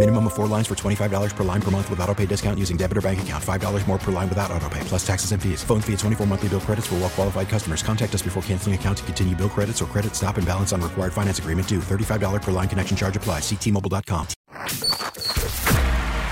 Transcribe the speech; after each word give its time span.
Minimum 0.00 0.28
of 0.28 0.32
four 0.32 0.46
lines 0.46 0.66
for 0.66 0.74
$25 0.74 1.36
per 1.36 1.44
line 1.44 1.60
per 1.60 1.70
month 1.70 1.90
with 1.90 2.00
auto 2.00 2.14
pay 2.14 2.24
discount 2.24 2.58
using 2.58 2.78
debit 2.78 2.96
or 2.96 3.02
bank 3.02 3.20
account. 3.20 3.44
$5 3.44 3.86
more 3.86 3.98
per 3.98 4.10
line 4.10 4.30
without 4.30 4.50
auto 4.50 4.66
pay, 4.70 4.80
plus 4.84 5.06
taxes 5.06 5.32
and 5.32 5.42
fees. 5.42 5.62
Phone 5.62 5.82
fee 5.82 5.92
at 5.92 5.98
24 5.98 6.26
monthly 6.26 6.48
bill 6.48 6.60
credits 6.60 6.86
for 6.86 6.94
well 6.94 7.10
qualified 7.10 7.50
customers. 7.50 7.82
Contact 7.82 8.14
us 8.14 8.22
before 8.22 8.42
canceling 8.44 8.74
account 8.74 8.96
to 8.96 9.04
continue 9.04 9.36
bill 9.36 9.50
credits 9.50 9.82
or 9.82 9.84
credit 9.84 10.16
stop 10.16 10.38
and 10.38 10.46
balance 10.46 10.72
on 10.72 10.80
required 10.80 11.12
finance 11.12 11.38
agreement 11.38 11.68
due. 11.68 11.80
$35 11.80 12.40
per 12.40 12.50
line 12.50 12.66
connection 12.66 12.96
charge 12.96 13.14
applies. 13.14 13.42
Ctmobile.com. 13.42 14.26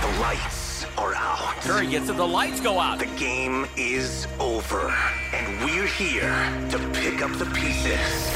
The 0.01 0.19
lights 0.19 0.87
are 0.97 1.15
out. 1.15 1.55
Curry 1.61 1.89
gets 1.89 2.09
it. 2.09 2.17
The 2.17 2.25
lights 2.25 2.63
go 2.63 2.81
out. 2.81 3.01
The 3.01 3.19
game 3.19 3.67
is 3.77 4.27
over. 4.41 4.95
And 5.35 5.63
we're 5.63 5.87
here 5.87 6.33
to 6.71 6.79
pick 6.95 7.21
up 7.21 7.33
the 7.33 7.45
pieces. 7.53 8.33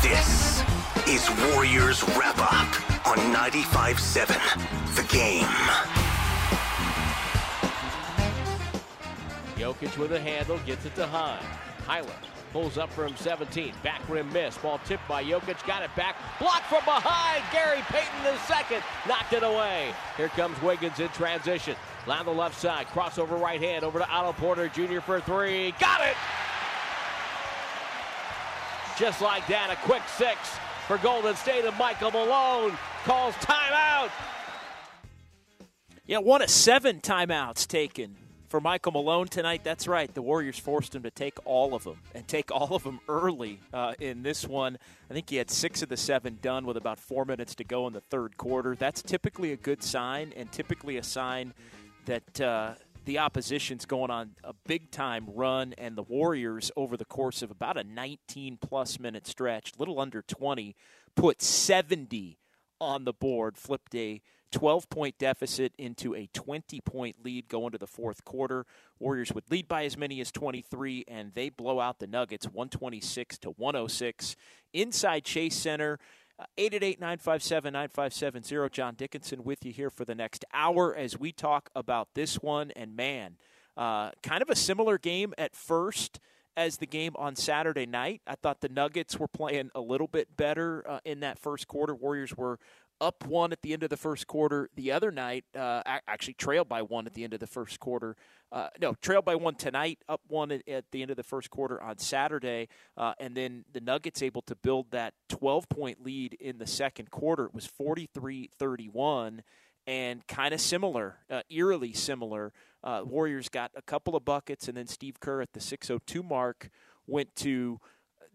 This 0.00 0.62
is 1.08 1.30
Warriors 1.46 2.04
Wrap 2.18 2.38
Up 2.38 3.08
on 3.08 3.16
95.7 3.32 4.26
The 4.94 5.02
Game. 5.10 5.46
Jokic 9.56 9.96
with 9.96 10.12
a 10.12 10.20
handle, 10.20 10.58
gets 10.66 10.84
it 10.84 10.94
to 10.96 11.06
Hine. 11.06 11.42
Hyland 11.86 12.12
pulls 12.52 12.76
up 12.76 12.90
from 12.92 13.16
17. 13.16 13.72
Back 13.82 14.06
rim 14.06 14.30
miss. 14.34 14.58
Ball 14.58 14.78
tipped 14.84 15.08
by 15.08 15.24
Jokic. 15.24 15.66
Got 15.66 15.82
it 15.82 15.90
back. 15.96 16.16
Blocked 16.38 16.66
from 16.66 16.84
behind. 16.84 17.42
Gary 17.52 17.80
Payton 17.88 18.24
the 18.24 18.36
second. 18.40 18.82
Knocked 19.08 19.32
it 19.32 19.42
away. 19.42 19.94
Here 20.18 20.28
comes 20.28 20.60
Wiggins 20.60 21.00
in 21.00 21.08
transition. 21.10 21.74
Down 22.06 22.26
the 22.26 22.32
left 22.32 22.60
side. 22.60 22.86
Crossover 22.88 23.40
right 23.40 23.62
hand 23.62 23.82
over 23.82 23.98
to 23.98 24.08
Otto 24.10 24.34
Porter 24.34 24.68
Jr. 24.68 25.00
for 25.00 25.20
three. 25.20 25.72
Got 25.80 26.02
it! 26.02 26.16
Just 28.98 29.22
like 29.22 29.46
that, 29.46 29.70
a 29.70 29.76
quick 29.86 30.02
six 30.06 30.58
for 30.88 30.96
Golden 30.96 31.36
State 31.36 31.66
and 31.66 31.76
Michael 31.76 32.10
Malone 32.10 32.72
calls 33.04 33.34
timeout. 33.34 34.08
Yeah, 36.06 36.18
one 36.18 36.40
of 36.40 36.48
seven 36.48 37.00
timeouts 37.00 37.66
taken 37.66 38.16
for 38.48 38.58
Michael 38.58 38.92
Malone 38.92 39.28
tonight. 39.28 39.60
That's 39.62 39.86
right. 39.86 40.12
The 40.12 40.22
Warriors 40.22 40.58
forced 40.58 40.94
him 40.94 41.02
to 41.02 41.10
take 41.10 41.34
all 41.44 41.74
of 41.74 41.84
them 41.84 41.98
and 42.14 42.26
take 42.26 42.50
all 42.50 42.74
of 42.74 42.84
them 42.84 43.00
early 43.06 43.60
uh, 43.74 43.92
in 44.00 44.22
this 44.22 44.48
one. 44.48 44.78
I 45.10 45.12
think 45.12 45.28
he 45.28 45.36
had 45.36 45.50
six 45.50 45.82
of 45.82 45.90
the 45.90 45.98
seven 45.98 46.38
done 46.40 46.64
with 46.64 46.78
about 46.78 46.98
four 46.98 47.26
minutes 47.26 47.54
to 47.56 47.64
go 47.64 47.86
in 47.86 47.92
the 47.92 48.00
third 48.00 48.38
quarter. 48.38 48.74
That's 48.74 49.02
typically 49.02 49.52
a 49.52 49.58
good 49.58 49.82
sign 49.82 50.32
and 50.34 50.50
typically 50.50 50.96
a 50.96 51.02
sign 51.02 51.52
that 52.06 52.40
uh, 52.40 52.72
the 53.08 53.16
opposition's 53.16 53.86
going 53.86 54.10
on 54.10 54.32
a 54.44 54.52
big 54.66 54.90
time 54.90 55.26
run 55.34 55.72
and 55.78 55.96
the 55.96 56.02
Warriors 56.02 56.70
over 56.76 56.94
the 56.94 57.06
course 57.06 57.40
of 57.40 57.50
about 57.50 57.78
a 57.78 57.82
19 57.82 58.58
plus 58.60 59.00
minute 59.00 59.26
stretch, 59.26 59.72
little 59.78 59.98
under 59.98 60.20
20, 60.20 60.76
put 61.16 61.40
70 61.40 62.38
on 62.78 63.06
the 63.06 63.14
board, 63.14 63.56
flipped 63.56 63.94
a 63.94 64.20
12 64.52 64.90
point 64.90 65.16
deficit 65.16 65.72
into 65.78 66.14
a 66.14 66.28
20 66.34 66.82
point 66.82 67.24
lead 67.24 67.48
going 67.48 67.72
to 67.72 67.78
the 67.78 67.86
fourth 67.86 68.26
quarter. 68.26 68.66
Warriors 68.98 69.32
would 69.32 69.50
lead 69.50 69.68
by 69.68 69.86
as 69.86 69.96
many 69.96 70.20
as 70.20 70.30
23, 70.30 71.06
and 71.08 71.32
they 71.32 71.48
blow 71.48 71.80
out 71.80 72.00
the 72.00 72.06
Nuggets 72.06 72.44
126 72.44 73.38
to 73.38 73.50
106 73.52 74.36
inside 74.74 75.24
Chase 75.24 75.56
Center. 75.56 75.98
888 76.56 77.00
957 77.00 77.72
9570. 77.72 78.68
John 78.70 78.94
Dickinson 78.94 79.44
with 79.44 79.64
you 79.64 79.72
here 79.72 79.90
for 79.90 80.04
the 80.04 80.14
next 80.14 80.44
hour 80.52 80.94
as 80.94 81.18
we 81.18 81.32
talk 81.32 81.70
about 81.74 82.08
this 82.14 82.36
one. 82.36 82.70
And 82.72 82.94
man, 82.94 83.36
uh, 83.76 84.10
kind 84.22 84.42
of 84.42 84.48
a 84.48 84.56
similar 84.56 84.98
game 84.98 85.34
at 85.36 85.54
first 85.56 86.20
as 86.56 86.78
the 86.78 86.86
game 86.86 87.12
on 87.16 87.36
Saturday 87.36 87.86
night. 87.86 88.20
I 88.26 88.34
thought 88.34 88.60
the 88.60 88.68
Nuggets 88.68 89.18
were 89.18 89.28
playing 89.28 89.70
a 89.74 89.80
little 89.80 90.08
bit 90.08 90.36
better 90.36 90.84
uh, 90.88 91.00
in 91.04 91.20
that 91.20 91.38
first 91.38 91.68
quarter. 91.68 91.94
Warriors 91.94 92.36
were 92.36 92.58
up 93.00 93.24
one 93.26 93.52
at 93.52 93.62
the 93.62 93.72
end 93.72 93.82
of 93.82 93.90
the 93.90 93.96
first 93.96 94.26
quarter. 94.26 94.68
The 94.74 94.92
other 94.92 95.10
night, 95.10 95.44
uh, 95.56 95.82
actually 95.86 96.34
trailed 96.34 96.68
by 96.68 96.82
one 96.82 97.06
at 97.06 97.14
the 97.14 97.24
end 97.24 97.34
of 97.34 97.40
the 97.40 97.46
first 97.46 97.80
quarter. 97.80 98.16
Uh, 98.50 98.68
no, 98.80 98.94
trailed 99.00 99.24
by 99.24 99.34
one 99.34 99.54
tonight, 99.54 99.98
up 100.08 100.20
one 100.26 100.50
at, 100.50 100.66
at, 100.68 100.84
the 100.90 101.02
end 101.02 101.10
of 101.10 101.16
the 101.16 101.22
first 101.22 101.50
quarter 101.50 101.80
on 101.82 101.98
Saturday. 101.98 102.68
Uh, 102.96 103.14
and 103.20 103.36
then 103.36 103.64
the 103.72 103.80
Nuggets 103.80 104.22
able 104.22 104.42
to 104.42 104.56
build 104.56 104.90
that 104.90 105.14
12 105.28 105.68
point 105.68 106.04
lead 106.04 106.34
in 106.40 106.58
the 106.58 106.66
second 106.66 107.10
quarter. 107.10 107.44
It 107.44 107.54
was 107.54 107.66
43 107.66 108.50
31 108.58 109.42
and 109.86 110.26
kind 110.26 110.52
of 110.52 110.60
similar, 110.60 111.16
uh, 111.30 111.40
eerily 111.48 111.94
similar. 111.94 112.52
Uh, 112.84 113.02
Warriors 113.04 113.48
got 113.48 113.70
a 113.74 113.80
couple 113.80 114.14
of 114.14 114.24
buckets, 114.24 114.68
and 114.68 114.76
then 114.76 114.86
Steve 114.86 115.18
Kerr 115.18 115.40
at 115.40 115.54
the 115.54 115.60
602 115.60 116.22
mark 116.22 116.68
went 117.06 117.34
to 117.36 117.80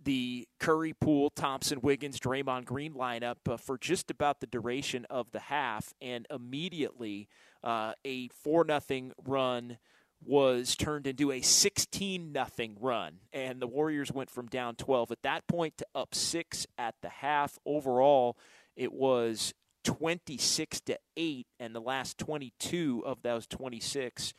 the 0.04 0.48
Curry, 0.60 0.94
Poole, 0.94 1.30
Thompson, 1.30 1.80
Wiggins, 1.82 2.20
Draymond 2.20 2.66
Green 2.66 2.94
lineup 2.94 3.38
uh, 3.50 3.58
for 3.58 3.78
just 3.78 4.12
about 4.12 4.40
the 4.40 4.48
duration 4.48 5.06
of 5.10 5.32
the 5.32 5.40
half, 5.40 5.94
and 6.02 6.28
immediately 6.30 7.28
uh, 7.64 7.94
a 8.06 8.28
four 8.30 8.64
nothing 8.64 9.14
run 9.26 9.78
was 10.26 10.76
turned 10.76 11.08
into 11.08 11.32
a 11.32 11.42
16 11.42 12.32
nothing 12.32 12.78
run 12.80 13.20
and 13.34 13.62
the 13.62 13.68
warriors 13.68 14.12
went 14.12 14.30
from 14.30 14.48
down 14.48 14.76
12 14.76 15.12
at 15.12 15.22
that 15.22 15.46
point 15.48 15.78
to 15.78 15.86
up 15.94 16.16
6 16.16 16.66
at 16.78 16.96
the 17.02 17.10
half. 17.10 17.60
Overall 17.66 18.38
it 18.76 18.94
was 18.94 19.54
26 19.84 20.80
to 20.82 20.98
8 21.18 21.48
and 21.60 21.76
the 21.76 21.82
last 21.82 22.18
22 22.18 23.04
of 23.06 23.22
those 23.22 23.46
26 23.48 24.34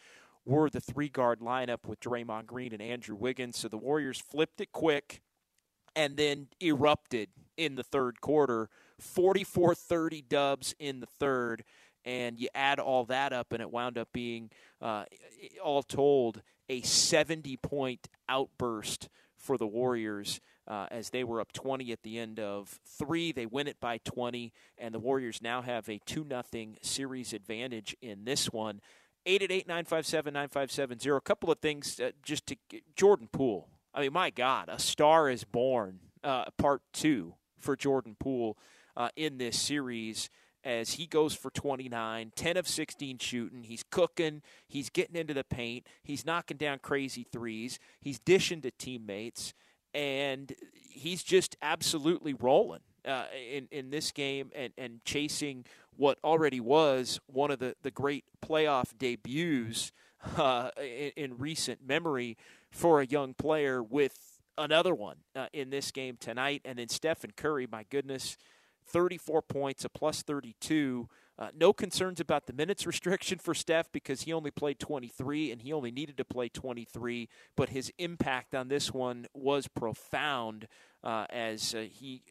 were 0.46 0.70
the 0.70 0.80
three 0.80 1.08
guard 1.08 1.40
lineup 1.40 1.86
with 1.86 2.00
Draymond 2.00 2.46
Green 2.46 2.72
and 2.72 2.82
Andrew 2.82 3.16
Wiggins. 3.16 3.58
So 3.58 3.68
the 3.68 3.78
warriors 3.78 4.18
flipped 4.18 4.60
it 4.60 4.72
quick 4.72 5.22
and 5.96 6.16
then 6.16 6.48
erupted 6.60 7.28
in 7.56 7.76
the 7.76 7.82
third 7.82 8.20
quarter 8.20 8.68
44 9.00 9.74
30 9.74 10.22
dubs 10.22 10.74
in 10.78 11.00
the 11.00 11.06
third. 11.06 11.64
And 12.04 12.38
you 12.38 12.48
add 12.54 12.78
all 12.78 13.04
that 13.06 13.32
up, 13.32 13.52
and 13.52 13.62
it 13.62 13.70
wound 13.70 13.96
up 13.96 14.08
being, 14.12 14.50
uh, 14.82 15.04
all 15.62 15.82
told, 15.82 16.42
a 16.68 16.82
70 16.82 17.56
point 17.58 18.08
outburst 18.28 19.08
for 19.36 19.56
the 19.56 19.66
Warriors. 19.66 20.40
Uh, 20.66 20.86
as 20.90 21.10
they 21.10 21.22
were 21.22 21.42
up 21.42 21.52
20 21.52 21.92
at 21.92 22.02
the 22.02 22.18
end 22.18 22.40
of 22.40 22.80
three. 22.86 23.32
They 23.32 23.44
win 23.44 23.68
it 23.68 23.78
by 23.80 23.98
20, 23.98 24.50
and 24.78 24.94
the 24.94 24.98
Warriors 24.98 25.42
now 25.42 25.60
have 25.60 25.86
a 25.90 26.00
2 26.06 26.26
0 26.26 26.42
series 26.80 27.34
advantage 27.34 27.94
in 28.00 28.24
this 28.24 28.50
one. 28.50 28.80
888 29.26 29.68
957 29.68 30.32
9570. 30.32 31.16
A 31.16 31.20
couple 31.20 31.50
of 31.50 31.58
things 31.58 32.00
uh, 32.00 32.12
just 32.22 32.46
to 32.46 32.56
Jordan 32.96 33.28
Poole. 33.30 33.68
I 33.94 34.00
mean, 34.00 34.12
my 34.12 34.30
God, 34.30 34.68
a 34.68 34.78
star 34.78 35.30
is 35.30 35.44
born, 35.44 36.00
uh, 36.24 36.46
part 36.58 36.82
two 36.92 37.34
for 37.60 37.76
Jordan 37.76 38.16
Poole 38.18 38.58
uh, 38.96 39.10
in 39.14 39.38
this 39.38 39.58
series 39.58 40.30
as 40.64 40.94
he 40.94 41.06
goes 41.06 41.34
for 41.34 41.50
29, 41.50 42.32
10 42.34 42.56
of 42.56 42.66
16 42.66 43.18
shooting. 43.18 43.62
He's 43.62 43.84
cooking. 43.90 44.42
He's 44.66 44.90
getting 44.90 45.14
into 45.14 45.34
the 45.34 45.44
paint. 45.44 45.86
He's 46.02 46.26
knocking 46.26 46.56
down 46.56 46.80
crazy 46.80 47.24
threes. 47.30 47.78
He's 48.00 48.18
dishing 48.18 48.62
to 48.62 48.70
teammates. 48.72 49.54
And 49.92 50.52
he's 50.72 51.22
just 51.22 51.56
absolutely 51.62 52.34
rolling 52.34 52.80
uh, 53.06 53.26
in, 53.48 53.68
in 53.70 53.90
this 53.90 54.10
game 54.10 54.50
and, 54.56 54.72
and 54.76 55.04
chasing 55.04 55.66
what 55.96 56.18
already 56.24 56.58
was 56.58 57.20
one 57.26 57.52
of 57.52 57.60
the, 57.60 57.76
the 57.82 57.92
great 57.92 58.24
playoff 58.44 58.96
debuts 58.98 59.92
uh, 60.36 60.70
in, 60.78 61.12
in 61.16 61.38
recent 61.38 61.86
memory 61.86 62.36
for 62.74 63.00
a 63.00 63.06
young 63.06 63.34
player 63.34 63.80
with 63.80 64.40
another 64.58 64.94
one 64.94 65.18
uh, 65.36 65.46
in 65.52 65.70
this 65.70 65.92
game 65.92 66.16
tonight. 66.18 66.60
And 66.64 66.78
then 66.78 66.88
Stephen 66.88 67.30
Curry, 67.36 67.68
my 67.70 67.84
goodness, 67.88 68.36
34 68.88 69.42
points, 69.42 69.84
a 69.84 69.88
plus 69.88 70.22
32. 70.22 71.08
Uh, 71.38 71.48
no 71.56 71.72
concerns 71.72 72.18
about 72.18 72.46
the 72.46 72.52
minutes 72.52 72.84
restriction 72.86 73.38
for 73.38 73.54
Steph 73.54 73.92
because 73.92 74.22
he 74.22 74.32
only 74.32 74.50
played 74.50 74.80
23 74.80 75.52
and 75.52 75.62
he 75.62 75.72
only 75.72 75.92
needed 75.92 76.16
to 76.16 76.24
play 76.24 76.48
23. 76.48 77.28
But 77.56 77.68
his 77.68 77.92
impact 77.96 78.56
on 78.56 78.66
this 78.66 78.92
one 78.92 79.26
was 79.32 79.68
profound 79.68 80.66
uh, 81.04 81.26
as 81.30 81.76
uh, 81.76 81.86
he 81.88 82.22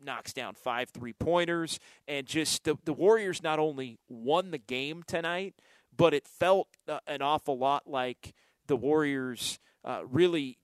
knocks 0.00 0.32
down 0.32 0.54
five 0.54 0.90
three 0.90 1.12
pointers, 1.12 1.80
and 2.06 2.24
just 2.24 2.62
the, 2.62 2.76
the 2.84 2.92
Warriors 2.92 3.42
not 3.42 3.58
only 3.58 3.98
won 4.08 4.52
the 4.52 4.58
game 4.58 5.02
tonight, 5.02 5.54
but 5.96 6.14
it 6.14 6.28
felt 6.28 6.68
uh, 6.86 7.00
an 7.08 7.20
awful 7.20 7.58
lot 7.58 7.88
like 7.88 8.32
the 8.68 8.76
Warriors 8.76 9.58
uh, 9.88 10.02
really, 10.08 10.58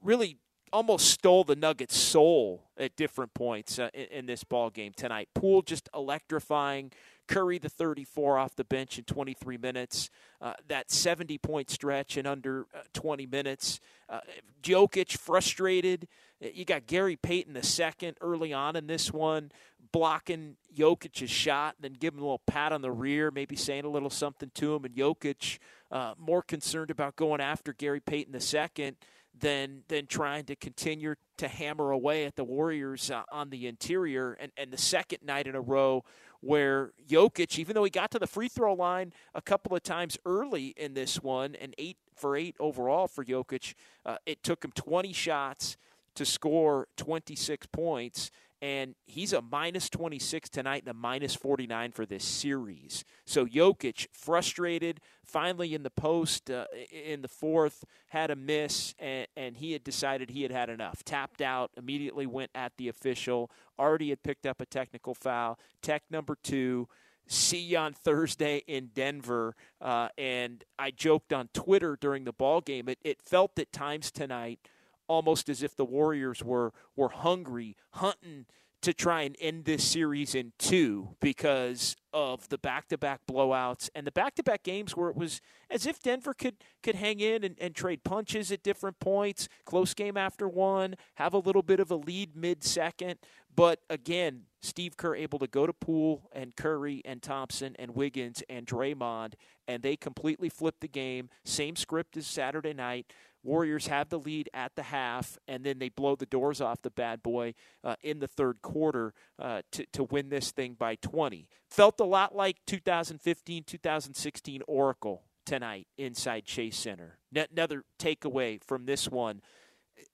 really 0.00 0.38
almost 0.72 1.10
stole 1.10 1.44
the 1.44 1.56
Nuggets' 1.56 1.98
soul 1.98 2.70
at 2.78 2.96
different 2.96 3.34
points 3.34 3.78
uh, 3.78 3.90
in, 3.92 4.06
in, 4.06 4.26
this 4.26 4.42
ball 4.44 4.70
game 4.70 4.92
tonight. 4.96 5.28
Poole 5.34 5.62
just 5.62 5.88
electrifying. 5.94 6.92
Curry 7.28 7.58
the 7.58 7.68
34 7.68 8.38
off 8.38 8.56
the 8.56 8.64
bench 8.64 8.98
in 8.98 9.04
23 9.04 9.56
minutes. 9.58 10.10
Uh, 10.40 10.54
that 10.68 10.90
70 10.90 11.38
point 11.38 11.70
stretch 11.70 12.16
in 12.16 12.26
under 12.26 12.66
uh, 12.74 12.82
20 12.94 13.26
minutes. 13.26 13.80
Uh, 14.08 14.20
Jokic 14.62 15.16
frustrated. 15.16 16.08
You 16.40 16.64
got 16.64 16.86
Gary 16.86 17.16
Payton 17.16 17.54
the 17.54 17.62
second 17.62 18.16
early 18.20 18.52
on 18.52 18.74
in 18.74 18.86
this 18.86 19.12
one, 19.12 19.52
blocking 19.92 20.56
Jokic's 20.74 21.30
shot, 21.30 21.76
and 21.76 21.92
then 21.92 21.98
giving 21.98 22.18
him 22.18 22.24
a 22.24 22.26
little 22.26 22.42
pat 22.46 22.72
on 22.72 22.82
the 22.82 22.90
rear, 22.90 23.30
maybe 23.30 23.56
saying 23.56 23.84
a 23.84 23.88
little 23.88 24.10
something 24.10 24.50
to 24.54 24.74
him. 24.74 24.84
And 24.84 24.94
Jokic 24.94 25.58
uh, 25.90 26.14
more 26.18 26.42
concerned 26.42 26.90
about 26.90 27.16
going 27.16 27.40
after 27.40 27.72
Gary 27.72 28.00
Payton 28.00 28.38
second 28.40 28.96
than 29.38 29.82
than 29.88 30.06
trying 30.06 30.44
to 30.44 30.56
continue 30.56 31.14
to 31.38 31.48
hammer 31.48 31.90
away 31.90 32.24
at 32.24 32.36
the 32.36 32.44
Warriors 32.44 33.10
uh, 33.10 33.22
on 33.30 33.50
the 33.50 33.66
interior. 33.66 34.32
And 34.32 34.50
and 34.56 34.70
the 34.70 34.78
second 34.78 35.18
night 35.22 35.46
in 35.46 35.54
a 35.54 35.60
row 35.60 36.04
where 36.40 36.92
Jokic, 37.08 37.58
even 37.58 37.74
though 37.74 37.84
he 37.84 37.90
got 37.90 38.10
to 38.10 38.18
the 38.18 38.26
free 38.26 38.48
throw 38.48 38.74
line 38.74 39.12
a 39.34 39.40
couple 39.40 39.76
of 39.76 39.82
times 39.82 40.18
early 40.26 40.74
in 40.76 40.94
this 40.94 41.22
one, 41.22 41.54
and 41.54 41.74
eight 41.78 41.98
for 42.16 42.36
eight 42.36 42.56
overall 42.58 43.06
for 43.06 43.24
Jokic, 43.24 43.74
uh, 44.04 44.16
it 44.26 44.42
took 44.42 44.64
him 44.64 44.72
20 44.74 45.12
shots 45.12 45.76
to 46.14 46.24
score 46.24 46.88
26 46.96 47.66
points 47.66 48.30
and 48.62 48.94
he's 49.06 49.32
a 49.32 49.42
minus 49.42 49.90
26 49.90 50.48
tonight 50.48 50.82
and 50.82 50.90
a 50.90 50.94
minus 50.94 51.34
49 51.34 51.90
for 51.90 52.06
this 52.06 52.24
series. 52.24 53.04
So 53.26 53.44
Jokic, 53.44 54.06
frustrated, 54.12 55.00
finally 55.24 55.74
in 55.74 55.82
the 55.82 55.90
post 55.90 56.48
uh, 56.48 56.66
in 56.92 57.22
the 57.22 57.28
fourth, 57.28 57.84
had 58.08 58.30
a 58.30 58.36
miss, 58.36 58.94
and, 59.00 59.26
and 59.36 59.56
he 59.56 59.72
had 59.72 59.82
decided 59.82 60.30
he 60.30 60.42
had 60.42 60.52
had 60.52 60.70
enough. 60.70 61.04
Tapped 61.04 61.42
out, 61.42 61.72
immediately 61.76 62.24
went 62.24 62.52
at 62.54 62.72
the 62.76 62.88
official, 62.88 63.50
already 63.80 64.10
had 64.10 64.22
picked 64.22 64.46
up 64.46 64.60
a 64.60 64.66
technical 64.66 65.12
foul. 65.12 65.58
Tech 65.82 66.04
number 66.08 66.38
two. 66.40 66.88
See 67.26 67.60
you 67.60 67.78
on 67.78 67.94
Thursday 67.94 68.62
in 68.66 68.90
Denver. 68.94 69.56
Uh, 69.80 70.08
and 70.18 70.64
I 70.78 70.90
joked 70.90 71.32
on 71.32 71.48
Twitter 71.52 71.96
during 72.00 72.24
the 72.24 72.32
ball 72.32 72.60
game. 72.60 72.88
It, 72.88 72.98
it 73.02 73.22
felt 73.22 73.58
at 73.58 73.72
times 73.72 74.12
tonight– 74.12 74.60
almost 75.08 75.48
as 75.48 75.62
if 75.62 75.76
the 75.76 75.84
Warriors 75.84 76.42
were 76.42 76.72
were 76.96 77.10
hungry, 77.10 77.76
hunting 77.92 78.46
to 78.82 78.92
try 78.92 79.22
and 79.22 79.36
end 79.40 79.64
this 79.64 79.84
series 79.84 80.34
in 80.34 80.52
two 80.58 81.10
because 81.20 81.94
of 82.12 82.48
the 82.48 82.58
back-to-back 82.58 83.20
blowouts 83.30 83.88
and 83.94 84.04
the 84.06 84.10
back-to-back 84.12 84.64
games 84.64 84.96
where 84.96 85.08
it 85.08 85.16
was 85.16 85.40
as 85.70 85.86
if 85.86 86.02
Denver 86.02 86.34
could 86.34 86.56
could 86.82 86.96
hang 86.96 87.20
in 87.20 87.44
and, 87.44 87.56
and 87.60 87.74
trade 87.74 88.02
punches 88.02 88.50
at 88.50 88.62
different 88.62 88.98
points, 88.98 89.48
close 89.64 89.94
game 89.94 90.16
after 90.16 90.48
one, 90.48 90.96
have 91.14 91.32
a 91.32 91.38
little 91.38 91.62
bit 91.62 91.78
of 91.78 91.90
a 91.90 91.96
lead 91.96 92.36
mid-second. 92.36 93.18
But 93.54 93.80
again, 93.90 94.42
Steve 94.60 94.96
Kerr 94.96 95.14
able 95.14 95.38
to 95.40 95.46
go 95.46 95.66
to 95.66 95.72
Poole 95.72 96.30
and 96.32 96.56
Curry 96.56 97.02
and 97.04 97.20
Thompson 97.20 97.74
and 97.78 97.94
Wiggins 97.94 98.42
and 98.48 98.66
Draymond, 98.66 99.34
and 99.68 99.82
they 99.82 99.96
completely 99.96 100.48
flipped 100.48 100.80
the 100.80 100.88
game. 100.88 101.28
Same 101.44 101.76
script 101.76 102.16
as 102.16 102.26
Saturday 102.26 102.72
night. 102.72 103.12
Warriors 103.44 103.88
have 103.88 104.08
the 104.08 104.20
lead 104.20 104.48
at 104.54 104.76
the 104.76 104.84
half, 104.84 105.36
and 105.48 105.64
then 105.64 105.80
they 105.80 105.88
blow 105.88 106.14
the 106.14 106.26
doors 106.26 106.60
off 106.60 106.80
the 106.82 106.90
bad 106.90 107.22
boy 107.22 107.54
uh, 107.82 107.96
in 108.00 108.20
the 108.20 108.28
third 108.28 108.62
quarter 108.62 109.14
uh, 109.38 109.62
to, 109.72 109.84
to 109.92 110.04
win 110.04 110.28
this 110.28 110.52
thing 110.52 110.76
by 110.78 110.94
20. 110.94 111.48
Felt 111.68 111.98
a 111.98 112.04
lot 112.04 112.36
like 112.36 112.58
2015 112.66 113.64
2016 113.64 114.62
Oracle 114.68 115.24
tonight 115.44 115.88
inside 115.98 116.44
Chase 116.44 116.78
Center. 116.78 117.18
Another 117.34 117.84
takeaway 117.98 118.62
from 118.62 118.86
this 118.86 119.08
one 119.08 119.42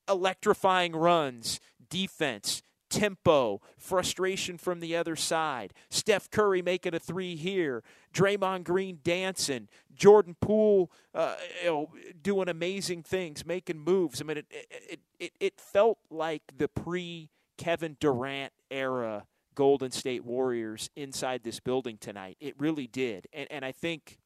electrifying 0.07 0.93
runs, 0.95 1.59
defense, 1.89 2.63
tempo, 2.89 3.61
frustration 3.77 4.57
from 4.57 4.79
the 4.79 4.95
other 4.95 5.15
side. 5.15 5.73
Steph 5.89 6.29
Curry 6.29 6.61
making 6.61 6.93
a 6.93 6.99
three 6.99 7.35
here, 7.35 7.83
Draymond 8.13 8.63
Green 8.63 8.99
dancing, 9.03 9.67
Jordan 9.93 10.35
Poole 10.39 10.91
uh, 11.13 11.35
you 11.63 11.69
know, 11.69 11.89
doing 12.21 12.49
amazing 12.49 13.03
things, 13.03 13.45
making 13.45 13.79
moves. 13.79 14.21
I 14.21 14.25
mean, 14.25 14.37
it 14.37 14.45
it 14.49 14.99
it, 15.19 15.31
it 15.39 15.59
felt 15.59 15.99
like 16.09 16.43
the 16.57 16.67
pre 16.67 17.29
Kevin 17.57 17.97
Durant 17.99 18.53
era 18.71 19.25
Golden 19.55 19.91
State 19.91 20.23
Warriors 20.23 20.89
inside 20.95 21.43
this 21.43 21.59
building 21.59 21.97
tonight. 21.97 22.37
It 22.39 22.55
really 22.57 22.87
did, 22.87 23.27
and 23.33 23.47
and 23.51 23.63
I 23.63 23.71
think 23.71 24.19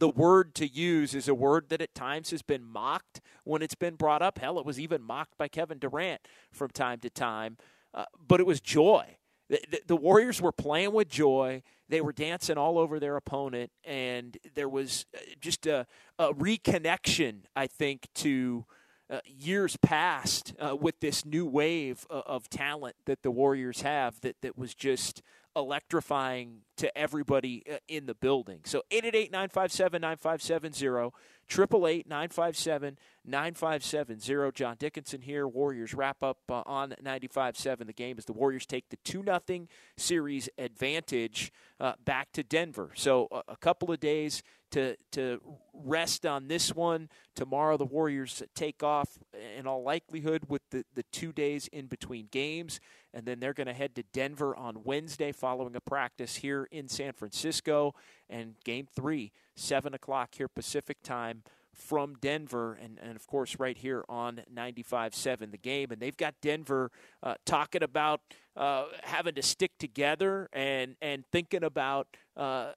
the 0.00 0.08
word 0.08 0.54
to 0.56 0.66
use 0.66 1.14
is 1.14 1.28
a 1.28 1.34
word 1.34 1.68
that 1.68 1.82
at 1.82 1.94
times 1.94 2.30
has 2.30 2.42
been 2.42 2.64
mocked 2.64 3.20
when 3.44 3.60
it's 3.60 3.74
been 3.74 3.96
brought 3.96 4.22
up. 4.22 4.38
Hell, 4.38 4.58
it 4.58 4.64
was 4.64 4.80
even 4.80 5.02
mocked 5.02 5.36
by 5.36 5.46
Kevin 5.46 5.78
Durant 5.78 6.22
from 6.50 6.70
time 6.70 7.00
to 7.00 7.10
time. 7.10 7.58
Uh, 7.92 8.04
but 8.26 8.40
it 8.40 8.46
was 8.46 8.60
joy. 8.60 9.16
The, 9.48 9.80
the, 9.86 9.96
Warriors 9.96 10.40
were 10.40 10.52
playing 10.52 10.92
with 10.92 11.08
joy. 11.08 11.62
They 11.88 12.00
were 12.00 12.12
dancing 12.12 12.56
all 12.56 12.78
over 12.78 13.00
their 13.00 13.16
opponent, 13.16 13.72
and 13.84 14.38
there 14.54 14.68
was 14.68 15.06
uh, 15.12 15.18
just 15.40 15.66
a, 15.66 15.86
a 16.20 16.32
reconnection, 16.32 17.40
I 17.56 17.66
think, 17.66 18.06
to 18.16 18.64
uh, 19.10 19.18
years 19.26 19.76
past 19.78 20.54
uh, 20.60 20.76
with 20.76 21.00
this 21.00 21.24
new 21.24 21.44
wave 21.44 22.06
of, 22.08 22.22
of, 22.26 22.48
talent 22.48 22.94
that 23.06 23.22
the 23.22 23.30
Warriors 23.32 23.80
have 23.80 24.20
that, 24.20 24.36
that 24.40 24.56
was 24.56 24.72
just 24.72 25.20
electrifying 25.56 26.60
to 26.76 26.96
everybody 26.96 27.64
uh, 27.68 27.78
in 27.88 28.06
the 28.06 28.14
building. 28.14 28.60
So 28.64 28.82
888 28.92 29.32
957 29.32 30.00
9570. 30.00 31.10
888 31.50 32.08
957 32.08 32.98
9570. 33.24 34.52
John 34.52 34.76
Dickinson 34.78 35.22
here. 35.22 35.46
Warriors 35.46 35.94
wrap 35.94 36.22
up 36.22 36.38
uh, 36.48 36.62
on 36.66 36.94
95.7. 37.02 37.86
The 37.86 37.92
game 37.92 38.16
as 38.18 38.24
the 38.24 38.32
Warriors 38.32 38.66
take 38.66 38.88
the 38.88 38.96
2 39.04 39.24
0 39.24 39.66
series 39.96 40.48
advantage 40.58 41.52
uh, 41.78 41.94
back 42.04 42.32
to 42.32 42.42
Denver. 42.42 42.90
So 42.94 43.28
uh, 43.30 43.42
a 43.48 43.56
couple 43.56 43.92
of 43.92 44.00
days 44.00 44.42
to, 44.70 44.96
to 45.12 45.40
rest 45.74 46.24
on 46.24 46.48
this 46.48 46.74
one. 46.74 47.08
Tomorrow, 47.34 47.76
the 47.76 47.84
Warriors 47.84 48.42
take 48.54 48.82
off 48.82 49.18
in 49.56 49.66
all 49.66 49.82
likelihood 49.82 50.44
with 50.48 50.62
the, 50.70 50.84
the 50.94 51.02
two 51.04 51.32
days 51.32 51.68
in 51.68 51.86
between 51.86 52.28
games. 52.30 52.80
And 53.12 53.26
then 53.26 53.40
they're 53.40 53.54
going 53.54 53.66
to 53.66 53.72
head 53.72 53.96
to 53.96 54.04
Denver 54.12 54.54
on 54.54 54.84
Wednesday 54.84 55.32
following 55.32 55.74
a 55.74 55.80
practice 55.80 56.36
here 56.36 56.68
in 56.70 56.88
San 56.88 57.12
Francisco. 57.12 57.94
And 58.28 58.54
game 58.64 58.86
three, 58.94 59.32
7 59.60 59.94
o'clock 59.94 60.34
here 60.34 60.48
Pacific 60.48 61.02
time 61.02 61.42
from 61.72 62.16
Denver, 62.20 62.78
and, 62.80 62.98
and 63.00 63.16
of 63.16 63.26
course, 63.26 63.58
right 63.58 63.76
here 63.76 64.04
on 64.08 64.42
95 64.52 65.14
7, 65.14 65.50
the 65.50 65.56
game. 65.56 65.90
And 65.90 66.00
they've 66.00 66.16
got 66.16 66.34
Denver 66.42 66.90
uh, 67.22 67.34
talking 67.46 67.82
about 67.82 68.20
uh, 68.56 68.86
having 69.02 69.34
to 69.34 69.42
stick 69.42 69.72
together 69.78 70.48
and, 70.52 70.96
and 71.00 71.24
thinking 71.30 71.62
about 71.62 72.08
uh, 72.36 72.72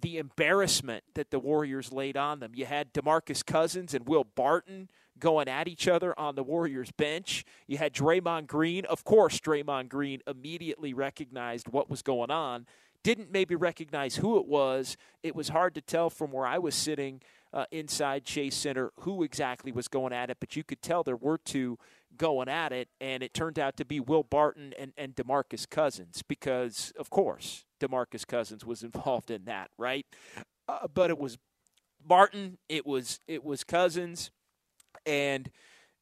the 0.00 0.18
embarrassment 0.18 1.04
that 1.14 1.30
the 1.30 1.38
Warriors 1.38 1.92
laid 1.92 2.16
on 2.16 2.40
them. 2.40 2.52
You 2.54 2.66
had 2.66 2.92
DeMarcus 2.92 3.44
Cousins 3.44 3.94
and 3.94 4.08
Will 4.08 4.24
Barton 4.24 4.88
going 5.18 5.48
at 5.48 5.68
each 5.68 5.86
other 5.86 6.18
on 6.18 6.34
the 6.34 6.42
Warriors 6.42 6.90
bench. 6.92 7.44
You 7.66 7.76
had 7.76 7.92
Draymond 7.92 8.46
Green. 8.46 8.86
Of 8.86 9.04
course, 9.04 9.38
Draymond 9.38 9.88
Green 9.88 10.22
immediately 10.26 10.94
recognized 10.94 11.68
what 11.68 11.90
was 11.90 12.02
going 12.02 12.30
on. 12.30 12.66
Didn't 13.02 13.32
maybe 13.32 13.54
recognize 13.54 14.16
who 14.16 14.38
it 14.38 14.46
was. 14.46 14.96
It 15.22 15.34
was 15.34 15.48
hard 15.48 15.74
to 15.74 15.80
tell 15.80 16.10
from 16.10 16.32
where 16.32 16.46
I 16.46 16.58
was 16.58 16.74
sitting 16.74 17.22
uh, 17.52 17.64
inside 17.70 18.24
Chase 18.24 18.54
Center 18.54 18.92
who 19.00 19.22
exactly 19.22 19.72
was 19.72 19.88
going 19.88 20.12
at 20.12 20.30
it, 20.30 20.36
but 20.40 20.56
you 20.56 20.62
could 20.62 20.82
tell 20.82 21.02
there 21.02 21.16
were 21.16 21.38
two 21.38 21.78
going 22.16 22.48
at 22.48 22.72
it, 22.72 22.88
and 23.00 23.22
it 23.22 23.32
turned 23.32 23.58
out 23.58 23.76
to 23.76 23.84
be 23.84 24.00
Will 24.00 24.22
Barton 24.22 24.74
and, 24.78 24.92
and 24.96 25.14
DeMarcus 25.14 25.68
Cousins 25.68 26.22
because, 26.22 26.92
of 26.98 27.10
course, 27.10 27.64
DeMarcus 27.80 28.26
Cousins 28.26 28.64
was 28.64 28.82
involved 28.84 29.30
in 29.30 29.44
that, 29.46 29.70
right? 29.78 30.06
Uh, 30.68 30.86
but 30.92 31.10
it 31.10 31.18
was 31.18 31.38
Barton, 32.04 32.58
it 32.68 32.86
was 32.86 33.20
it 33.26 33.44
was 33.44 33.64
Cousins, 33.64 34.30
and 35.04 35.50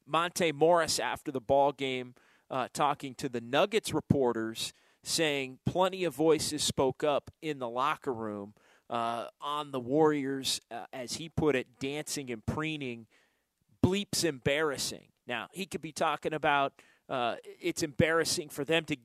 Monte 0.05 0.51
Morris 0.51 0.99
after 0.99 1.31
the 1.31 1.41
ball 1.41 1.71
game 1.71 2.15
uh, 2.49 2.67
talking 2.73 3.13
to 3.15 3.29
the 3.29 3.41
Nuggets 3.41 3.93
reporters, 3.93 4.73
saying 5.09 5.57
plenty 5.65 6.03
of 6.03 6.13
voices 6.13 6.63
spoke 6.63 7.03
up 7.03 7.31
in 7.41 7.57
the 7.57 7.67
locker 7.67 8.13
room 8.13 8.53
uh, 8.91 9.25
on 9.41 9.71
the 9.71 9.79
Warriors, 9.79 10.61
uh, 10.69 10.85
as 10.93 11.13
he 11.13 11.29
put 11.29 11.55
it, 11.55 11.67
dancing 11.79 12.29
and 12.29 12.45
preening, 12.45 13.07
bleeps 13.83 14.23
embarrassing. 14.23 15.07
Now, 15.25 15.47
he 15.51 15.65
could 15.65 15.81
be 15.81 15.91
talking 15.91 16.33
about 16.33 16.73
uh, 17.09 17.35
it's 17.59 17.81
embarrassing 17.81 18.49
for 18.49 18.63
them 18.63 18.85
to, 18.85 18.97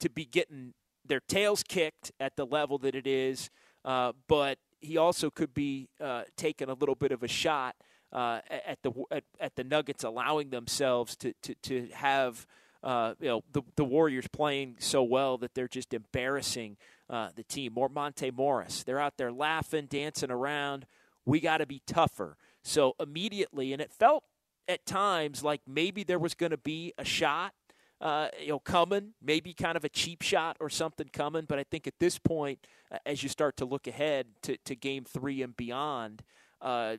to 0.00 0.08
be 0.08 0.24
getting 0.24 0.72
their 1.04 1.20
tails 1.20 1.62
kicked 1.62 2.10
at 2.18 2.36
the 2.36 2.46
level 2.46 2.78
that 2.78 2.94
it 2.94 3.06
is, 3.06 3.50
uh, 3.84 4.12
but 4.28 4.58
he 4.80 4.96
also 4.96 5.28
could 5.28 5.52
be 5.52 5.90
uh, 6.00 6.22
taking 6.36 6.70
a 6.70 6.74
little 6.74 6.94
bit 6.94 7.12
of 7.12 7.22
a 7.22 7.28
shot 7.28 7.76
uh, 8.12 8.40
at 8.48 8.78
the 8.82 8.92
at, 9.10 9.24
at, 9.38 9.56
the 9.56 9.64
Nuggets 9.64 10.04
allowing 10.04 10.50
themselves 10.50 11.16
to 11.16 11.34
to, 11.42 11.54
to 11.62 11.88
have 11.92 12.46
uh, 12.82 13.14
you 13.20 13.28
know 13.28 13.44
the 13.52 13.62
the 13.76 13.84
Warriors 13.84 14.26
playing 14.28 14.76
so 14.78 15.02
well 15.02 15.38
that 15.38 15.54
they're 15.54 15.68
just 15.68 15.92
embarrassing 15.92 16.76
uh, 17.08 17.28
the 17.34 17.42
team. 17.42 17.74
More 17.74 17.88
Monte 17.88 18.30
Morris, 18.30 18.82
they're 18.84 19.00
out 19.00 19.16
there 19.16 19.32
laughing, 19.32 19.86
dancing 19.86 20.30
around. 20.30 20.86
We 21.26 21.40
got 21.40 21.58
to 21.58 21.66
be 21.66 21.82
tougher. 21.86 22.36
So 22.62 22.94
immediately, 22.98 23.72
and 23.72 23.80
it 23.80 23.92
felt 23.92 24.24
at 24.68 24.86
times 24.86 25.42
like 25.42 25.60
maybe 25.66 26.04
there 26.04 26.18
was 26.18 26.34
going 26.34 26.50
to 26.50 26.58
be 26.58 26.92
a 26.96 27.04
shot, 27.04 27.52
uh, 28.00 28.28
you 28.40 28.48
know, 28.48 28.58
coming, 28.58 29.12
maybe 29.22 29.52
kind 29.52 29.76
of 29.76 29.84
a 29.84 29.88
cheap 29.88 30.22
shot 30.22 30.56
or 30.60 30.70
something 30.70 31.08
coming. 31.12 31.44
But 31.48 31.58
I 31.58 31.64
think 31.64 31.86
at 31.86 31.98
this 31.98 32.18
point, 32.18 32.66
as 33.04 33.22
you 33.22 33.28
start 33.28 33.56
to 33.58 33.64
look 33.64 33.86
ahead 33.86 34.26
to, 34.42 34.56
to 34.64 34.74
Game 34.74 35.04
Three 35.04 35.42
and 35.42 35.56
beyond, 35.56 36.22
uh, 36.60 36.96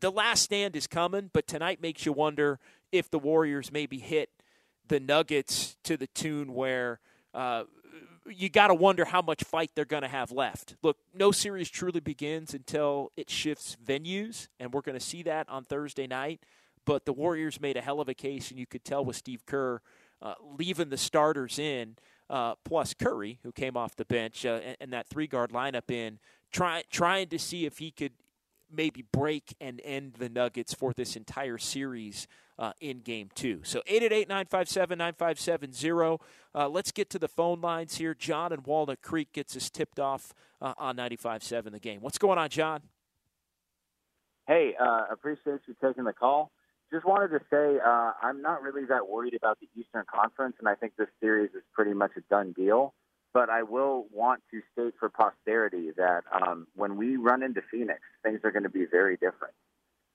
the 0.00 0.12
last 0.12 0.42
stand 0.42 0.76
is 0.76 0.86
coming. 0.86 1.30
But 1.32 1.46
tonight 1.46 1.82
makes 1.82 2.06
you 2.06 2.12
wonder 2.12 2.58
if 2.92 3.10
the 3.10 3.18
Warriors 3.18 3.72
maybe 3.72 3.98
hit 3.98 4.30
the 4.88 5.00
Nuggets 5.00 5.76
to 5.84 5.96
the 5.96 6.06
tune 6.08 6.54
where 6.54 7.00
uh, 7.34 7.64
you 8.26 8.48
got 8.48 8.68
to 8.68 8.74
wonder 8.74 9.04
how 9.04 9.22
much 9.22 9.44
fight 9.44 9.70
they're 9.74 9.84
going 9.84 10.02
to 10.02 10.08
have 10.08 10.30
left. 10.32 10.76
Look, 10.82 10.98
no 11.14 11.30
series 11.30 11.70
truly 11.70 12.00
begins 12.00 12.54
until 12.54 13.12
it 13.16 13.30
shifts 13.30 13.76
venues, 13.84 14.48
and 14.58 14.72
we're 14.72 14.82
going 14.82 14.98
to 14.98 15.04
see 15.04 15.22
that 15.24 15.48
on 15.48 15.64
Thursday 15.64 16.06
night. 16.06 16.40
But 16.84 17.04
the 17.04 17.12
Warriors 17.12 17.60
made 17.60 17.76
a 17.76 17.80
hell 17.80 18.00
of 18.00 18.08
a 18.08 18.14
case, 18.14 18.50
and 18.50 18.58
you 18.58 18.66
could 18.66 18.84
tell 18.84 19.04
with 19.04 19.16
Steve 19.16 19.44
Kerr 19.46 19.80
uh, 20.22 20.34
leaving 20.58 20.88
the 20.88 20.96
starters 20.96 21.58
in, 21.58 21.96
uh, 22.30 22.54
plus 22.64 22.94
Curry, 22.94 23.38
who 23.42 23.52
came 23.52 23.76
off 23.76 23.96
the 23.96 24.04
bench, 24.04 24.44
uh, 24.44 24.60
and, 24.64 24.76
and, 24.80 24.92
that 24.92 25.06
three 25.06 25.26
guard 25.26 25.50
lineup 25.50 25.90
in, 25.90 26.18
try, 26.50 26.82
trying 26.90 27.28
to 27.28 27.38
see 27.38 27.66
if 27.66 27.78
he 27.78 27.90
could 27.90 28.12
maybe 28.70 29.04
break 29.12 29.54
and 29.60 29.80
end 29.84 30.14
the 30.18 30.28
Nuggets 30.28 30.74
for 30.74 30.92
this 30.92 31.16
entire 31.16 31.58
series 31.58 32.26
uh, 32.58 32.72
in 32.80 33.00
game 33.00 33.30
two. 33.34 33.60
So 33.62 33.80
888 33.86 34.28
957 34.28 34.98
9570. 34.98 36.24
Uh, 36.54 36.68
let's 36.68 36.92
get 36.92 37.10
to 37.10 37.18
the 37.18 37.28
phone 37.28 37.60
lines 37.60 37.96
here. 37.96 38.14
John 38.14 38.52
in 38.52 38.62
Walnut 38.64 39.02
Creek 39.02 39.32
gets 39.32 39.56
us 39.56 39.70
tipped 39.70 40.00
off 40.00 40.34
uh, 40.60 40.74
on 40.76 40.96
95.7 40.96 41.70
the 41.72 41.78
game. 41.78 42.00
What's 42.00 42.18
going 42.18 42.38
on, 42.38 42.48
John? 42.48 42.82
Hey, 44.46 44.74
uh, 44.80 45.04
appreciate 45.10 45.60
you 45.66 45.76
taking 45.82 46.04
the 46.04 46.12
call. 46.12 46.50
Just 46.90 47.04
wanted 47.04 47.28
to 47.28 47.40
say 47.50 47.78
uh, 47.84 48.12
I'm 48.22 48.40
not 48.40 48.62
really 48.62 48.86
that 48.86 49.06
worried 49.06 49.34
about 49.34 49.58
the 49.60 49.68
Eastern 49.78 50.04
Conference, 50.12 50.56
and 50.58 50.66
I 50.66 50.74
think 50.74 50.94
this 50.96 51.08
series 51.20 51.50
is 51.50 51.62
pretty 51.74 51.92
much 51.92 52.12
a 52.16 52.22
done 52.30 52.54
deal. 52.56 52.94
But 53.34 53.50
I 53.50 53.62
will 53.62 54.06
want 54.12 54.42
to 54.50 54.60
state 54.72 54.94
for 54.98 55.08
posterity 55.08 55.90
that 55.96 56.22
um, 56.32 56.66
when 56.74 56.96
we 56.96 57.16
run 57.16 57.42
into 57.42 57.60
Phoenix, 57.70 58.00
things 58.22 58.40
are 58.44 58.50
going 58.50 58.62
to 58.62 58.70
be 58.70 58.86
very 58.90 59.16
different. 59.16 59.54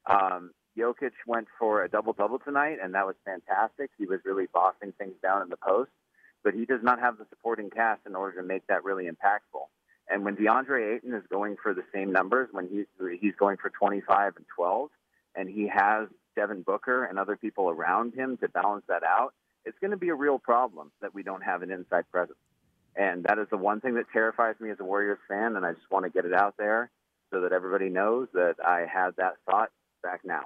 Um, 0.05 0.51
Jokic 0.77 1.12
went 1.27 1.48
for 1.60 1.84
a 1.84 1.89
double 1.89 2.13
double 2.13 2.39
tonight, 2.39 2.77
and 2.82 2.93
that 2.96 3.05
was 3.05 3.15
fantastic. 3.24 3.91
He 3.98 4.05
was 4.05 4.20
really 4.25 4.48
bossing 4.51 4.93
things 4.98 5.13
down 5.22 5.41
in 5.43 5.50
the 5.50 5.58
post, 5.58 5.91
but 6.43 6.53
he 6.53 6.65
does 6.65 6.82
not 6.82 7.00
have 7.00 7.17
the 7.17 7.25
supporting 7.29 7.70
cast 7.70 8.01
in 8.08 8.15
order 8.15 8.41
to 8.41 8.48
make 8.48 8.65
that 8.67 8.84
really 8.84 9.05
impactful. 9.05 9.67
And 10.10 10.25
when 10.25 10.36
DeAndre 10.36 10.96
Ayton 10.96 11.13
is 11.13 11.24
going 11.32 11.55
for 11.62 11.74
the 11.74 11.84
same 11.93 12.12
numbers, 12.12 12.50
when 12.51 12.67
he's 12.67 12.86
he's 13.22 13.36
going 13.36 13.58
for 13.58 13.70
25 13.70 14.34
and 14.38 14.46
12, 14.55 14.89
and 15.36 15.50
he 15.50 15.67
has 15.67 16.08
Devin 16.36 16.63
Booker 16.63 17.05
and 17.05 17.20
other 17.20 17.38
people 17.38 17.70
around 17.70 18.13
him 18.13 18.38
to 18.38 18.50
balance 18.50 18.84
that 18.88 19.03
out, 19.03 19.34
it's 19.65 19.77
going 19.79 19.91
to 19.91 19.98
be 19.98 20.10
a 20.10 20.15
real 20.15 20.39
problem 20.39 20.91
that 21.01 21.13
we 21.13 21.24
don't 21.24 21.43
have 21.43 21.62
an 21.62 21.72
inside 21.72 22.05
presence. 22.12 22.38
And 22.96 23.24
that 23.24 23.40
is 23.40 23.48
the 23.50 23.58
one 23.58 23.82
thing 23.82 23.96
that 23.96 24.06
terrifies 24.14 24.56
me 24.60 24.70
as 24.70 24.80
a 24.80 24.84
Warriors 24.84 25.20
fan, 25.28 25.56
and 25.56 25.66
I 25.66 25.74
just 25.74 25.90
want 25.90 26.06
to 26.06 26.12
get 26.12 26.26
it 26.26 26.34
out 26.34 26.56
there 26.58 26.92
so 27.32 27.42
that 27.42 27.52
everybody 27.52 27.90
knows 27.90 28.28
that 28.34 28.56
I 28.64 28.86
had 28.92 29.16
that 29.18 29.34
thought 29.50 29.70
back 30.04 30.22
now. 30.24 30.44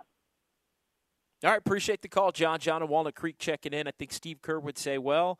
All 1.43 1.51
right, 1.51 1.59
appreciate 1.59 2.01
the 2.01 2.07
call, 2.07 2.31
John. 2.31 2.59
John 2.59 2.81
in 2.81 2.87
Walnut 2.87 3.15
Creek 3.15 3.35
checking 3.37 3.73
in. 3.73 3.87
I 3.87 3.91
think 3.91 4.11
Steve 4.11 4.41
Kerr 4.41 4.59
would 4.59 4.77
say, 4.77 4.97
well, 4.97 5.39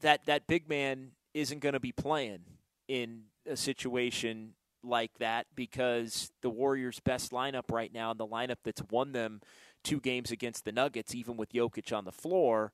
that 0.00 0.26
that 0.26 0.46
big 0.46 0.68
man 0.68 1.12
isn't 1.32 1.60
going 1.60 1.72
to 1.72 1.80
be 1.80 1.92
playing 1.92 2.40
in 2.88 3.22
a 3.46 3.56
situation 3.56 4.54
like 4.82 5.12
that 5.18 5.46
because 5.54 6.30
the 6.42 6.50
Warriors' 6.50 7.00
best 7.00 7.30
lineup 7.30 7.70
right 7.70 7.92
now, 7.92 8.10
and 8.10 8.20
the 8.20 8.26
lineup 8.26 8.56
that's 8.64 8.82
won 8.90 9.12
them 9.12 9.40
two 9.84 10.00
games 10.00 10.30
against 10.30 10.64
the 10.64 10.72
Nuggets, 10.72 11.14
even 11.14 11.36
with 11.36 11.52
Jokic 11.52 11.96
on 11.96 12.04
the 12.04 12.12
floor, 12.12 12.72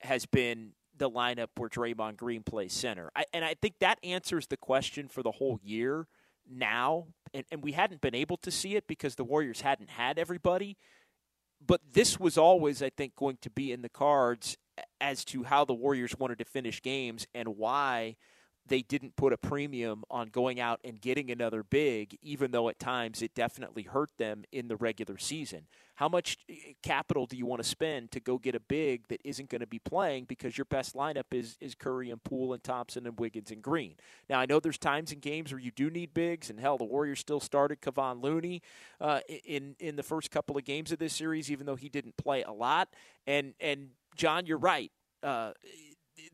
has 0.00 0.24
been 0.24 0.72
the 1.00 1.10
lineup 1.10 1.48
where 1.56 1.68
Draymond 1.68 2.16
Green 2.16 2.44
plays 2.44 2.72
center. 2.72 3.10
I, 3.16 3.24
and 3.34 3.44
I 3.44 3.54
think 3.60 3.80
that 3.80 3.98
answers 4.04 4.46
the 4.46 4.56
question 4.56 5.08
for 5.08 5.24
the 5.24 5.32
whole 5.32 5.58
year 5.64 6.06
now. 6.48 7.08
And, 7.34 7.44
and 7.50 7.62
we 7.62 7.72
hadn't 7.72 8.00
been 8.00 8.14
able 8.14 8.36
to 8.38 8.52
see 8.52 8.76
it 8.76 8.86
because 8.86 9.16
the 9.16 9.24
Warriors 9.24 9.60
hadn't 9.62 9.90
had 9.90 10.18
everybody 10.18 10.76
but 11.64 11.80
this 11.92 12.18
was 12.18 12.38
always, 12.38 12.82
I 12.82 12.90
think, 12.90 13.14
going 13.16 13.38
to 13.42 13.50
be 13.50 13.72
in 13.72 13.82
the 13.82 13.88
cards 13.88 14.56
as 15.00 15.24
to 15.26 15.44
how 15.44 15.64
the 15.64 15.74
Warriors 15.74 16.18
wanted 16.18 16.38
to 16.38 16.44
finish 16.44 16.80
games 16.80 17.26
and 17.34 17.56
why 17.56 18.16
they 18.70 18.82
didn't 18.82 19.16
put 19.16 19.32
a 19.32 19.36
premium 19.36 20.04
on 20.08 20.28
going 20.28 20.60
out 20.60 20.78
and 20.84 21.00
getting 21.00 21.28
another 21.28 21.64
big, 21.64 22.16
even 22.22 22.52
though 22.52 22.68
at 22.68 22.78
times 22.78 23.20
it 23.20 23.34
definitely 23.34 23.82
hurt 23.82 24.10
them 24.16 24.44
in 24.52 24.68
the 24.68 24.76
regular 24.76 25.18
season. 25.18 25.66
How 25.96 26.08
much 26.08 26.38
eh, 26.48 26.54
capital 26.80 27.26
do 27.26 27.36
you 27.36 27.44
want 27.46 27.60
to 27.60 27.68
spend 27.68 28.12
to 28.12 28.20
go 28.20 28.38
get 28.38 28.54
a 28.54 28.60
big 28.60 29.08
that 29.08 29.20
isn't 29.24 29.50
going 29.50 29.60
to 29.60 29.66
be 29.66 29.80
playing 29.80 30.26
because 30.26 30.56
your 30.56 30.66
best 30.66 30.94
lineup 30.94 31.24
is, 31.32 31.56
is 31.60 31.74
Curry 31.74 32.10
and 32.10 32.22
Poole 32.22 32.52
and 32.52 32.62
Thompson 32.62 33.08
and 33.08 33.18
Wiggins 33.18 33.50
and 33.50 33.60
Green? 33.60 33.96
Now, 34.28 34.38
I 34.38 34.46
know 34.46 34.60
there's 34.60 34.78
times 34.78 35.10
in 35.10 35.18
games 35.18 35.52
where 35.52 35.60
you 35.60 35.72
do 35.72 35.90
need 35.90 36.14
bigs, 36.14 36.48
and 36.48 36.60
hell, 36.60 36.78
the 36.78 36.84
Warriors 36.84 37.18
still 37.18 37.40
started 37.40 37.82
Kevon 37.82 38.22
Looney 38.22 38.62
uh, 39.00 39.18
in, 39.44 39.74
in 39.80 39.96
the 39.96 40.04
first 40.04 40.30
couple 40.30 40.56
of 40.56 40.64
games 40.64 40.92
of 40.92 41.00
this 41.00 41.12
series, 41.12 41.50
even 41.50 41.66
though 41.66 41.76
he 41.76 41.88
didn't 41.88 42.16
play 42.16 42.44
a 42.44 42.52
lot. 42.52 42.88
And, 43.26 43.54
and 43.58 43.90
John, 44.14 44.46
you're 44.46 44.58
right. 44.58 44.92
Uh, 45.24 45.52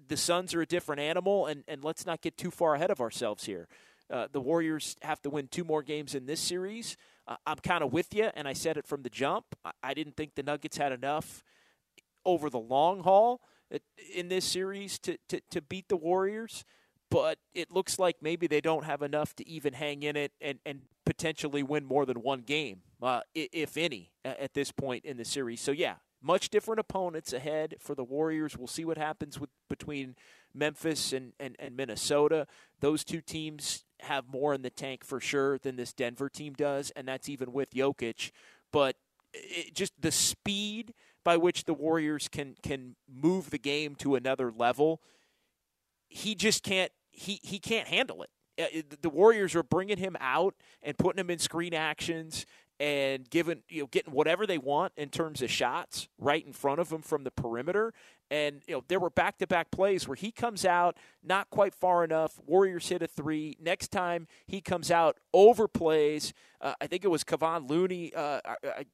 the 0.08 0.16
Suns 0.16 0.54
are 0.54 0.62
a 0.62 0.66
different 0.66 1.00
animal, 1.00 1.46
and, 1.46 1.64
and 1.68 1.84
let's 1.84 2.06
not 2.06 2.20
get 2.20 2.36
too 2.36 2.50
far 2.50 2.74
ahead 2.74 2.90
of 2.90 3.00
ourselves 3.00 3.44
here. 3.44 3.68
Uh, 4.10 4.28
the 4.30 4.40
Warriors 4.40 4.96
have 5.02 5.20
to 5.22 5.30
win 5.30 5.48
two 5.48 5.64
more 5.64 5.82
games 5.82 6.14
in 6.14 6.26
this 6.26 6.40
series. 6.40 6.96
Uh, 7.26 7.36
I'm 7.46 7.56
kind 7.56 7.82
of 7.82 7.92
with 7.92 8.14
you, 8.14 8.30
and 8.34 8.46
I 8.46 8.52
said 8.52 8.76
it 8.76 8.86
from 8.86 9.02
the 9.02 9.10
jump. 9.10 9.46
I, 9.64 9.72
I, 9.82 9.94
didn't 9.94 10.16
think 10.16 10.36
the 10.36 10.44
Nuggets 10.44 10.76
had 10.76 10.92
enough 10.92 11.42
over 12.24 12.48
the 12.48 12.58
long 12.58 13.02
haul 13.02 13.40
in 14.14 14.28
this 14.28 14.44
series 14.44 14.98
to, 15.00 15.18
to, 15.28 15.40
to 15.50 15.60
beat 15.60 15.88
the 15.88 15.96
Warriors, 15.96 16.64
but 17.10 17.38
it 17.54 17.72
looks 17.72 17.98
like 17.98 18.16
maybe 18.20 18.46
they 18.46 18.60
don't 18.60 18.84
have 18.84 19.02
enough 19.02 19.34
to 19.36 19.48
even 19.48 19.72
hang 19.72 20.02
in 20.02 20.16
it 20.16 20.32
and, 20.40 20.58
and 20.64 20.82
potentially 21.04 21.62
win 21.62 21.84
more 21.84 22.06
than 22.06 22.22
one 22.22 22.40
game, 22.40 22.82
uh, 23.02 23.20
if 23.34 23.76
any, 23.76 24.12
at 24.24 24.54
this 24.54 24.70
point 24.70 25.04
in 25.04 25.16
the 25.16 25.24
series. 25.24 25.60
So, 25.60 25.72
yeah, 25.72 25.96
much 26.22 26.48
different 26.48 26.80
opponents 26.80 27.32
ahead 27.32 27.76
for 27.78 27.94
the 27.94 28.04
Warriors. 28.04 28.56
We'll 28.56 28.66
see 28.66 28.84
what 28.84 28.98
happens 28.98 29.38
with 29.38 29.50
between 29.68 30.16
Memphis 30.54 31.12
and, 31.12 31.32
and, 31.38 31.56
and 31.58 31.76
Minnesota. 31.76 32.46
Those 32.80 33.04
two 33.04 33.20
teams 33.20 33.84
have 34.00 34.28
more 34.28 34.54
in 34.54 34.62
the 34.62 34.70
tank 34.70 35.04
for 35.04 35.20
sure 35.20 35.58
than 35.58 35.76
this 35.76 35.92
Denver 35.92 36.28
team 36.28 36.54
does, 36.54 36.90
and 36.96 37.06
that's 37.06 37.28
even 37.28 37.52
with 37.52 37.70
Jokic. 37.70 38.30
But 38.72 38.96
it, 39.32 39.74
just 39.74 39.92
the 40.00 40.12
speed 40.12 40.94
by 41.24 41.36
which 41.36 41.64
the 41.64 41.74
Warriors 41.74 42.28
can 42.28 42.54
can 42.62 42.96
move 43.08 43.50
the 43.50 43.58
game 43.58 43.94
to 43.96 44.14
another 44.14 44.52
level, 44.52 45.00
he 46.08 46.34
just 46.34 46.62
can't 46.62 46.92
he 47.10 47.40
he 47.42 47.58
can't 47.58 47.88
handle 47.88 48.22
it. 48.22 48.30
Uh, 48.58 48.82
the 49.02 49.10
Warriors 49.10 49.54
are 49.54 49.62
bringing 49.62 49.98
him 49.98 50.16
out 50.20 50.54
and 50.82 50.96
putting 50.96 51.20
him 51.20 51.30
in 51.30 51.38
screen 51.38 51.74
actions 51.74 52.46
and 52.78 53.28
giving 53.30 53.62
you 53.68 53.82
know 53.82 53.86
getting 53.86 54.12
whatever 54.12 54.46
they 54.46 54.58
want 54.58 54.92
in 54.96 55.08
terms 55.08 55.42
of 55.42 55.50
shots 55.50 56.08
right 56.18 56.44
in 56.46 56.52
front 56.52 56.80
of 56.80 56.88
them 56.88 57.02
from 57.02 57.24
the 57.24 57.30
perimeter. 57.30 57.92
And 58.30 58.62
you 58.66 58.74
know 58.74 58.84
there 58.88 59.00
were 59.00 59.10
back-to-back 59.10 59.70
plays 59.70 60.06
where 60.06 60.16
he 60.16 60.30
comes 60.30 60.64
out 60.64 60.96
not 61.22 61.48
quite 61.50 61.74
far 61.74 62.04
enough. 62.04 62.40
Warriors 62.44 62.88
hit 62.88 63.02
a 63.02 63.06
three. 63.06 63.56
Next 63.60 63.90
time 63.90 64.26
he 64.46 64.60
comes 64.60 64.90
out 64.90 65.18
overplays. 65.34 66.32
Uh, 66.60 66.74
i 66.80 66.86
think 66.86 67.04
it 67.04 67.08
was 67.08 67.24
Kevon 67.24 67.68
Looney 67.68 68.12
uh, 68.14 68.40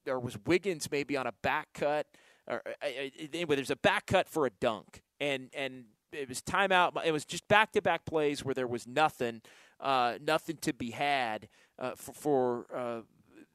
or 0.06 0.20
was 0.20 0.36
Wiggins 0.46 0.90
maybe 0.90 1.16
on 1.16 1.26
a 1.26 1.32
back 1.42 1.68
cut. 1.74 2.06
Or 2.46 2.62
anyway 2.82 3.56
there's 3.56 3.70
a 3.70 3.76
back 3.76 4.06
cut 4.06 4.28
for 4.28 4.46
a 4.46 4.50
dunk. 4.50 5.02
And 5.20 5.50
and 5.54 5.84
it 6.12 6.28
was 6.28 6.42
timeout 6.42 6.92
it 7.04 7.12
was 7.12 7.24
just 7.24 7.48
back-to-back 7.48 8.04
plays 8.04 8.44
where 8.44 8.54
there 8.54 8.66
was 8.66 8.86
nothing 8.86 9.42
uh, 9.80 10.18
nothing 10.24 10.56
to 10.58 10.72
be 10.72 10.92
had 10.92 11.48
uh, 11.78 11.92
for, 11.96 12.12
for 12.12 12.66
uh, 12.74 13.00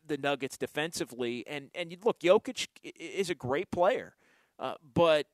the 0.07 0.17
Nuggets 0.17 0.57
defensively. 0.57 1.45
And 1.47 1.69
and 1.75 1.95
look, 2.03 2.19
Jokic 2.19 2.67
is 2.83 3.29
a 3.29 3.35
great 3.35 3.71
player, 3.71 4.15
uh, 4.59 4.75
but 4.93 5.27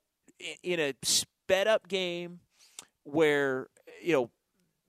in 0.61 0.79
a 0.79 0.93
sped 1.03 1.67
up 1.67 1.87
game 1.87 2.39
where 3.03 3.67
you 4.01 4.13
know 4.13 4.29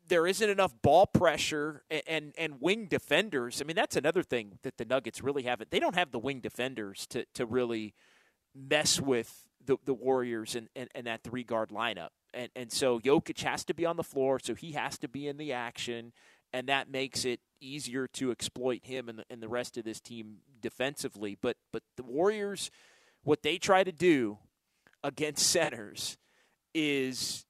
there 0.08 0.26
isn't 0.26 0.50
enough 0.50 0.72
ball 0.82 1.06
pressure 1.06 1.82
and, 1.90 2.02
and, 2.06 2.34
and 2.36 2.60
wing 2.60 2.86
defenders. 2.86 3.62
I 3.62 3.64
mean, 3.64 3.76
that's 3.76 3.96
another 3.96 4.22
thing 4.22 4.58
that 4.62 4.76
the 4.76 4.84
Nuggets 4.84 5.22
really 5.22 5.44
haven't. 5.44 5.70
They 5.70 5.80
don't 5.80 5.94
have 5.94 6.10
the 6.10 6.18
wing 6.18 6.40
defenders 6.40 7.06
to 7.08 7.24
to 7.34 7.46
really 7.46 7.94
mess 8.54 9.00
with 9.00 9.44
the, 9.64 9.76
the 9.84 9.94
Warriors 9.94 10.54
and, 10.54 10.68
and, 10.76 10.88
and 10.94 11.06
that 11.06 11.22
three 11.22 11.44
guard 11.44 11.70
lineup. 11.70 12.10
And 12.32 12.50
and 12.54 12.72
so 12.72 13.00
Jokic 13.00 13.40
has 13.42 13.64
to 13.64 13.74
be 13.74 13.86
on 13.86 13.96
the 13.96 14.04
floor, 14.04 14.38
so 14.38 14.54
he 14.54 14.72
has 14.72 14.98
to 14.98 15.08
be 15.08 15.26
in 15.26 15.36
the 15.36 15.52
action 15.52 16.12
and 16.54 16.68
that 16.68 16.88
makes 16.88 17.24
it 17.24 17.40
easier 17.60 18.06
to 18.06 18.30
exploit 18.30 18.84
him 18.84 19.08
and 19.08 19.18
the, 19.18 19.24
and 19.28 19.42
the 19.42 19.48
rest 19.48 19.76
of 19.76 19.84
this 19.84 20.00
team 20.00 20.36
defensively. 20.62 21.36
But 21.40 21.56
but 21.72 21.82
the 21.96 22.04
Warriors, 22.04 22.70
what 23.24 23.42
they 23.42 23.58
try 23.58 23.82
to 23.82 23.90
do 23.90 24.38
against 25.02 25.46
centers 25.48 26.16
is 26.72 27.44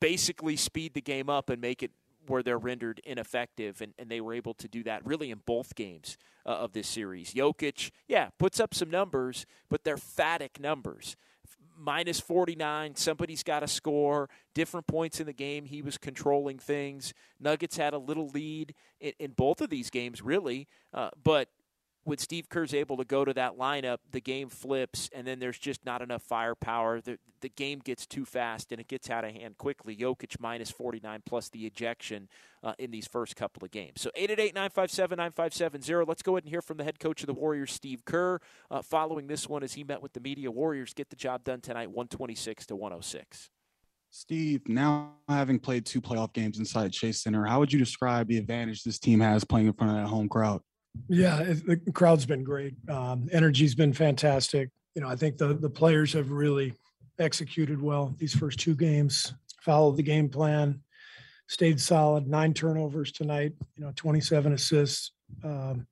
basically 0.00 0.56
speed 0.56 0.94
the 0.94 1.00
game 1.00 1.30
up 1.30 1.50
and 1.50 1.60
make 1.60 1.84
it 1.84 1.92
where 2.26 2.42
they're 2.42 2.58
rendered 2.58 3.00
ineffective, 3.04 3.80
and, 3.80 3.94
and 3.98 4.10
they 4.10 4.20
were 4.20 4.34
able 4.34 4.54
to 4.54 4.68
do 4.68 4.82
that 4.82 5.06
really 5.06 5.30
in 5.30 5.40
both 5.46 5.74
games 5.74 6.18
uh, 6.44 6.50
of 6.50 6.72
this 6.72 6.88
series. 6.88 7.32
Jokic, 7.32 7.90
yeah, 8.08 8.28
puts 8.38 8.58
up 8.58 8.74
some 8.74 8.90
numbers, 8.90 9.46
but 9.68 9.84
they're 9.84 9.96
phatic 9.96 10.60
numbers. 10.60 11.16
Minus 11.76 12.20
49, 12.20 12.96
somebody's 12.96 13.42
got 13.42 13.60
to 13.60 13.68
score. 13.68 14.28
Different 14.54 14.86
points 14.86 15.18
in 15.18 15.26
the 15.26 15.32
game, 15.32 15.64
he 15.64 15.80
was 15.80 15.96
controlling 15.96 16.58
things. 16.58 17.14
Nuggets 17.38 17.76
had 17.76 17.94
a 17.94 17.98
little 17.98 18.28
lead 18.28 18.74
in, 19.00 19.12
in 19.18 19.30
both 19.30 19.60
of 19.60 19.70
these 19.70 19.88
games, 19.88 20.20
really, 20.20 20.68
uh, 20.92 21.10
but 21.22 21.48
when 22.04 22.18
Steve 22.18 22.48
Kerr's 22.48 22.72
able 22.72 22.96
to 22.96 23.04
go 23.04 23.24
to 23.24 23.34
that 23.34 23.58
lineup, 23.58 23.98
the 24.10 24.20
game 24.20 24.48
flips, 24.48 25.10
and 25.14 25.26
then 25.26 25.38
there's 25.38 25.58
just 25.58 25.84
not 25.84 26.00
enough 26.00 26.22
firepower. 26.22 27.00
The, 27.00 27.18
the 27.40 27.50
game 27.50 27.80
gets 27.80 28.06
too 28.06 28.24
fast, 28.24 28.72
and 28.72 28.80
it 28.80 28.88
gets 28.88 29.10
out 29.10 29.24
of 29.24 29.32
hand 29.32 29.58
quickly. 29.58 29.94
Jokic 29.94 30.40
minus 30.40 30.70
49 30.70 31.22
plus 31.26 31.50
the 31.50 31.66
ejection 31.66 32.28
uh, 32.62 32.72
in 32.78 32.90
these 32.90 33.06
first 33.06 33.36
couple 33.36 33.64
of 33.64 33.70
games. 33.70 34.00
So 34.00 34.10
888 34.14 34.54
957 34.54 35.16
9570. 35.16 36.08
Let's 36.08 36.22
go 36.22 36.36
ahead 36.36 36.44
and 36.44 36.50
hear 36.50 36.62
from 36.62 36.78
the 36.78 36.84
head 36.84 36.98
coach 36.98 37.22
of 37.22 37.26
the 37.26 37.34
Warriors, 37.34 37.72
Steve 37.72 38.04
Kerr, 38.04 38.40
uh, 38.70 38.82
following 38.82 39.26
this 39.26 39.48
one 39.48 39.62
as 39.62 39.74
he 39.74 39.84
met 39.84 40.02
with 40.02 40.14
the 40.14 40.20
media. 40.20 40.50
Warriors 40.50 40.94
get 40.94 41.10
the 41.10 41.16
job 41.16 41.44
done 41.44 41.60
tonight, 41.60 41.88
126 41.88 42.66
to 42.66 42.76
106. 42.76 43.50
Steve, 44.12 44.62
now 44.66 45.12
having 45.28 45.58
played 45.58 45.86
two 45.86 46.00
playoff 46.00 46.32
games 46.32 46.58
inside 46.58 46.92
Chase 46.92 47.22
Center, 47.22 47.44
how 47.44 47.60
would 47.60 47.72
you 47.72 47.78
describe 47.78 48.26
the 48.26 48.38
advantage 48.38 48.82
this 48.82 48.98
team 48.98 49.20
has 49.20 49.44
playing 49.44 49.68
in 49.68 49.72
front 49.72 49.92
of 49.92 49.98
that 49.98 50.08
home 50.08 50.28
crowd? 50.28 50.60
Yeah, 51.08 51.42
the 51.42 51.80
crowd's 51.92 52.26
been 52.26 52.44
great. 52.44 52.74
Um, 52.88 53.28
energy's 53.32 53.74
been 53.74 53.92
fantastic. 53.92 54.70
You 54.94 55.02
know, 55.02 55.08
I 55.08 55.16
think 55.16 55.38
the 55.38 55.54
the 55.54 55.70
players 55.70 56.12
have 56.14 56.30
really 56.30 56.74
executed 57.18 57.80
well 57.80 58.14
these 58.18 58.34
first 58.34 58.58
two 58.58 58.74
games. 58.74 59.34
Followed 59.60 59.96
the 59.96 60.02
game 60.02 60.28
plan, 60.28 60.80
stayed 61.48 61.80
solid. 61.80 62.26
Nine 62.26 62.54
turnovers 62.54 63.12
tonight. 63.12 63.52
You 63.76 63.84
know, 63.84 63.92
27 63.94 64.52
assists. 64.54 65.12
Um, 65.44 65.86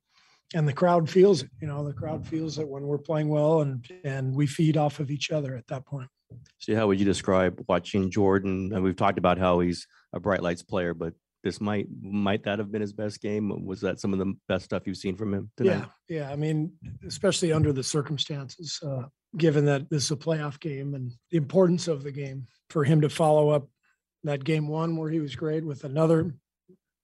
and 0.55 0.67
the 0.67 0.73
crowd 0.73 1.09
feels 1.09 1.43
it. 1.43 1.49
You 1.61 1.67
know, 1.67 1.85
the 1.85 1.93
crowd 1.93 2.25
feels 2.25 2.57
it 2.57 2.67
when 2.67 2.83
we're 2.83 2.97
playing 2.97 3.29
well, 3.29 3.61
and 3.61 3.85
and 4.03 4.35
we 4.35 4.47
feed 4.47 4.77
off 4.77 4.99
of 4.99 5.11
each 5.11 5.31
other 5.31 5.55
at 5.55 5.67
that 5.67 5.85
point. 5.85 6.09
So, 6.57 6.75
how 6.75 6.87
would 6.87 6.99
you 6.99 7.05
describe 7.05 7.63
watching 7.67 8.09
Jordan? 8.09 8.71
And 8.73 8.83
we've 8.83 8.95
talked 8.95 9.17
about 9.17 9.37
how 9.37 9.59
he's 9.59 9.87
a 10.13 10.19
bright 10.19 10.41
lights 10.41 10.63
player, 10.63 10.93
but 10.93 11.13
this 11.43 11.61
might 11.61 11.87
might 12.01 12.43
that 12.43 12.59
have 12.59 12.71
been 12.71 12.81
his 12.81 12.93
best 12.93 13.21
game? 13.21 13.65
Was 13.65 13.81
that 13.81 13.99
some 13.99 14.13
of 14.13 14.19
the 14.19 14.33
best 14.47 14.65
stuff 14.65 14.83
you've 14.85 14.97
seen 14.97 15.15
from 15.15 15.33
him 15.33 15.51
tonight? 15.57 15.85
Yeah, 16.07 16.19
yeah. 16.19 16.31
I 16.31 16.35
mean, 16.35 16.73
especially 17.07 17.53
under 17.53 17.71
the 17.71 17.83
circumstances, 17.83 18.79
uh, 18.85 19.03
given 19.37 19.65
that 19.65 19.89
this 19.89 20.05
is 20.05 20.11
a 20.11 20.15
playoff 20.15 20.59
game 20.59 20.95
and 20.95 21.11
the 21.31 21.37
importance 21.37 21.87
of 21.87 22.03
the 22.03 22.11
game, 22.11 22.45
for 22.69 22.83
him 22.83 23.01
to 23.01 23.09
follow 23.09 23.49
up 23.49 23.67
that 24.23 24.43
game 24.43 24.67
one 24.67 24.97
where 24.97 25.09
he 25.09 25.19
was 25.19 25.35
great 25.35 25.65
with 25.65 25.85
another 25.85 26.35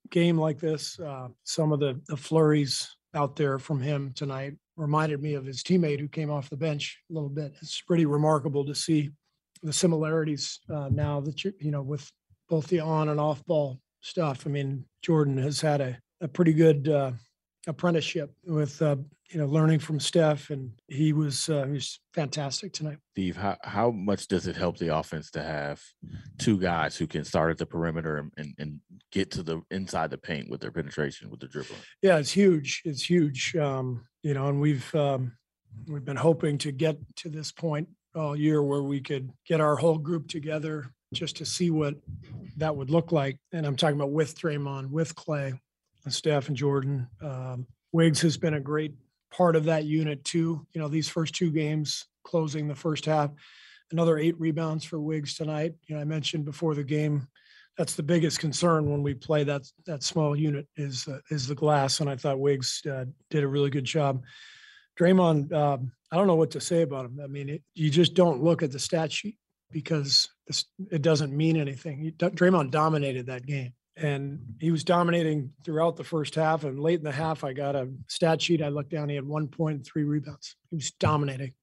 game 0.09 0.37
like 0.37 0.59
this, 0.59 0.99
uh, 0.99 1.29
some 1.43 1.71
of 1.71 1.79
the 1.79 1.99
the 2.07 2.17
flurries 2.17 2.95
out 3.13 3.35
there 3.35 3.57
from 3.59 3.79
him 3.79 4.11
tonight 4.13 4.53
reminded 4.75 5.21
me 5.21 5.35
of 5.35 5.45
his 5.45 5.63
teammate 5.63 6.01
who 6.01 6.07
came 6.07 6.29
off 6.29 6.49
the 6.49 6.57
bench 6.57 6.99
a 7.09 7.13
little 7.13 7.29
bit. 7.29 7.53
It's 7.61 7.79
pretty 7.81 8.05
remarkable 8.05 8.65
to 8.65 8.75
see 8.75 9.11
the 9.63 9.71
similarities 9.71 10.59
uh, 10.69 10.89
now 10.91 11.21
that 11.21 11.43
you 11.43 11.53
you 11.59 11.71
know 11.71 11.81
with 11.81 12.11
both 12.49 12.67
the 12.67 12.81
on 12.81 13.09
and 13.09 13.19
off 13.19 13.43
ball 13.45 13.79
stuff. 14.05 14.45
I 14.45 14.50
mean, 14.50 14.85
Jordan 15.01 15.38
has 15.38 15.59
had 15.59 15.81
a, 15.81 15.97
a 16.21 16.27
pretty 16.27 16.53
good 16.53 16.88
uh, 16.88 17.12
apprenticeship 17.67 18.31
with 18.45 18.81
uh, 18.81 18.95
you 19.31 19.39
know 19.39 19.47
learning 19.47 19.79
from 19.79 20.00
Steph, 20.00 20.51
and 20.51 20.71
he 20.88 21.12
was 21.12 21.50
uh, 21.50 21.65
he 21.65 21.74
was 21.74 22.00
fantastic 22.13 22.71
tonight. 22.71 22.97
Steve, 23.13 23.35
how 23.35 23.57
how 23.63 23.91
much 23.91 24.27
does 24.27 24.47
it 24.47 24.55
help 24.55 24.77
the 24.77 24.95
offense 24.95 25.31
to 25.31 25.41
have 25.41 25.81
two 26.38 26.59
guys 26.59 26.95
who 26.95 27.07
can 27.07 27.24
start 27.24 27.51
at 27.51 27.57
the 27.57 27.65
perimeter 27.65 28.29
and, 28.38 28.53
and, 28.57 28.79
get 29.12 29.31
to 29.31 29.43
the 29.43 29.62
inside 29.71 30.09
the 30.09 30.17
paint 30.17 30.50
with 30.50 30.59
their 30.59 30.71
penetration 30.71 31.29
with 31.29 31.39
the 31.39 31.47
dribbling? 31.47 31.79
Yeah, 32.01 32.17
it's 32.17 32.31
huge. 32.31 32.81
It's 32.85 33.09
huge. 33.09 33.55
Um, 33.55 34.05
you 34.24 34.33
know, 34.33 34.50
and 34.50 34.61
we've 34.61 34.94
um, 34.94 35.31
we've 35.87 36.05
been 36.05 36.18
hoping 36.18 36.57
to 36.59 36.72
get 36.72 36.98
to 37.18 37.29
this 37.29 37.51
point 37.51 37.87
all 38.13 38.35
year 38.35 38.61
where 38.61 38.83
we 38.83 39.01
could 39.01 39.31
get 39.48 39.59
our 39.59 39.75
whole 39.75 39.98
group 39.98 40.27
together 40.27 40.91
just 41.13 41.37
to 41.37 41.46
see 41.46 41.70
what 41.70 41.96
that 42.57 42.75
would 42.75 42.89
look 42.89 43.11
like. 43.11 43.37
And 43.51 43.65
I'm 43.65 43.75
talking 43.75 43.96
about 43.96 44.11
with 44.11 44.37
Draymond, 44.39 44.89
with 44.89 45.15
Klay, 45.15 45.57
and 46.03 46.13
Steph 46.13 46.48
and 46.48 46.57
Jordan. 46.57 47.07
Um, 47.22 47.68
Wiggs 47.91 48.22
has 48.22 48.37
been 48.37 48.53
a 48.53 48.59
great 48.59 48.94
part 49.31 49.55
of 49.55 49.65
that 49.65 49.85
unit 49.85 50.24
too. 50.24 50.65
You 50.74 50.81
know, 50.81 50.87
these 50.87 51.09
first 51.09 51.35
two 51.35 51.51
games, 51.51 52.05
closing 52.24 52.68
the 52.68 52.75
first 52.75 53.05
half, 53.05 53.31
another 53.91 54.18
eight 54.18 54.39
rebounds 54.39 54.85
for 54.85 55.00
Wiggs 55.00 55.35
tonight. 55.35 55.74
You 55.87 55.96
know, 55.96 56.01
I 56.01 56.05
mentioned 56.05 56.46
before 56.46 56.75
the 56.75 56.83
game, 56.83 57.27
that's 57.77 57.96
the 57.96 58.03
biggest 58.03 58.39
concern 58.39 58.89
when 58.89 59.03
we 59.03 59.13
play 59.13 59.44
that 59.44 59.63
that 59.85 60.03
small 60.03 60.35
unit 60.35 60.68
is 60.77 61.07
uh, 61.07 61.20
is 61.29 61.48
the 61.48 61.55
glass, 61.55 62.00
and 62.00 62.09
I 62.09 62.15
thought 62.15 62.39
Wiggs 62.39 62.81
uh, 62.89 63.05
did 63.29 63.44
a 63.44 63.48
really 63.48 63.70
good 63.70 63.83
job. 63.83 64.24
Draymond, 64.98 65.51
um, 65.51 65.91
I 66.09 66.15
don't 66.15 66.27
know 66.27 66.35
what 66.35 66.51
to 66.51 66.61
say 66.61 66.83
about 66.83 67.05
him. 67.05 67.20
I 67.22 67.27
mean, 67.27 67.50
it, 67.50 67.63
you 67.74 67.89
just 67.89 68.13
don't 68.13 68.41
look 68.41 68.63
at 68.63 68.72
the 68.72 68.79
stat 68.79 69.11
sheet 69.11 69.37
because 69.72 70.29
this, 70.48 70.66
it 70.92 71.01
doesn't 71.01 71.36
mean 71.36 71.58
anything. 71.58 72.14
Draymond 72.18 72.72
dominated 72.72 73.27
that 73.27 73.46
game 73.46 73.74
and 73.98 74.40
he 74.60 74.72
was 74.72 74.84
dominating 74.84 75.51
throughout 75.64 75.96
the 75.96 76.03
first 76.03 76.36
half. 76.36 76.64
And 76.64 76.79
late 76.79 77.00
in 77.00 77.05
the 77.05 77.12
half, 77.12 77.44
I 77.44 77.53
got 77.53 77.75
a 77.75 77.90
stat 78.08 78.42
sheet. 78.42 78.62
I 78.62 78.70
looked 78.70 78.90
down, 78.90 79.10
he 79.10 79.16
had 79.16 79.25
one 79.25 79.48
point 79.48 79.86
three 79.86 80.03
rebounds. 80.03 80.55
He 80.70 80.75
was 80.75 80.92
dominating. 80.92 81.53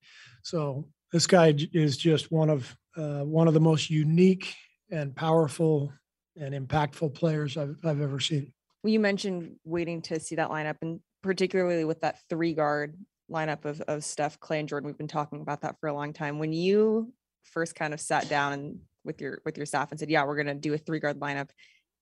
So 0.43 0.89
this 1.13 1.27
guy 1.27 1.55
is 1.73 1.97
just 1.97 2.33
one 2.33 2.51
of 2.51 2.77
uh, 2.97 3.21
one 3.21 3.49
of 3.49 3.55
the 3.55 3.61
most 3.61 3.91
unique 3.91 4.55
and 4.91 5.15
powerful 5.15 5.93
and 6.37 6.55
impactful 6.55 7.15
players 7.15 7.57
I've, 7.57 7.77
I've 7.85 8.01
ever 8.01 8.21
seen. 8.21 8.53
Well, 8.83 8.93
you 8.93 9.01
mentioned 9.01 9.57
waiting 9.65 10.03
to 10.03 10.21
see 10.21 10.35
that 10.37 10.51
lineup, 10.51 10.77
and 10.83 11.01
particularly 11.23 11.85
with 11.85 12.01
that 12.01 12.19
three 12.29 12.53
guard 12.53 12.97
lineup 13.31 13.65
of, 13.65 13.81
of 13.83 14.05
Steph, 14.05 14.41
Klay, 14.41 14.61
and 14.61 14.69
Jordan. 14.69 14.89
We've 14.89 14.99
been 14.99 15.09
talking 15.09 15.41
about 15.41 15.63
that 15.63 15.77
for 15.81 15.89
a 15.89 15.95
long 15.95 16.13
time. 16.13 16.39
When 16.39 16.53
you 16.53 17.13
first 17.45 17.75
kind 17.75 17.95
of 17.95 18.01
sat 18.01 18.29
down 18.29 18.53
and 18.53 18.79
with 19.05 19.21
your 19.21 19.41
with 19.45 19.57
your 19.57 19.67
staff 19.67 19.91
and 19.91 19.99
said, 19.99 20.11
"Yeah, 20.11 20.25
we're 20.25 20.37
going 20.37 20.47
to 20.47 20.55
do 20.55 20.75
a 20.75 20.79
three 20.79 21.01
guard 21.01 21.21
lineup." 21.21 21.51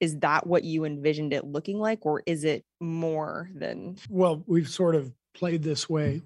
Is 0.00 0.18
that 0.20 0.46
what 0.46 0.64
you 0.64 0.84
envisioned 0.84 1.32
it 1.32 1.44
looking 1.44 1.78
like, 1.78 2.06
or 2.06 2.22
is 2.26 2.44
it 2.44 2.64
more 2.80 3.50
than? 3.54 3.96
Well, 4.08 4.42
we've 4.46 4.68
sort 4.68 4.94
of 4.94 5.12
played 5.34 5.62
this 5.62 5.88
way 5.88 6.22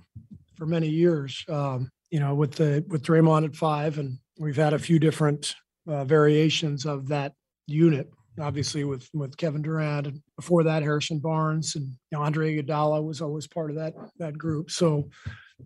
for 0.57 0.67
many 0.67 0.89
years. 0.89 1.45
Um, 1.49 1.91
you 2.11 2.21
know, 2.21 2.35
with 2.35 2.53
the 2.53 2.85
with 2.89 3.03
Draymond 3.03 3.45
at 3.45 3.57
five, 3.57 3.99
and 3.99 4.19
we've 4.39 4.57
had 4.57 4.73
a 4.73 4.79
few 4.79 4.99
different 4.99 5.55
uh, 5.89 6.05
variations 6.05 6.87
of 6.87 7.09
that 7.09 7.33
unit. 7.67 8.11
Obviously, 8.41 8.85
with 8.85 9.09
with 9.13 9.37
Kevin 9.37 9.63
Durant, 9.63 10.07
and 10.07 10.21
before 10.37 10.65
that, 10.65 10.83
Harrison 10.83 11.19
Barnes 11.19 11.77
and 11.77 11.95
Andre 12.15 12.57
Iguodala 12.57 13.03
was 13.03 13.21
always 13.21 13.47
part 13.47 13.71
of 13.71 13.77
that 13.77 13.95
that 14.19 14.39
group. 14.39 14.71
So, 14.71 15.09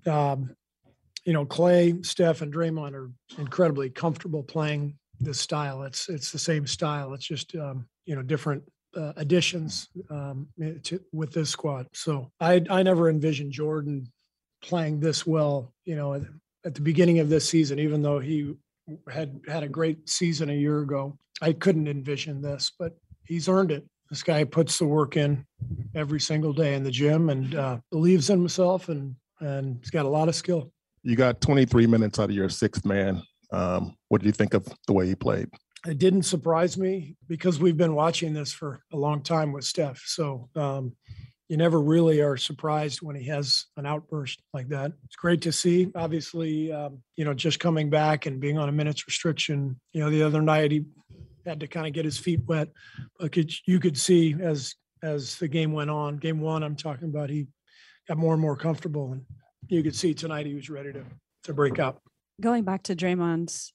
um, 0.06 0.54
you 1.28 1.34
know, 1.34 1.44
Klay, 1.44 2.04
Steph, 2.06 2.40
and 2.40 2.50
Draymond 2.50 2.94
are 2.94 3.10
incredibly 3.36 3.90
comfortable 3.90 4.42
playing 4.42 4.96
this 5.20 5.38
style. 5.38 5.82
It's 5.82 6.08
it's 6.08 6.32
the 6.32 6.38
same 6.38 6.66
style. 6.66 7.12
It's 7.12 7.26
just 7.26 7.54
um, 7.54 7.86
you 8.06 8.16
know 8.16 8.22
different 8.22 8.62
uh, 8.96 9.12
additions 9.16 9.90
um, 10.08 10.48
to, 10.84 10.98
with 11.12 11.34
this 11.34 11.50
squad. 11.50 11.86
So 11.92 12.30
I 12.40 12.64
I 12.70 12.82
never 12.82 13.10
envisioned 13.10 13.52
Jordan 13.52 14.10
playing 14.62 15.00
this 15.00 15.26
well. 15.26 15.74
You 15.84 15.96
know, 15.96 16.14
at, 16.14 16.22
at 16.64 16.74
the 16.74 16.80
beginning 16.80 17.18
of 17.18 17.28
this 17.28 17.46
season, 17.46 17.78
even 17.78 18.00
though 18.00 18.20
he 18.20 18.54
had 19.10 19.38
had 19.46 19.62
a 19.62 19.68
great 19.68 20.08
season 20.08 20.48
a 20.48 20.54
year 20.54 20.80
ago, 20.80 21.18
I 21.42 21.52
couldn't 21.52 21.88
envision 21.88 22.40
this, 22.40 22.72
but 22.78 22.96
he's 23.26 23.50
earned 23.50 23.70
it. 23.70 23.84
This 24.08 24.22
guy 24.22 24.44
puts 24.44 24.78
the 24.78 24.86
work 24.86 25.18
in 25.18 25.44
every 25.94 26.20
single 26.20 26.54
day 26.54 26.72
in 26.72 26.84
the 26.84 26.90
gym 26.90 27.28
and 27.28 27.54
uh, 27.54 27.78
believes 27.90 28.30
in 28.30 28.38
himself, 28.38 28.88
and 28.88 29.14
and 29.40 29.76
he's 29.82 29.90
got 29.90 30.06
a 30.06 30.08
lot 30.08 30.28
of 30.28 30.34
skill. 30.34 30.72
You 31.08 31.16
got 31.16 31.40
23 31.40 31.86
minutes 31.86 32.18
out 32.18 32.28
of 32.28 32.36
your 32.36 32.50
sixth 32.50 32.84
man. 32.84 33.22
Um, 33.50 33.96
what 34.08 34.20
did 34.20 34.26
you 34.26 34.32
think 34.32 34.52
of 34.52 34.68
the 34.86 34.92
way 34.92 35.06
he 35.06 35.14
played? 35.14 35.48
It 35.86 35.96
didn't 35.96 36.24
surprise 36.24 36.76
me 36.76 37.16
because 37.26 37.58
we've 37.58 37.78
been 37.78 37.94
watching 37.94 38.34
this 38.34 38.52
for 38.52 38.82
a 38.92 38.96
long 38.98 39.22
time 39.22 39.50
with 39.50 39.64
Steph. 39.64 40.02
So 40.04 40.50
um, 40.54 40.94
you 41.48 41.56
never 41.56 41.80
really 41.80 42.20
are 42.20 42.36
surprised 42.36 43.00
when 43.00 43.16
he 43.16 43.24
has 43.28 43.64
an 43.78 43.86
outburst 43.86 44.42
like 44.52 44.68
that. 44.68 44.92
It's 45.06 45.16
great 45.16 45.40
to 45.42 45.50
see. 45.50 45.90
Obviously, 45.94 46.70
um, 46.70 46.98
you 47.16 47.24
know, 47.24 47.32
just 47.32 47.58
coming 47.58 47.88
back 47.88 48.26
and 48.26 48.38
being 48.38 48.58
on 48.58 48.68
a 48.68 48.72
minutes 48.72 49.06
restriction. 49.06 49.80
You 49.94 50.02
know, 50.02 50.10
the 50.10 50.22
other 50.22 50.42
night 50.42 50.72
he 50.72 50.84
had 51.46 51.60
to 51.60 51.68
kind 51.68 51.86
of 51.86 51.94
get 51.94 52.04
his 52.04 52.18
feet 52.18 52.40
wet, 52.46 52.68
but 53.18 53.32
could, 53.32 53.50
you 53.66 53.80
could 53.80 53.96
see 53.96 54.36
as 54.38 54.74
as 55.02 55.38
the 55.38 55.48
game 55.48 55.72
went 55.72 55.88
on. 55.88 56.18
Game 56.18 56.40
one, 56.40 56.62
I'm 56.62 56.76
talking 56.76 57.08
about, 57.08 57.30
he 57.30 57.46
got 58.06 58.18
more 58.18 58.34
and 58.34 58.42
more 58.42 58.56
comfortable 58.56 59.12
and 59.12 59.24
you 59.68 59.82
could 59.82 59.94
see 59.94 60.14
tonight 60.14 60.46
he 60.46 60.54
was 60.54 60.70
ready 60.70 60.92
to 60.92 61.04
to 61.44 61.54
break 61.54 61.78
up. 61.78 62.02
Going 62.40 62.64
back 62.64 62.82
to 62.84 62.96
Draymond's, 62.96 63.72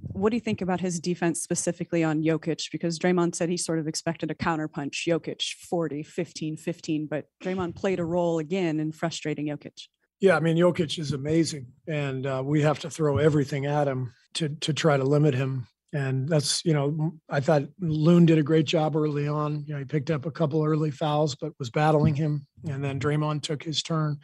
what 0.00 0.30
do 0.30 0.36
you 0.36 0.40
think 0.40 0.60
about 0.60 0.80
his 0.80 1.00
defense 1.00 1.40
specifically 1.42 2.02
on 2.02 2.22
Jokic? 2.22 2.70
Because 2.72 2.98
Draymond 2.98 3.34
said 3.34 3.48
he 3.48 3.56
sort 3.56 3.78
of 3.78 3.86
expected 3.86 4.30
a 4.30 4.34
counterpunch, 4.34 5.06
Jokic 5.06 5.42
40, 5.68 6.02
15, 6.02 6.56
15, 6.56 7.06
but 7.06 7.26
Draymond 7.42 7.76
played 7.76 8.00
a 8.00 8.04
role 8.04 8.38
again 8.38 8.80
in 8.80 8.92
frustrating 8.92 9.46
Jokic. 9.46 9.88
Yeah, 10.20 10.36
I 10.36 10.40
mean 10.40 10.56
Jokic 10.56 10.98
is 10.98 11.12
amazing, 11.12 11.66
and 11.86 12.26
uh, 12.26 12.42
we 12.44 12.62
have 12.62 12.80
to 12.80 12.90
throw 12.90 13.18
everything 13.18 13.66
at 13.66 13.86
him 13.86 14.12
to 14.34 14.48
to 14.48 14.72
try 14.72 14.96
to 14.96 15.04
limit 15.04 15.34
him. 15.34 15.66
And 15.92 16.28
that's 16.28 16.64
you 16.64 16.74
know 16.74 17.12
I 17.30 17.40
thought 17.40 17.62
Loon 17.80 18.26
did 18.26 18.38
a 18.38 18.42
great 18.42 18.66
job 18.66 18.96
early 18.96 19.28
on. 19.28 19.64
You 19.66 19.74
know 19.74 19.78
he 19.78 19.84
picked 19.84 20.10
up 20.10 20.26
a 20.26 20.30
couple 20.30 20.64
early 20.64 20.90
fouls, 20.90 21.36
but 21.36 21.52
was 21.60 21.70
battling 21.70 22.14
him, 22.14 22.46
and 22.68 22.82
then 22.82 22.98
Draymond 22.98 23.42
took 23.42 23.62
his 23.62 23.82
turn. 23.82 24.18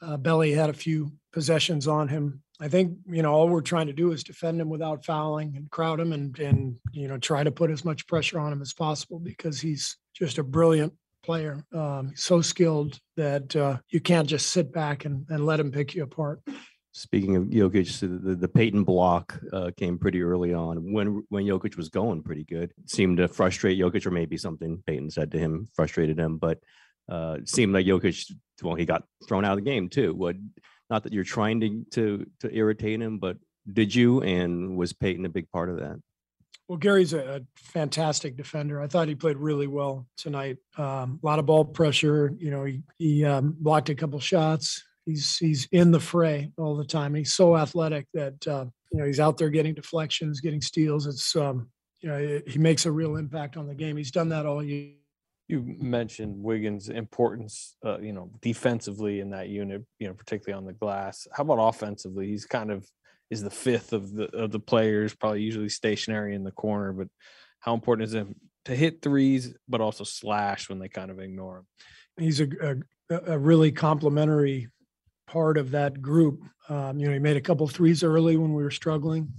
Uh, 0.00 0.16
Belly 0.16 0.52
had 0.52 0.70
a 0.70 0.74
few 0.74 1.12
possessions 1.32 1.88
on 1.88 2.08
him. 2.08 2.42
I 2.60 2.68
think 2.68 2.98
you 3.06 3.22
know 3.22 3.32
all 3.32 3.48
we're 3.48 3.60
trying 3.60 3.88
to 3.88 3.92
do 3.92 4.12
is 4.12 4.22
defend 4.22 4.60
him 4.60 4.68
without 4.68 5.04
fouling 5.04 5.54
and 5.56 5.70
crowd 5.70 6.00
him, 6.00 6.12
and 6.12 6.38
and 6.38 6.76
you 6.92 7.08
know 7.08 7.18
try 7.18 7.42
to 7.42 7.50
put 7.50 7.70
as 7.70 7.84
much 7.84 8.06
pressure 8.06 8.38
on 8.38 8.52
him 8.52 8.62
as 8.62 8.72
possible 8.72 9.18
because 9.18 9.60
he's 9.60 9.96
just 10.14 10.38
a 10.38 10.44
brilliant 10.44 10.92
player. 11.24 11.64
Um, 11.72 12.12
so 12.14 12.40
skilled 12.40 13.00
that 13.16 13.56
uh, 13.56 13.78
you 13.88 14.00
can't 14.00 14.28
just 14.28 14.50
sit 14.50 14.72
back 14.72 15.04
and, 15.04 15.26
and 15.30 15.46
let 15.46 15.58
him 15.58 15.72
pick 15.72 15.94
you 15.94 16.02
apart. 16.02 16.42
Speaking 16.92 17.34
of 17.34 17.44
Jokic, 17.44 17.98
the, 17.98 18.36
the 18.36 18.46
Payton 18.46 18.84
block 18.84 19.40
uh, 19.52 19.72
came 19.76 19.98
pretty 19.98 20.22
early 20.22 20.54
on 20.54 20.92
when 20.92 21.24
when 21.28 21.44
Jokic 21.44 21.76
was 21.76 21.88
going 21.88 22.22
pretty 22.22 22.44
good. 22.44 22.72
It 22.78 22.88
seemed 22.88 23.16
to 23.16 23.26
frustrate 23.26 23.80
Jokic, 23.80 24.06
or 24.06 24.12
maybe 24.12 24.36
something 24.36 24.80
Payton 24.86 25.10
said 25.10 25.32
to 25.32 25.38
him 25.38 25.66
frustrated 25.74 26.20
him. 26.20 26.38
But 26.38 26.60
uh, 27.08 27.38
seemed 27.44 27.72
like 27.72 27.86
Jokic, 27.86 28.32
well, 28.62 28.74
he 28.74 28.84
got 28.84 29.04
thrown 29.28 29.44
out 29.44 29.58
of 29.58 29.64
the 29.64 29.70
game 29.70 29.88
too. 29.88 30.14
What? 30.14 30.36
Not 30.90 31.02
that 31.04 31.12
you're 31.12 31.24
trying 31.24 31.60
to 31.60 31.84
to 31.92 32.26
to 32.40 32.54
irritate 32.54 33.00
him, 33.00 33.18
but 33.18 33.38
did 33.70 33.94
you? 33.94 34.20
And 34.22 34.76
was 34.76 34.92
Payton 34.92 35.24
a 35.24 35.30
big 35.30 35.50
part 35.50 35.70
of 35.70 35.76
that? 35.76 36.00
Well, 36.68 36.78
Gary's 36.78 37.12
a, 37.12 37.36
a 37.36 37.40
fantastic 37.56 38.36
defender. 38.36 38.80
I 38.80 38.86
thought 38.86 39.08
he 39.08 39.14
played 39.14 39.36
really 39.36 39.66
well 39.66 40.06
tonight. 40.16 40.58
Um, 40.78 41.20
a 41.22 41.26
lot 41.26 41.38
of 41.38 41.46
ball 41.46 41.64
pressure. 41.64 42.32
You 42.38 42.50
know, 42.50 42.64
he 42.64 42.82
he 42.98 43.24
um, 43.24 43.54
blocked 43.58 43.90
a 43.90 43.94
couple 43.94 44.18
shots. 44.20 44.82
He's 45.04 45.36
he's 45.36 45.68
in 45.72 45.90
the 45.90 46.00
fray 46.00 46.52
all 46.56 46.76
the 46.76 46.84
time. 46.84 47.14
He's 47.14 47.34
so 47.34 47.56
athletic 47.56 48.06
that 48.14 48.46
uh, 48.46 48.66
you 48.92 48.98
know 48.98 49.06
he's 49.06 49.20
out 49.20 49.36
there 49.36 49.50
getting 49.50 49.74
deflections, 49.74 50.40
getting 50.40 50.62
steals. 50.62 51.06
It's 51.06 51.36
um, 51.36 51.68
you 52.00 52.08
know 52.08 52.16
it, 52.16 52.48
he 52.48 52.58
makes 52.58 52.86
a 52.86 52.92
real 52.92 53.16
impact 53.16 53.58
on 53.58 53.66
the 53.66 53.74
game. 53.74 53.96
He's 53.96 54.10
done 54.10 54.30
that 54.30 54.46
all 54.46 54.62
year. 54.62 54.92
You 55.48 55.62
mentioned 55.78 56.42
Wiggins' 56.42 56.88
importance, 56.88 57.76
uh, 57.84 57.98
you 57.98 58.12
know, 58.12 58.30
defensively 58.40 59.20
in 59.20 59.30
that 59.30 59.48
unit, 59.48 59.84
you 59.98 60.08
know, 60.08 60.14
particularly 60.14 60.58
on 60.58 60.64
the 60.64 60.72
glass. 60.72 61.26
How 61.32 61.42
about 61.42 61.58
offensively? 61.58 62.28
He's 62.28 62.46
kind 62.46 62.70
of 62.70 62.88
is 63.30 63.42
the 63.42 63.50
fifth 63.50 63.92
of 63.92 64.12
the 64.12 64.24
of 64.36 64.50
the 64.52 64.60
players, 64.60 65.14
probably 65.14 65.42
usually 65.42 65.68
stationary 65.68 66.34
in 66.34 66.44
the 66.44 66.50
corner. 66.50 66.92
But 66.92 67.08
how 67.60 67.74
important 67.74 68.08
is 68.08 68.14
it 68.14 68.26
to 68.66 68.76
hit 68.76 69.02
threes, 69.02 69.54
but 69.68 69.80
also 69.80 70.04
slash 70.04 70.68
when 70.68 70.78
they 70.78 70.88
kind 70.88 71.10
of 71.10 71.18
ignore 71.18 71.58
him? 71.58 71.66
He's 72.18 72.40
a 72.40 72.48
a, 73.10 73.16
a 73.34 73.38
really 73.38 73.72
complimentary 73.72 74.68
part 75.26 75.58
of 75.58 75.70
that 75.72 76.00
group. 76.00 76.40
Um, 76.68 76.98
you 76.98 77.06
know, 77.06 77.12
he 77.12 77.18
made 77.18 77.36
a 77.36 77.42
couple 77.42 77.66
threes 77.68 78.02
early 78.02 78.36
when 78.36 78.54
we 78.54 78.62
were 78.62 78.70
struggling, 78.70 79.32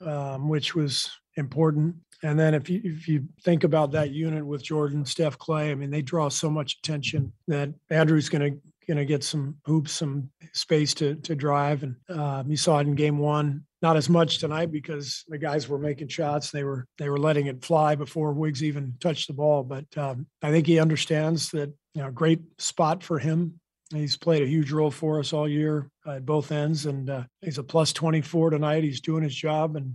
um, 0.00 0.48
which 0.48 0.74
was 0.74 1.10
important. 1.36 1.96
And 2.24 2.40
then 2.40 2.54
if 2.54 2.70
you 2.70 2.80
if 2.82 3.06
you 3.06 3.28
think 3.42 3.64
about 3.64 3.92
that 3.92 4.10
unit 4.10 4.44
with 4.44 4.62
Jordan, 4.62 5.04
Steph, 5.04 5.38
Klay, 5.38 5.70
I 5.70 5.74
mean, 5.74 5.90
they 5.90 6.00
draw 6.00 6.30
so 6.30 6.48
much 6.48 6.78
attention 6.78 7.34
that 7.48 7.68
Andrew's 7.90 8.30
going 8.30 8.52
to 8.52 8.60
going 8.86 8.96
to 8.96 9.04
get 9.04 9.22
some 9.22 9.56
hoops, 9.66 9.92
some 9.92 10.30
space 10.54 10.94
to 10.94 11.16
to 11.16 11.34
drive. 11.34 11.82
And 11.82 11.96
um, 12.08 12.50
you 12.50 12.56
saw 12.56 12.78
it 12.78 12.86
in 12.86 12.94
game 12.94 13.18
one. 13.18 13.64
Not 13.82 13.98
as 13.98 14.08
much 14.08 14.38
tonight 14.38 14.72
because 14.72 15.24
the 15.28 15.36
guys 15.36 15.68
were 15.68 15.78
making 15.78 16.08
shots. 16.08 16.50
They 16.50 16.64
were 16.64 16.86
they 16.96 17.10
were 17.10 17.18
letting 17.18 17.46
it 17.46 17.62
fly 17.62 17.94
before 17.94 18.32
Wiggs 18.32 18.64
even 18.64 18.94
touched 19.00 19.28
the 19.28 19.34
ball. 19.34 19.62
But 19.62 19.84
um, 19.98 20.26
I 20.42 20.50
think 20.50 20.66
he 20.66 20.78
understands 20.78 21.50
that 21.50 21.70
you 21.92 22.02
know 22.02 22.10
great 22.10 22.40
spot 22.56 23.02
for 23.02 23.18
him. 23.18 23.60
He's 23.92 24.16
played 24.16 24.42
a 24.42 24.46
huge 24.46 24.72
role 24.72 24.90
for 24.90 25.20
us 25.20 25.34
all 25.34 25.46
year 25.46 25.90
at 26.06 26.24
both 26.24 26.50
ends, 26.50 26.86
and 26.86 27.10
uh, 27.10 27.24
he's 27.42 27.58
a 27.58 27.62
plus 27.62 27.92
24 27.92 28.50
tonight. 28.50 28.82
He's 28.82 29.02
doing 29.02 29.22
his 29.22 29.34
job, 29.34 29.76
and 29.76 29.94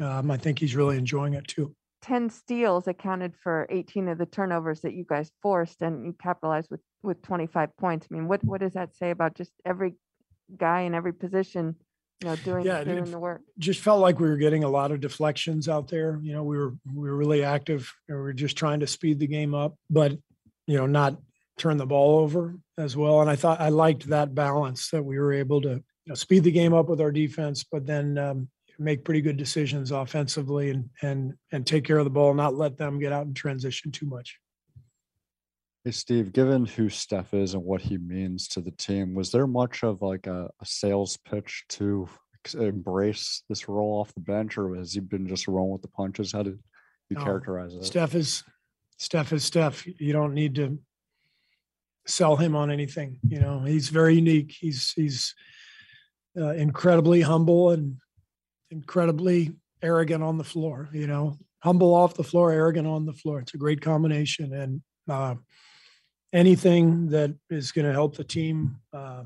um, 0.00 0.30
I 0.30 0.36
think 0.36 0.58
he's 0.58 0.76
really 0.76 0.96
enjoying 0.96 1.34
it 1.34 1.46
too. 1.48 1.74
10 2.02 2.30
steals 2.30 2.86
accounted 2.86 3.34
for 3.42 3.66
18 3.70 4.08
of 4.08 4.18
the 4.18 4.26
turnovers 4.26 4.80
that 4.82 4.94
you 4.94 5.04
guys 5.08 5.30
forced 5.42 5.82
and 5.82 6.06
you 6.06 6.14
capitalized 6.22 6.70
with 6.70 6.80
with 7.02 7.20
25 7.22 7.76
points 7.76 8.06
i 8.08 8.14
mean 8.14 8.28
what 8.28 8.42
what 8.44 8.60
does 8.60 8.74
that 8.74 8.94
say 8.94 9.10
about 9.10 9.34
just 9.34 9.50
every 9.66 9.94
guy 10.56 10.82
in 10.82 10.94
every 10.94 11.12
position 11.12 11.74
you 12.22 12.28
know 12.28 12.36
doing 12.36 12.64
Yeah, 12.64 12.84
doing 12.84 12.98
it- 12.98 13.10
the 13.10 13.18
work 13.18 13.42
just 13.58 13.80
felt 13.80 14.00
like 14.00 14.20
we 14.20 14.28
were 14.28 14.36
getting 14.36 14.62
a 14.62 14.68
lot 14.68 14.92
of 14.92 15.00
deflections 15.00 15.68
out 15.68 15.88
there. 15.88 16.20
You 16.22 16.32
know, 16.34 16.44
we 16.44 16.56
were 16.56 16.74
we 16.94 17.08
were 17.08 17.16
really 17.16 17.42
active. 17.42 17.92
And 18.08 18.16
We 18.18 18.22
were 18.22 18.32
just 18.32 18.56
trying 18.56 18.78
to 18.80 18.86
speed 18.86 19.18
the 19.18 19.26
game 19.26 19.52
up, 19.54 19.74
but 19.90 20.12
you 20.68 20.76
know, 20.76 20.86
not 20.86 21.16
turn 21.58 21.76
the 21.78 21.86
ball 21.86 22.20
over 22.20 22.54
as 22.78 22.96
well. 22.96 23.20
And 23.20 23.28
I 23.28 23.34
thought 23.34 23.60
I 23.60 23.70
liked 23.70 24.08
that 24.08 24.34
balance 24.34 24.90
that 24.90 25.02
we 25.04 25.18
were 25.18 25.32
able 25.32 25.60
to 25.62 25.70
you 25.70 25.82
know 26.06 26.14
speed 26.14 26.44
the 26.44 26.52
game 26.52 26.74
up 26.74 26.88
with 26.88 27.00
our 27.00 27.10
defense, 27.12 27.64
but 27.64 27.84
then 27.86 28.16
um, 28.18 28.48
make 28.78 29.04
pretty 29.04 29.20
good 29.20 29.36
decisions 29.36 29.90
offensively 29.90 30.70
and 30.70 30.88
and 31.02 31.34
and 31.52 31.66
take 31.66 31.84
care 31.84 31.98
of 31.98 32.04
the 32.04 32.10
ball, 32.10 32.34
not 32.34 32.54
let 32.54 32.76
them 32.76 32.98
get 32.98 33.12
out 33.12 33.26
in 33.26 33.34
transition 33.34 33.90
too 33.90 34.06
much. 34.06 34.38
Hey, 35.84 35.92
Steve, 35.92 36.32
given 36.32 36.66
who 36.66 36.88
Steph 36.88 37.34
is 37.34 37.54
and 37.54 37.64
what 37.64 37.80
he 37.80 37.98
means 37.98 38.48
to 38.48 38.60
the 38.60 38.72
team, 38.72 39.14
was 39.14 39.30
there 39.30 39.46
much 39.46 39.82
of 39.84 40.02
like 40.02 40.26
a, 40.26 40.50
a 40.60 40.66
sales 40.66 41.16
pitch 41.16 41.64
to 41.70 42.08
embrace 42.54 43.42
this 43.48 43.68
role 43.68 44.00
off 44.00 44.14
the 44.14 44.20
bench, 44.20 44.58
or 44.58 44.74
has 44.74 44.92
he 44.92 45.00
been 45.00 45.26
just 45.26 45.48
rolling 45.48 45.72
with 45.72 45.82
the 45.82 45.88
punches? 45.88 46.32
How 46.32 46.42
did 46.42 46.58
you 47.10 47.16
No, 47.16 47.24
characterize 47.24 47.74
it? 47.74 47.84
Steph 47.84 48.14
is 48.14 48.44
Steph 48.98 49.32
is 49.32 49.44
Steph. 49.44 49.86
You 49.86 50.12
don't 50.12 50.34
need 50.34 50.54
to 50.56 50.78
sell 52.06 52.36
him 52.36 52.56
on 52.56 52.70
anything. 52.70 53.20
You 53.28 53.40
know, 53.40 53.60
he's 53.60 53.88
very 53.88 54.16
unique. 54.16 54.54
He's 54.58 54.92
he's 54.92 55.34
uh, 56.36 56.54
incredibly 56.54 57.20
humble 57.20 57.70
and 57.70 57.96
incredibly 58.70 59.54
arrogant 59.82 60.22
on 60.22 60.38
the 60.38 60.44
floor. 60.44 60.88
You 60.92 61.06
know, 61.06 61.38
humble 61.60 61.94
off 61.94 62.14
the 62.14 62.24
floor, 62.24 62.50
arrogant 62.52 62.86
on 62.86 63.06
the 63.06 63.12
floor. 63.12 63.40
It's 63.40 63.54
a 63.54 63.58
great 63.58 63.80
combination, 63.80 64.52
and 64.52 64.82
uh, 65.08 65.36
anything 66.32 67.08
that 67.08 67.34
is 67.50 67.72
going 67.72 67.86
to 67.86 67.92
help 67.92 68.16
the 68.16 68.24
team, 68.24 68.76
uh, 68.92 69.24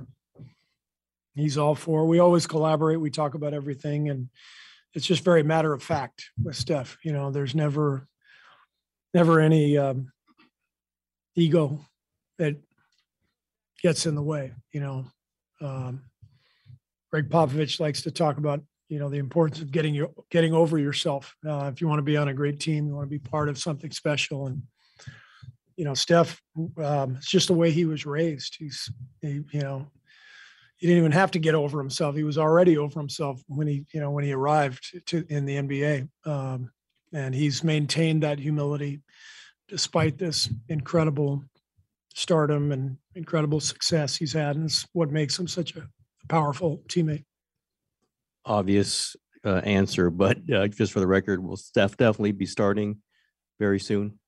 he's 1.34 1.58
all 1.58 1.74
for. 1.74 2.06
We 2.06 2.18
always 2.18 2.46
collaborate. 2.46 3.00
We 3.00 3.10
talk 3.10 3.34
about 3.34 3.54
everything, 3.54 4.10
and 4.10 4.28
it's 4.94 5.06
just 5.06 5.24
very 5.24 5.42
matter 5.42 5.72
of 5.72 5.82
fact 5.82 6.30
with 6.42 6.56
Steph. 6.56 6.98
You 7.02 7.12
know, 7.12 7.30
there's 7.30 7.54
never 7.54 8.06
never 9.14 9.40
any 9.40 9.76
um, 9.76 10.10
ego 11.34 11.84
that 12.38 12.56
gets 13.82 14.06
in 14.06 14.14
the 14.14 14.22
way. 14.22 14.52
You 14.72 14.80
know, 14.80 15.06
um, 15.60 16.04
Gregg 17.10 17.28
Popovich 17.28 17.78
likes 17.80 18.02
to 18.02 18.10
talk 18.10 18.38
about 18.38 18.62
you 18.92 18.98
know 18.98 19.08
the 19.08 19.16
importance 19.16 19.60
of 19.62 19.70
getting 19.70 19.94
your 19.94 20.10
getting 20.30 20.52
over 20.52 20.78
yourself. 20.78 21.34
Uh, 21.48 21.70
if 21.72 21.80
you 21.80 21.88
want 21.88 21.98
to 21.98 22.02
be 22.02 22.18
on 22.18 22.28
a 22.28 22.34
great 22.34 22.60
team, 22.60 22.86
you 22.86 22.94
want 22.94 23.06
to 23.06 23.18
be 23.18 23.18
part 23.18 23.48
of 23.48 23.56
something 23.56 23.90
special, 23.90 24.46
and 24.46 24.62
you 25.76 25.86
know, 25.86 25.94
Steph, 25.94 26.40
um, 26.76 27.16
it's 27.16 27.30
just 27.30 27.48
the 27.48 27.54
way 27.54 27.70
he 27.70 27.86
was 27.86 28.04
raised. 28.04 28.56
He's, 28.58 28.92
he, 29.22 29.40
you 29.50 29.62
know, 29.62 29.86
he 30.76 30.86
didn't 30.86 30.98
even 30.98 31.12
have 31.12 31.30
to 31.30 31.38
get 31.38 31.54
over 31.54 31.78
himself. 31.78 32.14
He 32.14 32.22
was 32.22 32.36
already 32.36 32.76
over 32.76 33.00
himself 33.00 33.42
when 33.46 33.66
he, 33.66 33.86
you 33.94 34.00
know, 34.00 34.10
when 34.10 34.24
he 34.24 34.32
arrived 34.32 35.00
to 35.06 35.24
in 35.28 35.46
the 35.46 35.56
NBA. 35.56 36.08
Um, 36.24 36.70
and 37.14 37.34
he's 37.34 37.64
maintained 37.64 38.22
that 38.22 38.38
humility 38.38 39.00
despite 39.68 40.18
this 40.18 40.50
incredible 40.68 41.42
stardom 42.14 42.72
and 42.72 42.98
incredible 43.14 43.60
success 43.60 44.16
he's 44.16 44.34
had. 44.34 44.56
And 44.56 44.66
it's 44.66 44.86
what 44.92 45.10
makes 45.10 45.38
him 45.38 45.48
such 45.48 45.76
a 45.76 45.88
powerful 46.28 46.82
teammate. 46.88 47.24
Obvious 48.44 49.16
uh, 49.44 49.60
answer, 49.64 50.10
but 50.10 50.38
uh, 50.52 50.68
just 50.68 50.92
for 50.92 51.00
the 51.00 51.06
record, 51.06 51.42
will 51.42 51.56
Steph 51.56 51.96
definitely 51.96 52.32
be 52.32 52.46
starting 52.46 52.98
very 53.58 53.80
soon? 53.80 54.18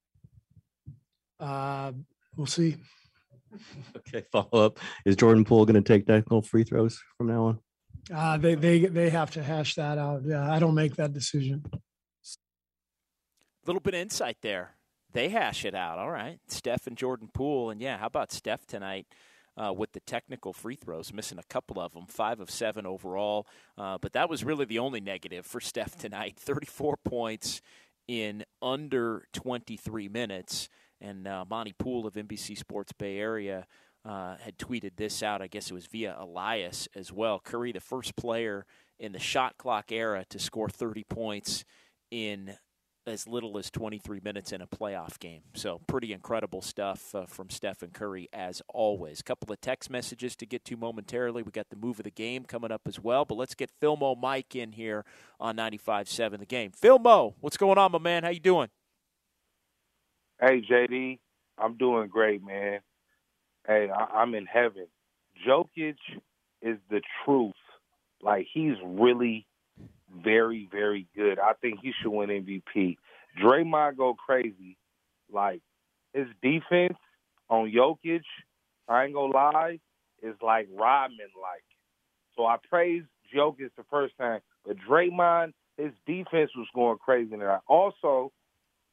Uh, 1.40 1.92
we'll 2.36 2.46
see. 2.46 2.76
Okay, 3.96 4.24
follow 4.32 4.66
up. 4.66 4.80
Is 5.06 5.14
Jordan 5.14 5.44
Poole 5.44 5.64
going 5.64 5.80
to 5.80 5.92
take 5.92 6.06
technical 6.06 6.42
free 6.42 6.64
throws 6.64 7.00
from 7.16 7.28
now 7.28 7.44
on? 7.44 7.58
Uh, 8.12 8.36
they, 8.36 8.56
they, 8.56 8.80
they 8.86 9.10
have 9.10 9.30
to 9.30 9.44
hash 9.44 9.76
that 9.76 9.96
out. 9.96 10.22
Yeah, 10.26 10.52
I 10.52 10.58
don't 10.58 10.74
make 10.74 10.96
that 10.96 11.12
decision. 11.12 11.64
A 11.72 11.78
little 13.64 13.80
bit 13.80 13.94
of 13.94 14.00
insight 14.00 14.38
there. 14.42 14.74
They 15.12 15.28
hash 15.28 15.64
it 15.64 15.74
out. 15.74 15.98
All 15.98 16.10
right. 16.10 16.40
Steph 16.48 16.88
and 16.88 16.96
Jordan 16.96 17.28
Poole. 17.32 17.70
And 17.70 17.80
yeah, 17.80 17.96
how 17.96 18.06
about 18.06 18.32
Steph 18.32 18.66
tonight 18.66 19.06
uh, 19.56 19.72
with 19.72 19.92
the 19.92 20.00
technical 20.00 20.52
free 20.52 20.76
throws, 20.76 21.12
missing 21.12 21.38
a 21.38 21.44
couple 21.44 21.80
of 21.80 21.92
them, 21.92 22.06
five 22.06 22.40
of 22.40 22.50
seven 22.50 22.86
overall. 22.86 23.46
Uh, 23.78 23.98
but 24.00 24.12
that 24.12 24.28
was 24.28 24.44
really 24.44 24.64
the 24.64 24.78
only 24.78 25.00
negative 25.00 25.46
for 25.46 25.60
Steph 25.60 25.96
tonight 25.98 26.36
34 26.38 26.96
points 27.04 27.60
in 28.08 28.44
under 28.60 29.26
23 29.32 30.08
minutes. 30.08 30.68
And 31.00 31.26
uh, 31.26 31.44
Monte 31.48 31.74
Poole 31.78 32.06
of 32.06 32.14
NBC 32.14 32.56
Sports 32.56 32.92
Bay 32.92 33.18
Area 33.18 33.66
uh, 34.04 34.36
had 34.36 34.58
tweeted 34.58 34.96
this 34.96 35.22
out. 35.22 35.42
I 35.42 35.46
guess 35.46 35.70
it 35.70 35.74
was 35.74 35.86
via 35.86 36.16
Elias 36.18 36.88
as 36.94 37.12
well. 37.12 37.40
Curry, 37.40 37.72
the 37.72 37.80
first 37.80 38.16
player 38.16 38.66
in 38.98 39.12
the 39.12 39.18
shot 39.18 39.56
clock 39.58 39.90
era 39.90 40.24
to 40.30 40.38
score 40.38 40.68
30 40.68 41.04
points 41.04 41.64
in 42.10 42.56
as 43.06 43.28
little 43.28 43.58
as 43.58 43.70
23 43.70 44.20
minutes 44.24 44.52
in 44.52 44.60
a 44.60 44.66
playoff 44.66 45.18
game. 45.18 45.42
So, 45.54 45.80
pretty 45.86 46.12
incredible 46.12 46.62
stuff 46.62 47.14
uh, 47.14 47.26
from 47.26 47.50
Stephen 47.50 47.90
Curry, 47.92 48.28
as 48.32 48.62
always. 48.68 49.20
A 49.20 49.22
couple 49.22 49.52
of 49.52 49.60
text 49.60 49.90
messages 49.90 50.34
to 50.36 50.46
get 50.46 50.64
to 50.66 50.76
momentarily. 50.76 51.42
We 51.42 51.50
got 51.50 51.68
the 51.70 51.76
move 51.76 52.00
of 52.00 52.04
the 52.04 52.10
game 52.10 52.44
coming 52.44 52.72
up 52.72 52.82
as 52.86 52.98
well, 53.00 53.24
but 53.24 53.36
let's 53.36 53.54
get 53.54 53.70
Philmo 53.80 54.18
Mike 54.18 54.56
in 54.56 54.72
here 54.72 55.04
on 55.38 55.56
95.7 55.56 56.38
The 56.38 56.46
Game. 56.46 56.70
Philmo, 56.72 57.34
what's 57.40 57.56
going 57.56 57.78
on, 57.78 57.92
my 57.92 57.98
man? 57.98 58.24
How 58.24 58.30
you 58.30 58.40
doing? 58.40 58.68
Hey, 60.40 60.62
JD, 60.62 61.18
I'm 61.58 61.76
doing 61.76 62.08
great, 62.08 62.44
man. 62.44 62.80
Hey, 63.66 63.88
I- 63.90 64.20
I'm 64.20 64.34
in 64.34 64.46
heaven. 64.46 64.86
Jokic 65.46 65.96
is 66.62 66.78
the 66.90 67.02
truth. 67.24 67.52
Like, 68.22 68.46
he's 68.52 68.76
really 68.82 69.46
very, 70.22 70.68
very 70.70 71.06
good. 71.16 71.38
I 71.38 71.52
think 71.60 71.80
he 71.82 71.92
should 72.00 72.10
win 72.10 72.28
MVP. 72.28 72.96
Draymond 73.42 73.96
go 73.96 74.14
crazy. 74.14 74.76
Like 75.32 75.60
his 76.12 76.26
defense 76.42 76.96
on 77.48 77.70
Jokic, 77.70 78.22
I 78.88 79.04
ain't 79.04 79.14
gonna 79.14 79.32
lie, 79.32 79.80
is 80.22 80.36
like 80.42 80.68
Rodman 80.72 81.28
like. 81.40 81.64
So 82.36 82.46
I 82.46 82.56
praised 82.68 83.06
Jokic 83.34 83.70
the 83.76 83.84
first 83.90 84.16
time, 84.18 84.40
but 84.66 84.76
Draymond, 84.88 85.52
his 85.76 85.92
defense 86.06 86.50
was 86.56 86.68
going 86.74 86.98
crazy. 86.98 87.32
And 87.34 87.42
I 87.42 87.58
also, 87.66 88.32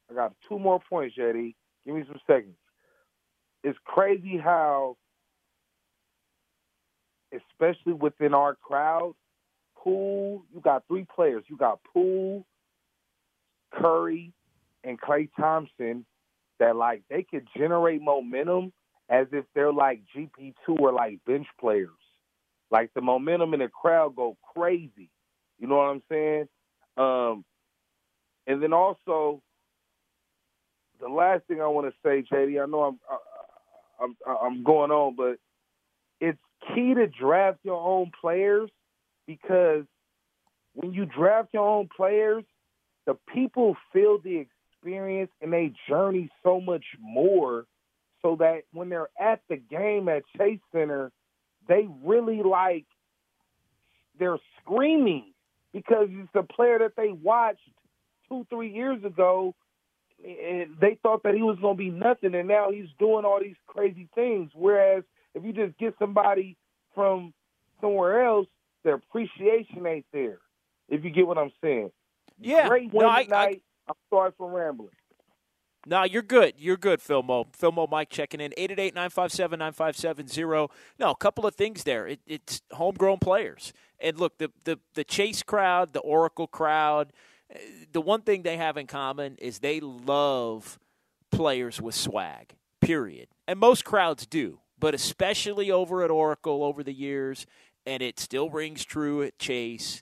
I 0.09 0.13
got 0.13 0.33
two 0.47 0.59
more 0.59 0.79
points, 0.89 1.15
JD. 1.17 1.55
Give 1.85 1.95
me 1.95 2.03
some 2.07 2.19
seconds. 2.27 2.55
It's 3.63 3.77
crazy 3.85 4.37
how, 4.37 4.97
especially 7.33 7.93
within 7.93 8.33
our 8.33 8.55
crowd, 8.55 9.13
Poole, 9.83 10.43
you 10.53 10.61
got 10.61 10.83
three 10.87 11.05
players. 11.13 11.43
You 11.47 11.57
got 11.57 11.79
Poole, 11.93 12.45
Curry, 13.73 14.33
and 14.83 14.99
Klay 14.99 15.29
Thompson 15.39 16.05
that 16.59 16.75
like 16.75 17.03
they 17.09 17.23
could 17.23 17.47
generate 17.57 18.01
momentum 18.01 18.71
as 19.09 19.27
if 19.31 19.45
they're 19.53 19.73
like 19.73 20.01
GP 20.15 20.53
two 20.65 20.77
or 20.77 20.93
like 20.93 21.19
bench 21.25 21.47
players. 21.59 21.89
Like 22.69 22.91
the 22.93 23.01
momentum 23.01 23.53
in 23.53 23.59
the 23.59 23.67
crowd 23.67 24.15
go 24.15 24.37
crazy. 24.55 25.09
You 25.59 25.67
know 25.67 25.77
what 25.77 25.83
I'm 25.83 26.03
saying? 26.09 26.47
Um, 26.97 27.45
and 28.47 28.61
then 28.63 28.73
also 28.73 29.41
the 30.99 31.09
last 31.09 31.43
thing 31.47 31.61
I 31.61 31.67
want 31.67 31.87
to 31.87 31.93
say, 32.03 32.23
JD, 32.31 32.61
I 32.61 32.65
know 32.67 32.83
I'm 32.83 32.99
I'm 34.01 34.15
I'm 34.25 34.63
going 34.63 34.91
on, 34.91 35.15
but 35.15 35.37
it's 36.19 36.39
key 36.73 36.93
to 36.93 37.07
draft 37.07 37.59
your 37.63 37.81
own 37.81 38.11
players 38.21 38.69
because 39.31 39.85
when 40.73 40.93
you 40.93 41.05
draft 41.05 41.49
your 41.53 41.67
own 41.67 41.89
players, 41.95 42.43
the 43.05 43.15
people 43.33 43.75
feel 43.93 44.19
the 44.19 44.37
experience 44.37 45.31
and 45.41 45.53
they 45.53 45.73
journey 45.87 46.29
so 46.43 46.59
much 46.59 46.83
more 46.99 47.65
so 48.21 48.35
that 48.39 48.61
when 48.73 48.89
they're 48.89 49.09
at 49.19 49.41
the 49.49 49.57
game 49.57 50.07
at 50.09 50.23
Chase 50.37 50.59
Center, 50.71 51.11
they 51.67 51.87
really 52.03 52.41
like 52.43 52.85
they're 54.19 54.37
screaming 54.61 55.33
because 55.73 56.07
it's 56.11 56.35
a 56.35 56.43
player 56.43 56.79
that 56.79 56.95
they 56.97 57.11
watched 57.11 57.59
two, 58.27 58.45
three 58.49 58.71
years 58.71 59.03
ago 59.03 59.55
and 60.23 60.75
they 60.79 60.97
thought 61.01 61.23
that 61.23 61.33
he 61.33 61.41
was 61.41 61.57
going 61.61 61.75
to 61.77 61.83
be 61.83 61.89
nothing 61.89 62.35
and 62.35 62.47
now 62.47 62.69
he's 62.71 62.89
doing 62.99 63.25
all 63.25 63.39
these 63.41 63.55
crazy 63.65 64.07
things. 64.13 64.51
Whereas 64.53 65.03
if 65.33 65.43
you 65.43 65.53
just 65.53 65.77
get 65.77 65.95
somebody 65.97 66.57
from 66.93 67.33
somewhere 67.79 68.23
else, 68.23 68.47
their 68.83 68.95
appreciation 68.95 69.85
ain't 69.85 70.05
there. 70.11 70.39
If 70.89 71.03
you 71.03 71.09
get 71.09 71.27
what 71.27 71.37
I'm 71.37 71.51
saying. 71.63 71.91
Yeah. 72.39 72.67
Great 72.67 72.93
no, 72.93 73.07
I, 73.07 73.23
tonight. 73.23 73.63
I, 73.87 73.91
am 73.91 73.95
sorry 74.09 74.31
for 74.37 74.51
rambling. 74.51 74.89
No, 75.87 76.03
you're 76.03 76.21
good. 76.21 76.53
You're 76.57 76.77
good, 76.77 76.99
Philmo. 76.99 77.47
Philmo 77.57 77.89
Mike 77.89 78.09
checking 78.09 78.39
in. 78.39 78.51
888-957-9570. 78.51 80.69
No, 80.99 81.09
a 81.11 81.15
couple 81.15 81.47
of 81.47 81.55
things 81.55 81.83
there. 81.83 82.07
It, 82.07 82.19
it's 82.27 82.61
homegrown 82.71 83.17
players. 83.19 83.73
And 83.99 84.19
look, 84.19 84.37
the, 84.37 84.51
the, 84.63 84.79
the 84.93 85.03
Chase 85.03 85.41
crowd, 85.41 85.93
the 85.93 86.01
Oracle 86.01 86.45
crowd, 86.47 87.13
eh, 87.49 87.57
the 87.91 88.01
one 88.01 88.21
thing 88.21 88.43
they 88.43 88.57
have 88.57 88.77
in 88.77 88.85
common 88.85 89.37
is 89.37 89.57
they 89.59 89.79
love 89.79 90.77
players 91.31 91.81
with 91.81 91.95
swag, 91.95 92.53
period. 92.79 93.29
And 93.47 93.59
most 93.59 93.83
crowds 93.83 94.27
do, 94.27 94.59
but 94.77 94.93
especially 94.93 95.71
over 95.71 96.03
at 96.03 96.11
Oracle 96.11 96.63
over 96.63 96.83
the 96.83 96.93
years, 96.93 97.47
and 97.85 98.01
it 98.01 98.19
still 98.19 98.49
rings 98.49 98.83
true 98.83 99.21
at 99.21 99.37
Chase. 99.39 100.01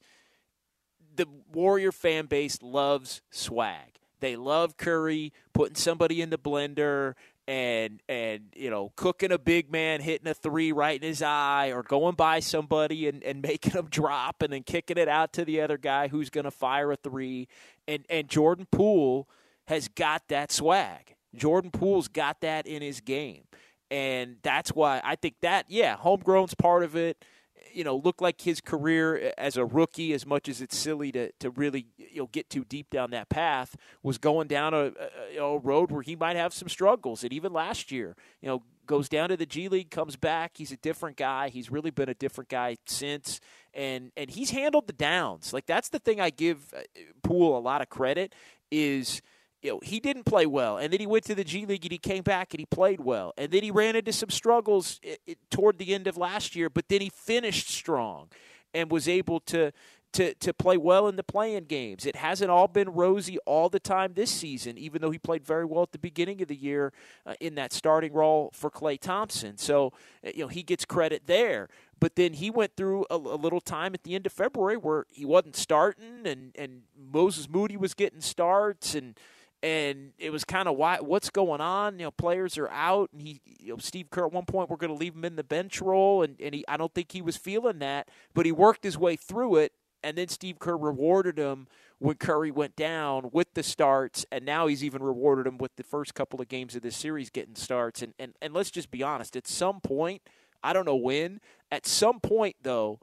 The 1.16 1.28
Warrior 1.52 1.92
fan 1.92 2.26
base 2.26 2.62
loves 2.62 3.22
swag. 3.32 4.00
They 4.20 4.36
love 4.36 4.78
Curry 4.78 5.34
putting 5.54 5.76
somebody 5.76 6.22
in 6.22 6.30
the 6.30 6.38
blender 6.38 7.14
and 7.48 8.00
and 8.08 8.44
you 8.56 8.70
know 8.70 8.92
cooking 8.96 9.32
a 9.32 9.40
big 9.40 9.72
man 9.72 10.02
hitting 10.02 10.28
a 10.28 10.36
three 10.36 10.72
right 10.72 11.02
in 11.02 11.08
his 11.08 11.24
eye 11.24 11.72
or 11.74 11.82
going 11.82 12.14
by 12.14 12.40
somebody 12.40 13.08
and, 13.08 13.24
and 13.24 13.42
making 13.48 13.72
him 13.72 13.88
drop 13.90 14.42
and 14.42 14.54
then 14.54 14.64
kicking 14.64 14.98
it 14.98 15.08
out 15.08 15.34
to 15.34 15.44
the 15.44 15.60
other 15.60 15.78
guy 15.78 16.08
who's 16.10 16.30
going 16.30 16.44
to 16.44 16.52
fire 16.52 16.92
a 16.92 16.96
three 16.96 17.48
and 17.88 18.06
and 18.10 18.30
Jordan 18.30 18.68
Poole 18.72 19.28
has 19.68 19.88
got 19.88 20.28
that 20.30 20.52
swag. 20.52 21.16
Jordan 21.36 21.72
Poole's 21.72 22.08
got 22.08 22.42
that 22.42 22.66
in 22.66 22.82
his 22.82 23.02
game. 23.02 23.44
And 23.92 24.38
that's 24.44 24.72
why 24.72 25.02
I 25.04 25.16
think 25.16 25.36
that 25.42 25.66
yeah, 25.70 25.96
homegrown's 25.96 26.54
part 26.54 26.84
of 26.84 26.96
it 26.96 27.26
you 27.74 27.84
know, 27.84 27.96
looked 27.96 28.22
like 28.22 28.42
his 28.42 28.62
career 28.62 29.34
as 29.38 29.58
a 29.58 29.66
rookie, 29.66 30.14
as 30.14 30.26
much 30.26 30.50
as 30.50 30.62
it's 30.62 30.78
silly 30.78 31.12
to, 31.12 31.32
to 31.40 31.50
really 31.52 31.88
you 31.98 32.22
know 32.22 32.30
get 32.32 32.50
too 32.50 32.66
deep 32.66 32.90
down 32.90 33.12
that 33.12 33.30
path, 33.30 33.76
was 34.04 34.18
going 34.18 34.48
down 34.48 34.74
a, 34.74 34.92
a, 35.38 35.42
a 35.42 35.58
road 35.58 35.92
where 35.92 36.02
he 36.02 36.16
might 36.16 36.36
have 36.36 36.54
some 36.54 36.70
struggles. 36.70 37.24
And 37.24 37.34
even 37.34 37.54
last 37.54 37.92
year, 37.92 38.16
you 38.42 38.48
know, 38.48 38.64
goes 38.86 39.10
down 39.10 39.30
to 39.30 39.38
the 39.38 39.46
G 39.46 39.70
League, 39.70 39.92
comes 39.92 40.16
back. 40.16 40.54
He's 40.56 40.72
a 40.72 40.78
different 40.78 41.18
guy. 41.18 41.50
He's 41.50 41.72
really 41.72 41.92
been 41.92 42.10
a 42.10 42.14
different 42.14 42.50
guy 42.50 42.78
since, 42.86 43.40
and 43.74 44.12
and 44.18 44.30
he's 44.30 44.52
handled 44.52 44.88
the 44.88 44.94
downs. 44.94 45.54
Like 45.54 45.66
that's 45.66 45.90
the 45.90 46.00
thing 46.00 46.20
I 46.20 46.30
give 46.30 46.74
uh, 46.76 46.82
Poole 47.24 47.58
a 47.58 47.60
lot 47.60 47.82
of 47.82 47.90
credit 47.90 48.34
is– 48.72 49.22
you 49.62 49.72
know, 49.72 49.80
he 49.84 50.00
didn't 50.00 50.24
play 50.24 50.46
well, 50.46 50.78
and 50.78 50.94
then 50.94 51.00
he 51.00 51.08
went 51.08 51.26
to 51.26 51.36
the 51.36 51.44
G 51.44 51.66
League 51.66 51.84
and 51.84 51.92
he 51.92 51.98
came 51.98 52.24
back 52.24 52.54
and 52.54 52.60
he 52.60 52.66
played 52.66 53.02
well, 53.02 53.34
and 53.38 53.52
then 53.52 53.64
he 53.64 53.72
ran 53.72 53.96
into 53.96 54.14
some 54.14 54.30
struggles 54.30 55.00
it, 55.04 55.20
it, 55.28 55.38
toward 55.50 55.78
the 55.78 55.94
end 55.94 56.08
of 56.08 56.18
last 56.18 56.56
year, 56.56 56.70
but 56.70 56.88
then 56.90 57.02
he 57.02 57.10
finished 57.10 57.70
strong 57.70 58.30
and 58.74 58.92
was 58.92 59.08
able 59.08 59.40
to 59.42 59.72
to 60.12 60.34
to 60.36 60.54
play 60.54 60.78
well 60.78 61.08
in 61.08 61.16
the 61.18 61.24
play-in 61.24 61.66
games. 61.66 62.06
It 62.06 62.16
hasn't 62.16 62.50
all 62.50 62.68
been 62.68 62.90
rosy 62.90 63.38
all 63.40 63.70
the 63.70 63.80
time 63.80 64.14
this 64.14 64.32
season, 64.32 64.78
even 64.78 65.02
though 65.02 65.12
he 65.12 65.20
played 65.20 65.46
very 65.46 65.66
well 65.66 65.84
at 65.84 65.92
the 65.92 66.00
beginning 66.00 66.42
of 66.42 66.48
the 66.48 66.56
year 66.56 66.94
uh, 67.26 67.36
in 67.40 67.56
that 67.56 67.74
starting 67.74 68.14
role 68.14 68.50
for 68.54 68.72
Klay 68.72 69.00
Thompson. 69.00 69.58
So 69.58 69.94
uh, 70.26 70.32
you 70.34 70.44
know 70.44 70.48
he 70.48 70.64
gets 70.64 70.86
credit 70.86 71.24
there. 71.28 71.70
But 72.00 72.16
then 72.16 72.32
he 72.32 72.50
went 72.50 72.78
through 72.78 73.06
a, 73.10 73.16
a, 73.16 73.36
little 73.36 73.60
time 73.60 73.94
at 73.94 74.04
the 74.04 74.16
end 74.16 74.26
of 74.26 74.32
February 74.32 74.78
where 74.78 75.06
he 75.12 75.26
wasn't 75.26 75.56
starting, 75.56 76.26
and 76.26 76.56
and 76.58 76.84
Moses 76.98 77.50
Moody 77.50 77.78
was 77.78 77.94
getting 77.94 78.22
starts 78.22 78.96
and 78.96 79.20
and 79.62 80.14
it 80.18 80.32
was 80.32 80.44
kind 80.44 80.68
of 80.68 80.78
why 80.78 80.98
what's 81.02 81.30
going 81.30 81.62
on? 81.62 82.00
You 82.00 82.06
know 82.06 82.12
players 82.12 82.58
are 82.58 82.70
out 82.70 83.10
and 83.14 83.22
he 83.22 83.42
you 83.46 83.74
know 83.74 83.78
steve 83.78 84.10
kerr 84.10 84.26
at 84.26 84.32
one 84.32 84.46
point 84.46 84.70
we're 84.70 84.78
going 84.78 84.92
to 84.92 84.98
leave 84.98 85.16
him 85.16 85.26
in 85.26 85.36
the 85.36 85.44
bench 85.44 85.82
role 85.82 86.24
and, 86.24 86.40
and 86.42 86.56
he, 86.56 86.66
i 86.68 86.78
don't 86.78 86.94
think 86.94 87.12
he 87.12 87.22
was 87.22 87.38
feeling 87.38 87.80
that 87.80 88.10
but 88.34 88.46
he 88.46 88.52
worked 88.52 88.84
his 88.84 88.98
way 88.98 89.16
through 89.16 89.56
it 89.56 89.74
and 90.04 90.18
then 90.18 90.28
steve 90.28 90.60
kerr 90.60 90.78
rewarded 90.78 91.38
him 91.38 91.68
when 92.00 92.16
curry 92.16 92.52
went 92.52 92.76
down 92.76 93.30
with 93.32 93.54
the 93.54 93.64
starts 93.64 94.26
and 94.32 94.46
now 94.46 94.68
he's 94.68 94.84
even 94.84 95.04
rewarded 95.04 95.46
him 95.46 95.58
with 95.58 95.76
the 95.76 95.84
first 95.84 96.14
couple 96.14 96.42
of 96.42 96.48
games 96.48 96.76
of 96.76 96.82
this 96.82 96.96
series 96.96 97.30
getting 97.30 97.56
starts 97.56 98.02
and, 98.02 98.14
and, 98.18 98.34
and 98.42 98.54
let's 98.54 98.72
just 98.72 98.92
be 98.92 99.04
honest 99.04 99.36
at 99.36 99.48
some 99.48 99.80
point 99.82 100.22
i 100.64 100.74
don't 100.74 100.86
know 100.86 100.96
when 100.96 101.40
at 101.72 101.86
some 101.86 102.20
point 102.20 102.56
though 102.62 103.00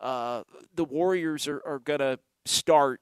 uh, 0.00 0.42
the 0.74 0.84
warriors 0.84 1.48
are, 1.48 1.62
are 1.64 1.78
going 1.78 2.00
to 2.00 2.18
start 2.44 3.00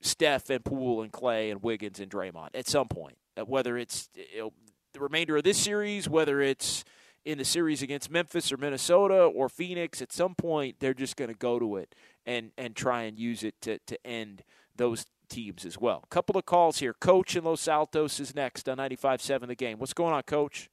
Steph 0.00 0.50
and 0.50 0.64
Poole 0.64 1.02
and 1.02 1.12
Klay 1.12 1.50
and 1.50 1.62
Wiggins 1.62 2.00
and 2.00 2.10
Draymond 2.10 2.50
at 2.54 2.68
some 2.68 2.88
point. 2.88 3.16
Uh, 3.36 3.44
whether 3.44 3.76
it's 3.76 4.08
you 4.14 4.38
know, 4.38 4.52
the 4.92 5.00
remainder 5.00 5.36
of 5.36 5.44
this 5.44 5.58
series, 5.58 6.08
whether 6.08 6.40
it's 6.40 6.84
in 7.24 7.38
the 7.38 7.44
series 7.44 7.82
against 7.82 8.10
Memphis 8.10 8.50
or 8.50 8.56
Minnesota 8.56 9.14
or 9.24 9.48
Phoenix, 9.48 10.00
at 10.00 10.12
some 10.12 10.34
point 10.34 10.76
they're 10.80 10.94
just 10.94 11.16
going 11.16 11.28
to 11.30 11.36
go 11.36 11.58
to 11.58 11.76
it 11.76 11.94
and 12.26 12.52
and 12.56 12.74
try 12.74 13.02
and 13.02 13.18
use 13.18 13.42
it 13.42 13.60
to 13.62 13.78
to 13.86 14.06
end 14.06 14.42
those 14.76 15.06
teams 15.28 15.64
as 15.64 15.78
well. 15.78 16.04
Couple 16.10 16.36
of 16.36 16.44
calls 16.44 16.78
here. 16.78 16.92
Coach 16.92 17.36
in 17.36 17.44
Los 17.44 17.68
Altos 17.68 18.20
is 18.20 18.34
next 18.34 18.68
on 18.68 18.78
95.7 18.78 19.46
The 19.46 19.54
Game. 19.54 19.78
What's 19.78 19.94
going 19.94 20.12
on, 20.12 20.22
Coach? 20.24 20.68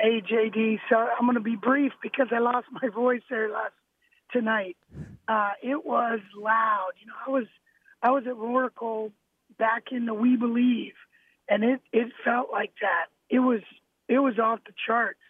Hey, 0.00 0.22
JD. 0.22 0.78
So 0.88 0.96
I'm 0.96 1.26
going 1.26 1.34
to 1.34 1.40
be 1.40 1.56
brief 1.56 1.92
because 2.02 2.28
I 2.32 2.38
lost 2.38 2.66
my 2.72 2.88
voice 2.88 3.20
there 3.28 3.50
last 3.50 3.72
tonight. 4.32 4.76
Uh, 5.28 5.50
it 5.62 5.84
was 5.84 6.20
loud. 6.36 6.90
You 7.00 7.06
know, 7.06 7.14
I 7.26 7.30
was 7.30 7.46
I 8.02 8.10
was 8.10 8.24
at 8.26 8.32
Oracle 8.32 9.12
back 9.58 9.84
in 9.92 10.06
the 10.06 10.14
We 10.14 10.36
Believe, 10.36 10.94
and 11.48 11.62
it 11.64 11.80
it 11.92 12.12
felt 12.24 12.48
like 12.50 12.72
that. 12.80 13.06
It 13.28 13.40
was 13.40 13.60
it 14.08 14.18
was 14.18 14.38
off 14.38 14.60
the 14.66 14.72
charts, 14.86 15.20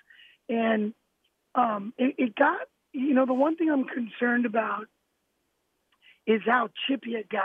and 0.49 0.95
um, 1.55 1.93
it, 1.99 2.15
it 2.19 2.35
got. 2.35 2.61
You 2.93 3.15
know, 3.15 3.25
the 3.25 3.35
one 3.35 3.57
thing 3.57 3.71
I'm 3.71 3.85
concerned 3.85 4.47
about 4.47 4.87
is 6.27 6.43
how 6.45 6.71
chippy 6.89 7.11
it 7.11 7.29
got. 7.29 7.43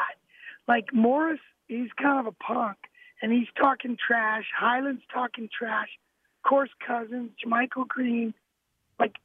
Like 0.68 0.94
Morris, 0.94 1.40
he's 1.68 1.90
kind 2.02 2.20
of 2.20 2.26
a 2.28 2.44
punk, 2.44 2.78
and 3.22 3.32
he's 3.32 3.48
talking 3.60 3.98
trash. 3.98 4.46
Hyland's 4.58 5.04
talking 5.14 5.50
trash. 5.56 5.90
Of 6.44 6.50
course, 6.50 6.70
Cousins, 6.86 7.32
Michael 7.46 7.86
Green. 7.86 8.34
Like, 9.00 9.16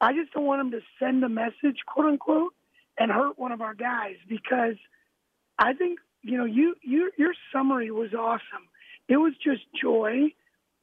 I 0.00 0.12
just 0.12 0.32
don't 0.32 0.44
want 0.44 0.60
him 0.60 0.70
to 0.72 0.80
send 0.98 1.24
a 1.24 1.28
message, 1.28 1.78
quote 1.86 2.06
unquote, 2.06 2.54
and 2.98 3.10
hurt 3.10 3.38
one 3.38 3.52
of 3.52 3.60
our 3.60 3.74
guys 3.74 4.16
because 4.28 4.76
I 5.58 5.72
think 5.74 5.98
you 6.22 6.36
know 6.36 6.44
you 6.44 6.74
you 6.82 7.10
your 7.16 7.32
summary 7.52 7.90
was 7.90 8.12
awesome. 8.14 8.68
It 9.08 9.16
was 9.16 9.32
just 9.42 9.62
joy. 9.80 10.32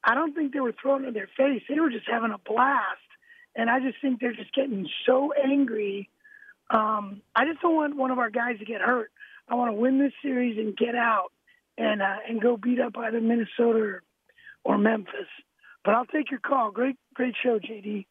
I 0.04 0.16
don't 0.16 0.34
think 0.34 0.54
they 0.54 0.60
were 0.60 0.74
throwing 0.80 1.04
it 1.04 1.10
in 1.10 1.14
their 1.14 1.30
face. 1.38 1.64
They 1.70 1.80
were 1.80 1.90
just 1.90 2.10
having 2.10 2.32
a 2.32 2.38
blast, 2.38 3.00
and 3.56 3.70
I 3.70 3.80
just 3.80 4.02
think 4.02 4.20
they're 4.20 4.34
just 4.34 4.54
getting 4.54 4.88
so 5.06 5.32
angry. 5.34 6.10
Um, 6.70 7.22
I 7.36 7.46
just 7.46 7.62
don't 7.62 7.76
want 7.76 7.96
one 7.96 8.12
of 8.12 8.20
our 8.20 8.30
guys 8.30 8.60
to 8.60 8.66
get 8.66 8.82
hurt. 8.82 9.12
I 9.48 9.56
want 9.56 9.70
to 9.70 9.80
win 9.80 10.00
this 10.00 10.14
series 10.22 10.58
and 10.58 10.76
get 10.76 10.96
out 10.96 11.32
and 11.78 12.02
uh, 12.02 12.18
and 12.28 12.42
go 12.42 12.58
beat 12.58 12.80
up 12.80 12.98
either 12.98 13.22
Minnesota 13.22 13.80
or, 13.80 14.04
or 14.64 14.78
Memphis. 14.78 15.28
But 15.86 15.96
I'll 15.96 16.06
take 16.06 16.32
your 16.32 16.40
call. 16.40 16.72
Great 16.72 16.98
great 17.14 17.36
show, 17.42 17.60
JD. 17.60 18.06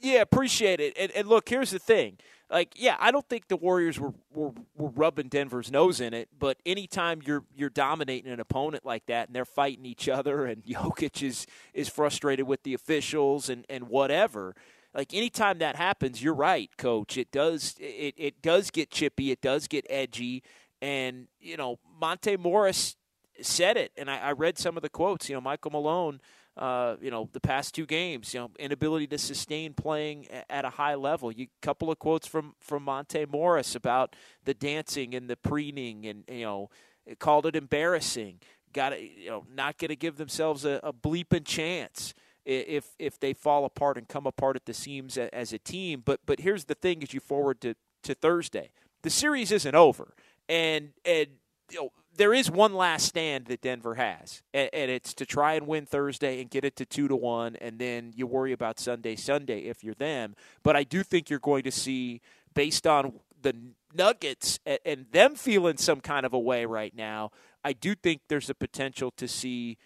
Yeah, 0.00 0.22
appreciate 0.22 0.80
it. 0.80 0.96
And, 0.98 1.10
and 1.12 1.28
look, 1.28 1.48
here's 1.48 1.70
the 1.70 1.78
thing. 1.78 2.18
Like, 2.50 2.72
yeah, 2.74 2.96
I 2.98 3.12
don't 3.12 3.28
think 3.28 3.46
the 3.46 3.56
Warriors 3.56 4.00
were, 4.00 4.12
were 4.32 4.52
were 4.74 4.88
rubbing 4.88 5.28
Denver's 5.28 5.70
nose 5.70 6.00
in 6.00 6.12
it, 6.12 6.28
but 6.36 6.56
anytime 6.66 7.20
you're 7.24 7.44
you're 7.54 7.70
dominating 7.70 8.32
an 8.32 8.40
opponent 8.40 8.84
like 8.84 9.06
that 9.06 9.28
and 9.28 9.36
they're 9.36 9.44
fighting 9.44 9.86
each 9.86 10.08
other 10.08 10.46
and 10.46 10.64
Jokic 10.64 11.22
is 11.22 11.46
is 11.74 11.88
frustrated 11.88 12.46
with 12.46 12.64
the 12.64 12.74
officials 12.74 13.48
and, 13.48 13.64
and 13.68 13.88
whatever, 13.88 14.56
like 14.94 15.14
anytime 15.14 15.58
that 15.58 15.76
happens, 15.76 16.22
you're 16.22 16.34
right, 16.34 16.70
coach. 16.76 17.16
It 17.16 17.30
does 17.30 17.76
it, 17.78 18.14
it 18.16 18.42
does 18.42 18.70
get 18.70 18.90
chippy, 18.90 19.30
it 19.30 19.40
does 19.40 19.68
get 19.68 19.86
edgy, 19.88 20.42
and 20.82 21.28
you 21.38 21.56
know, 21.56 21.78
Monte 22.00 22.36
Morris 22.36 22.96
said 23.40 23.76
it, 23.76 23.92
and 23.96 24.10
I, 24.10 24.18
I 24.18 24.32
read 24.32 24.58
some 24.58 24.76
of 24.76 24.82
the 24.82 24.88
quotes. 24.88 25.28
You 25.28 25.36
know, 25.36 25.40
Michael 25.40 25.70
Malone 25.70 26.20
uh, 26.60 26.96
you 27.00 27.10
know, 27.10 27.26
the 27.32 27.40
past 27.40 27.74
two 27.74 27.86
games, 27.86 28.34
you 28.34 28.40
know, 28.40 28.50
inability 28.58 29.06
to 29.06 29.16
sustain 29.16 29.72
playing 29.72 30.28
at 30.50 30.66
a 30.66 30.70
high 30.70 30.94
level. 30.94 31.32
You 31.32 31.46
couple 31.62 31.90
of 31.90 31.98
quotes 31.98 32.26
from 32.26 32.54
from 32.60 32.82
Monte 32.82 33.24
Morris 33.24 33.74
about 33.74 34.14
the 34.44 34.52
dancing 34.52 35.14
and 35.14 35.28
the 35.28 35.36
preening, 35.36 36.06
and 36.06 36.24
you 36.28 36.44
know, 36.44 36.70
called 37.18 37.46
it 37.46 37.56
embarrassing. 37.56 38.40
Got 38.74 38.90
to, 38.90 39.00
you 39.02 39.30
know, 39.30 39.46
not 39.52 39.78
going 39.78 39.88
to 39.88 39.96
give 39.96 40.18
themselves 40.18 40.66
a, 40.66 40.78
a 40.82 40.92
bleeping 40.92 41.46
chance 41.46 42.12
if 42.44 42.94
if 42.98 43.18
they 43.18 43.32
fall 43.32 43.64
apart 43.64 43.96
and 43.96 44.06
come 44.06 44.26
apart 44.26 44.54
at 44.54 44.66
the 44.66 44.74
seams 44.74 45.16
as 45.16 45.54
a 45.54 45.58
team. 45.58 46.02
But 46.04 46.20
but 46.26 46.40
here's 46.40 46.66
the 46.66 46.74
thing: 46.74 47.02
as 47.02 47.14
you 47.14 47.20
forward 47.20 47.62
to 47.62 47.74
to 48.02 48.14
Thursday, 48.14 48.70
the 49.00 49.10
series 49.10 49.50
isn't 49.50 49.74
over, 49.74 50.12
and 50.46 50.90
and 51.06 51.28
you 51.70 51.78
know, 51.78 51.92
there 52.20 52.34
is 52.34 52.50
one 52.50 52.74
last 52.74 53.06
stand 53.06 53.46
that 53.46 53.62
Denver 53.62 53.94
has, 53.94 54.42
and, 54.52 54.68
and, 54.74 54.90
it's 54.90 55.14
to 55.14 55.24
try 55.24 55.54
and 55.54 55.66
win 55.66 55.86
Thursday 55.86 56.42
and 56.42 56.50
get 56.50 56.66
it 56.66 56.76
to 56.76 56.84
two 56.84 57.08
to 57.08 57.16
one, 57.16 57.56
and 57.56 57.78
then 57.78 58.12
you 58.14 58.26
worry 58.26 58.52
about 58.52 58.78
Sunday, 58.78 59.16
Sunday 59.16 59.60
if 59.60 59.82
you're 59.82 59.94
them. 59.94 60.36
But 60.62 60.76
I 60.76 60.84
do 60.84 61.02
think 61.02 61.30
you're 61.30 61.38
going 61.38 61.62
to 61.62 61.70
see, 61.70 62.20
based 62.52 62.86
on 62.86 63.14
the 63.40 63.56
Nuggets 63.94 64.60
and, 64.66 64.78
and 64.84 65.06
them 65.12 65.34
feeling 65.34 65.78
some 65.78 66.02
kind 66.02 66.26
of 66.26 66.34
a 66.34 66.38
way 66.38 66.66
right 66.66 66.94
now, 66.94 67.30
I 67.64 67.72
do 67.72 67.94
think 67.94 68.20
there's 68.28 68.50
a 68.50 68.54
potential 68.54 69.10
to 69.12 69.26
see 69.26 69.78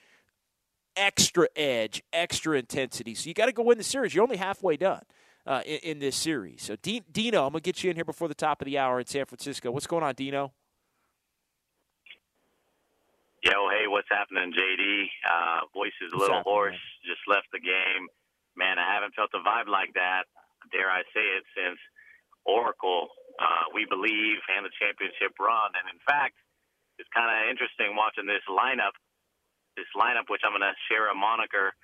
extra 0.96 1.46
edge, 1.54 2.02
extra 2.12 2.58
intensity. 2.58 3.14
So 3.14 3.28
you 3.28 3.34
got 3.34 3.46
to 3.46 3.52
go 3.52 3.62
win 3.62 3.78
the 3.78 3.84
series. 3.84 4.12
You're 4.12 4.24
only 4.24 4.38
halfway 4.38 4.76
done. 4.76 5.02
Uh, 5.46 5.60
in, 5.66 5.78
in, 5.82 5.98
this 5.98 6.16
series. 6.16 6.62
So, 6.62 6.74
Dino, 6.74 7.44
I'm 7.44 7.52
going 7.52 7.60
to 7.60 7.60
get 7.60 7.84
you 7.84 7.90
in 7.90 7.96
here 7.96 8.04
before 8.06 8.28
the 8.28 8.34
top 8.34 8.62
of 8.62 8.64
the 8.64 8.78
hour 8.78 8.98
in 8.98 9.04
San 9.04 9.26
Francisco. 9.26 9.70
What's 9.70 9.86
going 9.86 10.02
on, 10.02 10.14
Dino? 10.14 10.54
Yo, 13.44 13.68
hey, 13.68 13.85
what's 13.85 14.09
happening, 14.09 14.57
JD? 14.57 15.04
Uh, 15.20 15.68
voice 15.76 15.92
is 16.00 16.16
a 16.16 16.18
little 16.18 16.40
hoarse. 16.48 16.80
Just 17.04 17.20
left 17.28 17.44
the 17.52 17.61
game. 17.61 18.09
Man, 18.57 18.80
I 18.80 18.88
haven't 18.88 19.12
felt 19.12 19.37
a 19.37 19.42
vibe 19.44 19.68
like 19.68 19.92
that. 20.00 20.24
Dare 20.72 20.88
I 20.88 21.04
say 21.12 21.20
it 21.37 21.44
since 21.52 21.76
Oracle, 22.48 23.12
uh, 23.37 23.68
we 23.76 23.85
believe, 23.85 24.40
and 24.48 24.64
the 24.64 24.72
championship 24.80 25.37
run. 25.37 25.76
And 25.76 25.92
in 25.92 26.00
fact, 26.09 26.40
it's 26.96 27.12
kind 27.12 27.28
of 27.28 27.52
interesting 27.52 27.92
watching 27.92 28.24
this 28.24 28.40
lineup. 28.48 28.96
This 29.76 29.92
lineup, 29.92 30.33
which 30.33 30.40
I'm 30.40 30.57
going 30.57 30.64
to 30.64 30.72
share 30.88 31.12
a 31.12 31.16
moniker 31.16 31.76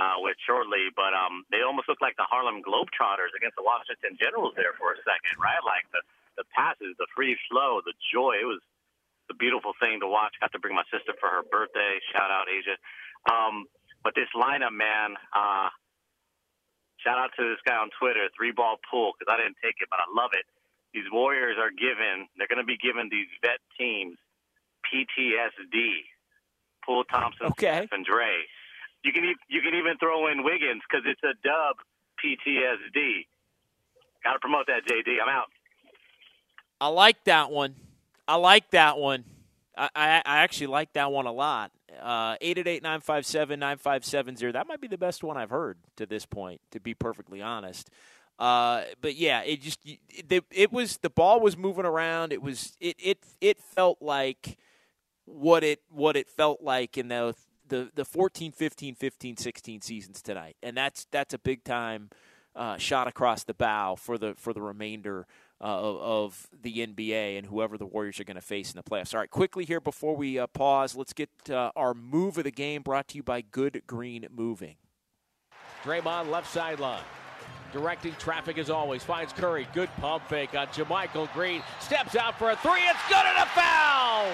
uh, 0.00 0.16
with 0.24 0.40
shortly, 0.48 0.88
but 0.96 1.12
um, 1.12 1.44
they 1.52 1.60
almost 1.60 1.92
look 1.92 2.00
like 2.00 2.16
the 2.16 2.24
Harlem 2.24 2.64
Globetrotters 2.64 3.36
against 3.36 3.60
the 3.60 3.66
Washington 3.68 4.16
Generals 4.16 4.56
there 4.56 4.72
for 4.80 4.96
a 4.96 5.00
second, 5.04 5.36
right? 5.36 5.60
Like 5.60 5.84
the 5.92 6.00
the 6.40 6.48
passes, 6.56 6.96
the 6.96 7.04
free 7.12 7.36
flow, 7.52 7.84
the 7.84 7.92
joy. 8.08 8.40
It 8.40 8.48
was 8.48 8.64
a 9.30 9.36
beautiful 9.36 9.72
thing 9.78 10.00
to 10.00 10.08
watch. 10.08 10.34
Got 10.40 10.52
to 10.52 10.58
bring 10.58 10.74
my 10.74 10.86
sister 10.90 11.14
for 11.20 11.28
her 11.28 11.42
birthday. 11.46 12.00
Shout 12.12 12.30
out 12.30 12.46
Asia. 12.50 12.76
Um, 13.30 13.66
but 14.02 14.14
this 14.14 14.28
lineup, 14.34 14.74
man, 14.74 15.14
uh, 15.30 15.70
shout 16.98 17.18
out 17.18 17.30
to 17.38 17.42
this 17.46 17.62
guy 17.66 17.78
on 17.78 17.90
Twitter, 17.98 18.26
three 18.34 18.50
ball 18.50 18.78
pool, 18.90 19.12
because 19.14 19.30
I 19.30 19.38
didn't 19.38 19.58
take 19.62 19.78
it, 19.78 19.88
but 19.90 20.00
I 20.02 20.06
love 20.10 20.34
it. 20.34 20.46
These 20.92 21.08
Warriors 21.10 21.56
are 21.56 21.70
given, 21.70 22.28
they're 22.36 22.50
going 22.50 22.60
to 22.60 22.68
be 22.68 22.76
given 22.76 23.08
these 23.08 23.30
vet 23.40 23.62
teams 23.78 24.18
PTSD. 24.86 26.08
Poole 26.84 27.04
Thompson, 27.04 27.46
okay. 27.46 27.88
and 27.92 28.04
Dre. 28.04 28.42
You 29.04 29.12
can 29.12 29.22
you 29.48 29.60
can 29.62 29.74
even 29.74 29.98
throw 29.98 30.26
in 30.26 30.42
Wiggins 30.42 30.82
because 30.82 31.06
it's 31.06 31.22
a 31.22 31.34
dub 31.46 31.76
PTSD. 32.18 33.26
Got 34.24 34.34
to 34.34 34.38
promote 34.40 34.66
that, 34.66 34.82
JD. 34.86 35.22
I'm 35.22 35.28
out. 35.28 35.46
I 36.80 36.88
like 36.88 37.22
that 37.24 37.50
one. 37.50 37.74
I 38.26 38.36
like 38.36 38.70
that 38.70 38.98
one. 38.98 39.24
I, 39.76 39.90
I, 39.94 40.22
I 40.24 40.38
actually 40.38 40.68
like 40.68 40.94
that 40.94 41.12
one 41.12 41.26
a 41.26 41.32
lot. 41.32 41.70
Uh, 42.00 42.36
888-957-9570. 42.38 44.52
That 44.52 44.66
might 44.66 44.80
be 44.80 44.88
the 44.88 44.98
best 44.98 45.22
one 45.22 45.36
I've 45.36 45.50
heard 45.50 45.78
to 45.96 46.06
this 46.06 46.26
point, 46.26 46.60
to 46.70 46.80
be 46.80 46.94
perfectly 46.94 47.42
honest. 47.42 47.90
Uh, 48.38 48.84
but 49.00 49.16
yeah, 49.16 49.42
it 49.42 49.60
just 49.60 49.78
it, 49.84 50.44
it 50.50 50.72
was 50.72 50.96
the 50.98 51.10
ball 51.10 51.40
was 51.40 51.56
moving 51.56 51.84
around. 51.84 52.32
It 52.32 52.42
was 52.42 52.76
it 52.80 52.96
it 52.98 53.18
it 53.40 53.60
felt 53.60 53.98
like 54.00 54.58
what 55.26 55.62
it 55.62 55.80
what 55.90 56.16
it 56.16 56.28
felt 56.28 56.62
like 56.62 56.98
in 56.98 57.08
the 57.08 57.34
the 57.68 57.90
the 57.94 58.04
14 58.04 58.52
15 58.52 58.94
15 58.94 59.36
16 59.36 59.80
seasons 59.82 60.22
tonight. 60.22 60.56
And 60.62 60.76
that's 60.76 61.06
that's 61.10 61.34
a 61.34 61.38
big 61.38 61.62
time 61.62 62.10
uh, 62.56 62.78
shot 62.78 63.06
across 63.06 63.44
the 63.44 63.54
bow 63.54 63.96
for 63.96 64.18
the 64.18 64.34
for 64.34 64.52
the 64.52 64.62
remainder 64.62 65.26
uh, 65.62 65.66
of, 65.66 66.48
the 66.62 66.86
NBA 66.86 67.38
and 67.38 67.46
whoever 67.46 67.78
the 67.78 67.86
Warriors 67.86 68.18
are 68.20 68.24
going 68.24 68.36
to 68.36 68.40
face 68.40 68.72
in 68.72 68.76
the 68.76 68.82
playoffs. 68.82 69.14
All 69.14 69.20
right, 69.20 69.30
quickly 69.30 69.64
here 69.64 69.80
before 69.80 70.16
we 70.16 70.38
uh, 70.38 70.46
pause, 70.48 70.96
let's 70.96 71.12
get 71.12 71.30
uh, 71.50 71.70
our 71.76 71.94
move 71.94 72.38
of 72.38 72.44
the 72.44 72.50
game 72.50 72.82
brought 72.82 73.08
to 73.08 73.16
you 73.16 73.22
by 73.22 73.40
Good 73.40 73.82
Green 73.86 74.26
Moving. 74.34 74.76
Draymond 75.84 76.30
left 76.30 76.50
sideline. 76.52 77.02
Directing 77.72 78.14
traffic 78.18 78.58
as 78.58 78.70
always. 78.70 79.02
Finds 79.02 79.32
Curry. 79.32 79.66
Good 79.72 79.88
pump 79.96 80.28
fake 80.28 80.54
on 80.54 80.66
JaMychal 80.68 81.32
Green. 81.32 81.62
Steps 81.80 82.16
out 82.16 82.38
for 82.38 82.50
a 82.50 82.56
three. 82.56 82.82
It's 82.86 83.08
good 83.08 83.24
and 83.24 83.38
a 83.38 83.46
foul. 83.46 84.26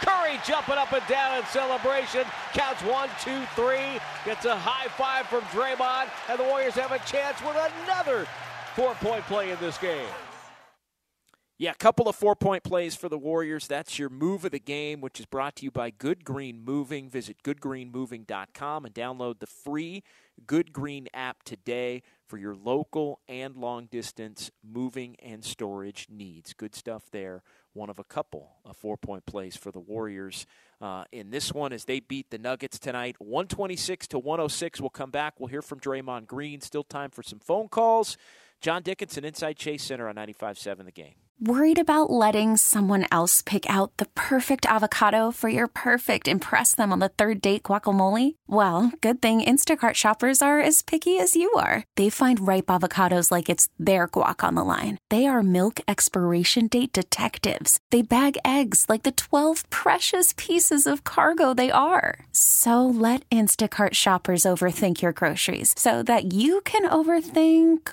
Curry 0.00 0.38
jumping 0.46 0.76
up 0.76 0.92
and 0.92 1.06
down 1.08 1.38
in 1.38 1.44
celebration. 1.46 2.24
Counts 2.52 2.82
one, 2.82 3.08
two, 3.20 3.42
three. 3.56 3.98
Gets 4.24 4.44
a 4.44 4.56
high 4.56 4.88
five 4.88 5.26
from 5.26 5.40
Draymond. 5.50 6.08
And 6.28 6.38
the 6.38 6.44
Warriors 6.44 6.74
have 6.74 6.92
a 6.92 6.98
chance 7.00 7.40
with 7.42 7.56
another 7.84 8.26
four 8.76 8.94
point 8.96 9.24
play 9.24 9.50
in 9.50 9.58
this 9.58 9.78
game. 9.78 10.06
Yeah, 11.58 11.70
a 11.70 11.74
couple 11.74 12.06
of 12.06 12.14
four 12.14 12.36
point 12.36 12.62
plays 12.62 12.94
for 12.94 13.08
the 13.08 13.16
Warriors. 13.16 13.66
That's 13.66 13.98
your 13.98 14.10
move 14.10 14.44
of 14.44 14.50
the 14.50 14.58
game, 14.58 15.00
which 15.00 15.18
is 15.18 15.24
brought 15.24 15.56
to 15.56 15.64
you 15.64 15.70
by 15.70 15.88
Good 15.88 16.22
Green 16.22 16.62
Moving. 16.62 17.08
Visit 17.08 17.42
goodgreenmoving.com 17.42 18.84
and 18.84 18.94
download 18.94 19.38
the 19.38 19.46
free 19.46 20.02
Good 20.46 20.74
Green 20.74 21.08
app 21.14 21.44
today 21.44 22.02
for 22.28 22.36
your 22.36 22.54
local 22.54 23.20
and 23.26 23.56
long 23.56 23.86
distance 23.86 24.50
moving 24.62 25.16
and 25.20 25.42
storage 25.42 26.08
needs. 26.10 26.52
Good 26.52 26.74
stuff 26.74 27.04
there. 27.10 27.42
One 27.72 27.88
of 27.88 27.98
a 27.98 28.04
couple 28.04 28.50
of 28.66 28.76
four 28.76 28.98
point 28.98 29.24
plays 29.24 29.56
for 29.56 29.70
the 29.70 29.80
Warriors 29.80 30.44
uh, 30.82 31.04
in 31.10 31.30
this 31.30 31.54
one 31.54 31.72
as 31.72 31.86
they 31.86 32.00
beat 32.00 32.28
the 32.28 32.38
Nuggets 32.38 32.78
tonight. 32.78 33.16
126 33.18 34.08
to 34.08 34.18
106. 34.18 34.80
We'll 34.82 34.90
come 34.90 35.10
back. 35.10 35.40
We'll 35.40 35.48
hear 35.48 35.62
from 35.62 35.80
Draymond 35.80 36.26
Green. 36.26 36.60
Still 36.60 36.84
time 36.84 37.10
for 37.10 37.22
some 37.22 37.38
phone 37.38 37.68
calls. 37.68 38.18
John 38.60 38.82
Dickinson, 38.82 39.24
Inside 39.24 39.56
Chase 39.56 39.84
Center 39.84 40.08
on 40.08 40.16
95.7 40.16 40.84
The 40.84 40.92
Game. 40.92 41.14
Worried 41.38 41.78
about 41.78 42.08
letting 42.08 42.56
someone 42.56 43.04
else 43.12 43.42
pick 43.42 43.68
out 43.68 43.94
the 43.98 44.06
perfect 44.14 44.64
avocado 44.64 45.30
for 45.30 45.50
your 45.50 45.66
perfect 45.66 46.28
impress 46.28 46.74
them 46.74 46.90
on 46.90 46.98
the 46.98 47.10
third 47.10 47.42
date 47.42 47.64
guacamole? 47.64 48.36
Well, 48.46 48.90
good 49.02 49.20
thing 49.20 49.42
Instacart 49.42 49.96
shoppers 49.96 50.40
are 50.40 50.60
as 50.60 50.80
picky 50.80 51.18
as 51.18 51.36
you 51.36 51.52
are. 51.58 51.84
They 51.96 52.08
find 52.08 52.48
ripe 52.48 52.68
avocados 52.68 53.30
like 53.30 53.50
it's 53.50 53.68
their 53.78 54.08
guac 54.08 54.42
on 54.42 54.54
the 54.54 54.64
line. 54.64 54.96
They 55.10 55.26
are 55.26 55.42
milk 55.42 55.78
expiration 55.86 56.68
date 56.68 56.94
detectives. 56.94 57.80
They 57.90 58.00
bag 58.00 58.38
eggs 58.42 58.86
like 58.88 59.02
the 59.02 59.12
12 59.12 59.68
precious 59.68 60.32
pieces 60.38 60.86
of 60.86 61.04
cargo 61.04 61.52
they 61.52 61.70
are. 61.70 62.20
So 62.32 62.82
let 62.82 63.28
Instacart 63.28 63.92
shoppers 63.92 64.44
overthink 64.44 65.02
your 65.02 65.12
groceries 65.12 65.74
so 65.76 66.02
that 66.04 66.32
you 66.32 66.62
can 66.62 66.88
overthink 66.88 67.92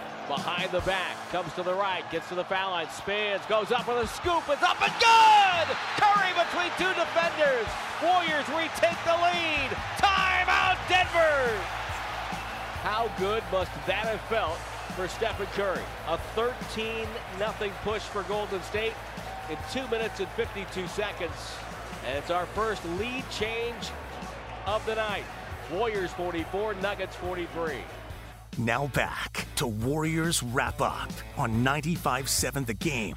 behind 0.41 0.71
the 0.71 0.81
back, 0.81 1.15
comes 1.29 1.53
to 1.53 1.61
the 1.61 1.73
right, 1.73 2.01
gets 2.09 2.27
to 2.27 2.33
the 2.33 2.43
foul 2.43 2.71
line, 2.71 2.89
spins, 2.89 3.43
goes 3.47 3.71
up 3.71 3.87
with 3.87 3.97
a 3.97 4.07
scoop, 4.07 4.41
it's 4.49 4.63
up 4.63 4.81
and 4.81 4.93
good! 4.97 5.67
Curry 6.01 6.33
between 6.33 6.71
two 6.81 6.89
defenders. 6.97 7.69
Warriors 8.01 8.47
retake 8.49 8.97
the 9.05 9.13
lead. 9.21 9.69
Timeout 10.01 10.81
Denver! 10.89 11.61
How 12.81 13.11
good 13.19 13.43
must 13.51 13.69
that 13.85 14.07
have 14.07 14.21
felt 14.21 14.57
for 14.97 15.07
Stephen 15.07 15.45
Curry? 15.53 15.85
A 16.07 16.17
13 16.33 17.05
0 17.37 17.71
push 17.83 18.01
for 18.01 18.23
Golden 18.23 18.63
State 18.63 18.93
in 19.51 19.57
2 19.71 19.87
minutes 19.89 20.19
and 20.19 20.29
52 20.29 20.87
seconds. 20.87 21.53
And 22.07 22.17
it's 22.17 22.31
our 22.31 22.47
first 22.47 22.83
lead 22.97 23.23
change 23.29 23.91
of 24.65 24.83
the 24.87 24.95
night. 24.95 25.25
Warriors 25.71 26.11
44, 26.13 26.73
Nuggets 26.75 27.15
43. 27.17 27.83
Now 28.57 28.87
back 28.87 29.47
to 29.55 29.65
Warriors 29.65 30.43
Wrap 30.43 30.81
Up 30.81 31.09
on 31.37 31.63
95.7 31.63 32.65
The 32.65 32.73
Game. 32.73 33.15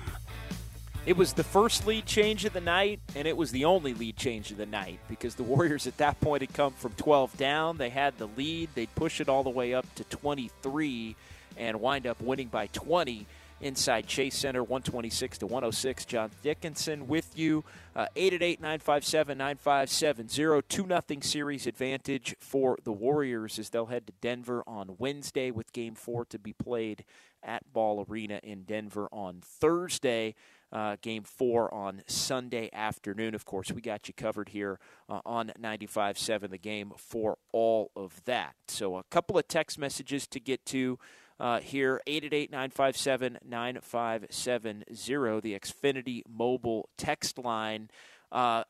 It 1.06 1.16
was 1.16 1.32
the 1.32 1.42
first 1.42 1.88
lead 1.88 2.06
change 2.06 2.44
of 2.44 2.52
the 2.52 2.60
night, 2.60 3.00
and 3.16 3.26
it 3.26 3.36
was 3.36 3.50
the 3.50 3.64
only 3.64 3.94
lead 3.94 4.16
change 4.16 4.52
of 4.52 4.58
the 4.58 4.64
night 4.64 5.00
because 5.08 5.34
the 5.34 5.42
Warriors 5.42 5.88
at 5.88 5.96
that 5.96 6.20
point 6.20 6.42
had 6.42 6.54
come 6.54 6.72
from 6.72 6.92
12 6.92 7.36
down. 7.36 7.78
They 7.78 7.90
had 7.90 8.16
the 8.16 8.28
lead. 8.28 8.70
They'd 8.74 8.94
push 8.94 9.20
it 9.20 9.28
all 9.28 9.42
the 9.42 9.50
way 9.50 9.74
up 9.74 9.92
to 9.96 10.04
23 10.04 11.16
and 11.56 11.80
wind 11.80 12.06
up 12.06 12.20
winning 12.20 12.48
by 12.48 12.68
20 12.68 13.26
inside 13.60 14.06
Chase 14.06 14.36
Center, 14.36 14.62
126 14.62 15.38
to 15.38 15.46
106. 15.46 16.04
John 16.04 16.30
Dickinson 16.42 17.06
with 17.06 17.36
you. 17.38 17.64
Uh, 17.94 18.06
888 18.16 18.60
957 18.60 19.38
9570. 19.38 20.62
2 20.68 20.86
0 20.86 21.20
series 21.20 21.66
advantage 21.66 22.36
for 22.40 22.78
the 22.84 22.92
Warriors 22.92 23.58
as 23.58 23.70
they'll 23.70 23.86
head 23.86 24.06
to 24.06 24.12
Denver 24.20 24.62
on 24.66 24.96
Wednesday 24.98 25.50
with 25.50 25.72
game 25.72 25.94
four 25.94 26.24
to 26.26 26.38
be 26.38 26.52
played 26.52 27.04
at 27.42 27.72
Ball 27.72 28.04
Arena 28.08 28.40
in 28.42 28.62
Denver 28.62 29.08
on 29.12 29.40
Thursday. 29.42 30.34
Uh, 30.72 30.96
game 31.02 31.22
four 31.22 31.72
on 31.72 32.02
Sunday 32.08 32.68
afternoon. 32.72 33.32
Of 33.36 33.44
course, 33.44 33.70
we 33.70 33.80
got 33.80 34.08
you 34.08 34.14
covered 34.14 34.48
here 34.48 34.80
uh, 35.08 35.20
on 35.24 35.52
95.7 35.60 36.50
the 36.50 36.58
game 36.58 36.92
for 36.96 37.38
all 37.52 37.92
of 37.94 38.24
that. 38.24 38.54
So, 38.66 38.96
a 38.96 39.04
couple 39.04 39.38
of 39.38 39.46
text 39.46 39.78
messages 39.78 40.26
to 40.26 40.40
get 40.40 40.66
to 40.66 40.98
uh, 41.40 41.60
here 41.60 42.00
888 42.06 42.50
957 42.50 43.38
9570, 43.44 45.40
the 45.40 45.58
Xfinity 45.58 46.22
mobile 46.28 46.88
text 46.96 47.38
line. 47.38 47.90
Uh, 48.30 48.64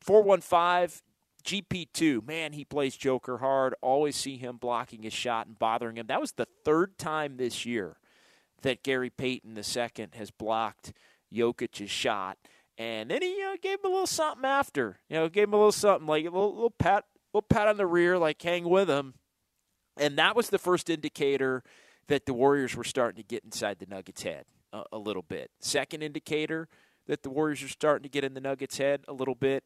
415 0.00 1.00
GP2, 1.44 2.26
man, 2.26 2.52
he 2.52 2.64
plays 2.64 2.96
Joker 2.96 3.38
hard. 3.38 3.74
Always 3.82 4.16
see 4.16 4.36
him 4.36 4.56
blocking 4.56 5.02
his 5.02 5.12
shot 5.12 5.46
and 5.46 5.58
bothering 5.58 5.96
him. 5.96 6.06
That 6.06 6.20
was 6.20 6.32
the 6.32 6.48
third 6.64 6.98
time 6.98 7.36
this 7.36 7.66
year 7.66 7.96
that 8.62 8.82
Gary 8.82 9.10
Payton 9.10 9.56
II 9.56 10.08
has 10.14 10.30
blocked 10.30 10.92
Jokic's 11.32 11.90
shot. 11.90 12.38
And 12.76 13.10
then 13.10 13.22
he 13.22 13.40
uh, 13.42 13.56
gave 13.62 13.80
him 13.80 13.86
a 13.86 13.88
little 13.88 14.06
something 14.06 14.44
after. 14.44 14.98
You 15.08 15.16
know, 15.16 15.28
gave 15.28 15.44
him 15.44 15.54
a 15.54 15.56
little 15.56 15.72
something 15.72 16.06
like 16.06 16.24
a 16.24 16.30
little, 16.30 16.54
little 16.54 16.70
pat, 16.70 17.04
little 17.32 17.46
pat 17.48 17.68
on 17.68 17.76
the 17.76 17.86
rear, 17.86 18.18
like 18.18 18.42
hang 18.42 18.64
with 18.68 18.88
him. 18.88 19.14
And 19.96 20.18
that 20.18 20.34
was 20.34 20.50
the 20.50 20.58
first 20.58 20.90
indicator 20.90 21.62
that 22.08 22.26
the 22.26 22.34
Warriors 22.34 22.76
were 22.76 22.84
starting 22.84 23.22
to 23.22 23.26
get 23.26 23.44
inside 23.44 23.78
the 23.78 23.86
Nuggets' 23.86 24.22
head 24.22 24.44
a, 24.72 24.82
a 24.92 24.98
little 24.98 25.22
bit. 25.22 25.50
Second 25.60 26.02
indicator 26.02 26.68
that 27.06 27.22
the 27.22 27.30
Warriors 27.30 27.62
are 27.62 27.68
starting 27.68 28.02
to 28.02 28.08
get 28.08 28.24
in 28.24 28.34
the 28.34 28.40
Nuggets' 28.40 28.78
head 28.78 29.04
a 29.08 29.12
little 29.12 29.34
bit 29.34 29.64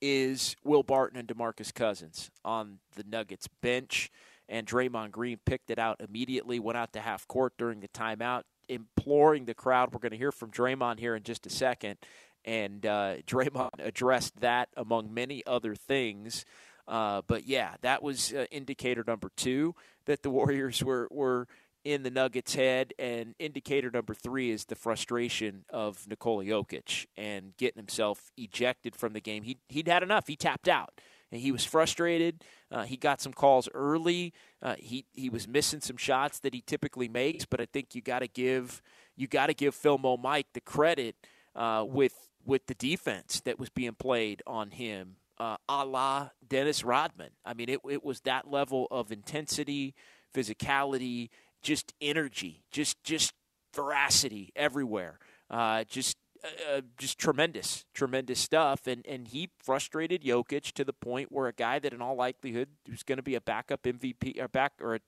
is 0.00 0.54
Will 0.64 0.82
Barton 0.82 1.18
and 1.18 1.28
DeMarcus 1.28 1.74
Cousins 1.74 2.30
on 2.44 2.78
the 2.94 3.04
Nuggets 3.04 3.48
bench. 3.62 4.10
And 4.48 4.66
Draymond 4.66 5.10
Green 5.10 5.38
picked 5.44 5.70
it 5.70 5.78
out 5.78 6.00
immediately, 6.00 6.58
went 6.58 6.78
out 6.78 6.92
to 6.94 7.00
half 7.00 7.26
court 7.28 7.52
during 7.58 7.80
the 7.80 7.88
timeout, 7.88 8.42
imploring 8.68 9.44
the 9.44 9.54
crowd. 9.54 9.92
We're 9.92 10.00
going 10.00 10.12
to 10.12 10.18
hear 10.18 10.32
from 10.32 10.50
Draymond 10.50 10.98
here 10.98 11.14
in 11.14 11.22
just 11.22 11.46
a 11.46 11.50
second. 11.50 11.98
And 12.44 12.86
uh, 12.86 13.16
Draymond 13.26 13.70
addressed 13.78 14.40
that 14.40 14.68
among 14.76 15.12
many 15.12 15.44
other 15.46 15.74
things. 15.74 16.44
Uh, 16.88 17.20
but 17.26 17.46
yeah, 17.46 17.74
that 17.82 18.02
was 18.02 18.32
uh, 18.32 18.46
indicator 18.50 19.04
number 19.06 19.30
two 19.36 19.74
that 20.06 20.22
the 20.22 20.30
Warriors 20.38 20.82
were 20.82 21.06
were 21.10 21.46
in 21.84 22.02
the 22.02 22.10
Nuggets' 22.10 22.54
head, 22.54 22.92
and 22.98 23.34
indicator 23.38 23.90
number 23.90 24.14
three 24.14 24.50
is 24.50 24.64
the 24.64 24.74
frustration 24.74 25.64
of 25.70 26.06
Nikola 26.08 26.44
Jokic 26.44 27.06
and 27.16 27.56
getting 27.56 27.78
himself 27.78 28.30
ejected 28.36 28.96
from 28.96 29.12
the 29.12 29.20
game. 29.20 29.42
He 29.44 29.58
he'd 29.68 29.88
had 29.88 30.02
enough. 30.02 30.26
He 30.26 30.36
tapped 30.36 30.68
out, 30.68 31.00
and 31.30 31.40
he 31.40 31.52
was 31.52 31.64
frustrated. 31.64 32.42
Uh, 32.70 32.84
he 32.84 32.96
got 32.96 33.20
some 33.20 33.32
calls 33.32 33.68
early. 33.74 34.32
Uh, 34.62 34.76
he 34.78 35.04
he 35.12 35.28
was 35.28 35.46
missing 35.46 35.80
some 35.80 35.98
shots 35.98 36.40
that 36.40 36.54
he 36.54 36.62
typically 36.62 37.08
makes, 37.08 37.44
but 37.44 37.60
I 37.60 37.66
think 37.66 37.94
you 37.94 38.00
got 38.00 38.20
to 38.20 38.28
give 38.28 38.82
you 39.14 39.26
got 39.26 39.46
to 39.46 39.54
give 39.54 39.74
Phil 39.74 39.98
Mo 39.98 40.16
Mike 40.16 40.46
the 40.54 40.60
credit 40.60 41.16
uh, 41.54 41.84
with 41.86 42.30
with 42.46 42.66
the 42.66 42.74
defense 42.74 43.40
that 43.44 43.58
was 43.58 43.68
being 43.68 43.94
played 43.94 44.42
on 44.46 44.70
him 44.70 45.16
uh, 45.40 45.56
a 45.68 45.84
la 45.84 46.30
Dennis 46.46 46.84
Rodman. 46.84 47.30
I 47.44 47.54
mean, 47.54 47.68
it, 47.68 47.80
it 47.88 48.04
was 48.04 48.20
that 48.22 48.50
level 48.50 48.86
of 48.90 49.12
intensity, 49.12 49.94
physicality, 50.34 51.28
just 51.62 51.92
energy, 52.00 52.64
just 52.70 53.02
just 53.04 53.32
veracity 53.74 54.52
everywhere. 54.56 55.18
Uh, 55.50 55.84
just 55.84 56.16
uh, 56.44 56.76
uh, 56.76 56.80
just 56.98 57.18
tremendous, 57.18 57.84
tremendous 57.94 58.38
stuff. 58.38 58.86
And 58.86 59.06
and 59.06 59.28
he 59.28 59.50
frustrated 59.62 60.22
Jokic 60.22 60.72
to 60.72 60.84
the 60.84 60.92
point 60.92 61.32
where 61.32 61.48
a 61.48 61.52
guy 61.52 61.78
that 61.78 61.92
in 61.92 62.02
all 62.02 62.16
likelihood 62.16 62.68
was 62.90 63.02
going 63.02 63.16
to 63.18 63.22
be 63.22 63.34
a 63.34 63.40
backup 63.40 63.82
MVP 63.82 64.40
or 64.40 64.48
back 64.48 64.72
or 64.80 64.96
a, 64.96 65.00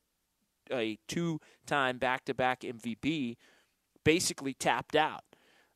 a 0.72 0.98
two-time 1.08 1.98
back-to-back 1.98 2.60
MVP 2.60 3.36
basically 4.04 4.54
tapped 4.54 4.94
out. 4.94 5.24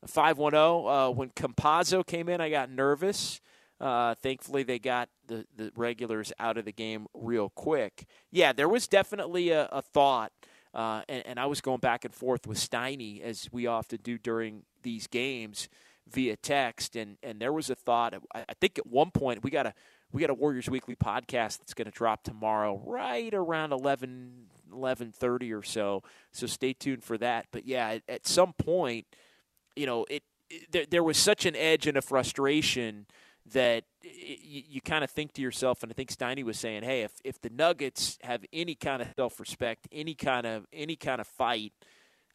510 0.07 0.61
uh, 0.61 1.11
when 1.11 1.31
Campazzo 1.31 2.07
came 2.07 2.29
in, 2.29 2.41
I 2.41 2.51
got 2.51 2.71
nervous. 2.71 3.41
Uh, 3.81 4.15
thankfully, 4.15 4.63
they 4.63 4.79
got 4.79 5.09
the, 5.27 5.47
the 5.57 5.73
regulars 5.77 6.33
out 6.39 6.57
of 6.57 6.65
the 6.65 6.73
game 6.73 7.07
real 7.13 7.51
quick. 7.51 8.07
Yeah, 8.31 8.53
there 8.53 8.69
was 8.69 8.87
definitely 8.87 9.51
a, 9.51 9.69
a 9.73 9.83
thought, 9.83 10.33
uh, 10.73 11.03
and, 11.09 11.27
and, 11.27 11.41
I 11.41 11.47
was 11.47 11.61
going 11.61 11.81
back 11.81 12.05
and 12.05 12.15
forth 12.15 12.47
with 12.47 12.59
Steiny, 12.59 13.21
as 13.21 13.49
we 13.53 13.67
often 13.67 14.01
do 14.03 14.17
during 14.17 14.63
these 14.83 15.07
games 15.07 15.69
via 16.09 16.37
text, 16.37 16.95
and, 16.97 17.17
and 17.23 17.41
there 17.41 17.53
was 17.53 17.69
a 17.69 17.75
thought. 17.75 18.15
I, 18.35 18.45
think 18.61 18.79
at 18.79 18.87
one 18.87 19.11
point 19.11 19.43
we 19.43 19.51
got 19.51 19.67
a 19.67 19.75
we 20.13 20.21
got 20.21 20.31
a 20.31 20.35
Warriors 20.35 20.69
Weekly 20.69 20.95
podcast 20.95 21.59
that's 21.59 21.75
going 21.75 21.87
to 21.87 21.91
drop 21.91 22.23
tomorrow, 22.23 22.81
right 22.87 23.35
around 23.35 23.73
11, 23.73 24.47
11.30 24.73 25.59
or 25.59 25.63
so. 25.65 26.05
So 26.31 26.47
stay 26.47 26.73
tuned 26.73 27.03
for 27.03 27.19
that. 27.19 27.47
But 27.51 27.67
yeah, 27.67 27.89
at, 27.89 28.03
at 28.09 28.27
some 28.27 28.53
point, 28.53 29.07
you 29.75 29.87
know, 29.87 30.07
it, 30.09 30.23
it 30.49 30.71
there, 30.71 30.87
there 30.89 31.03
was 31.03 31.17
such 31.17 31.47
an 31.47 31.57
edge 31.57 31.89
and 31.89 31.97
a 31.97 32.03
frustration– 32.03 33.07
that 33.53 33.85
you, 34.03 34.63
you 34.69 34.81
kind 34.81 35.05
of 35.05 35.11
think 35.11 35.33
to 35.35 35.43
yourself, 35.43 35.83
and 35.83 35.93
I 35.93 35.95
think 35.95 36.11
Steiny 36.11 36.43
was 36.43 36.59
saying, 36.59 36.83
"Hey, 36.83 37.03
if 37.03 37.13
if 37.25 37.41
the 37.41 37.51
Nuggets 37.51 38.19
have 38.23 38.45
any 38.53 38.75
kind 38.75 39.03
of 39.03 39.09
self 39.17 39.39
respect, 39.39 39.87
any 39.93 40.15
kind 40.15 40.47
of 40.47 40.67
any 40.73 40.97
kind 40.97 41.21
of 41.21 41.27
fight, 41.27 41.73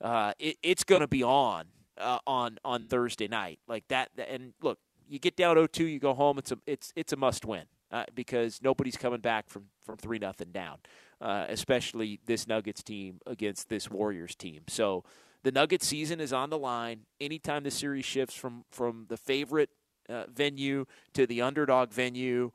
uh, 0.01 0.34
it, 0.39 0.57
it's 0.62 0.84
going 0.84 1.01
to 1.01 1.07
be 1.07 1.24
on 1.24 1.66
uh, 1.97 2.20
on 2.28 2.57
on 2.64 2.86
Thursday 2.86 3.28
night. 3.28 3.60
Like 3.68 3.88
that, 3.88 4.10
and 4.18 4.53
look, 4.62 4.80
you 5.07 5.20
get 5.20 5.36
down 5.36 5.55
0-2, 5.55 5.91
you 5.91 5.99
go 5.99 6.14
home. 6.14 6.38
It's 6.38 6.51
a 6.51 6.57
it's 6.66 6.93
it's 6.95 7.14
a 7.14 7.18
must 7.18 7.45
win 7.45 7.66
uh, 7.91 8.05
because 8.14 8.62
nobody's 8.62 8.97
coming 8.97 9.20
back 9.20 9.49
from 9.49 9.66
from 9.84 9.97
three 9.97 10.20
nothing 10.20 10.51
down, 10.51 10.78
uh, 11.22 11.45
especially 11.49 12.20
this 12.26 12.47
Nuggets 12.47 12.84
team 12.84 13.20
against 13.26 13.70
this 13.70 13.89
Warriors 13.89 14.36
team. 14.36 14.62
So 14.68 15.03
the 15.43 15.51
Nuggets 15.51 15.88
season 15.88 16.20
is 16.20 16.34
on 16.34 16.49
the 16.49 16.57
line. 16.57 17.01
Anytime 17.20 17.64
the 17.64 17.72
series 17.72 18.05
shifts 18.05 18.36
from 18.36 18.66
from 18.70 19.05
the 19.10 19.18
favorite 19.18 19.70
uh, 20.10 20.24
venue 20.34 20.86
to 21.14 21.26
the 21.28 21.41
underdog 21.41 21.91
venue, 21.91 22.51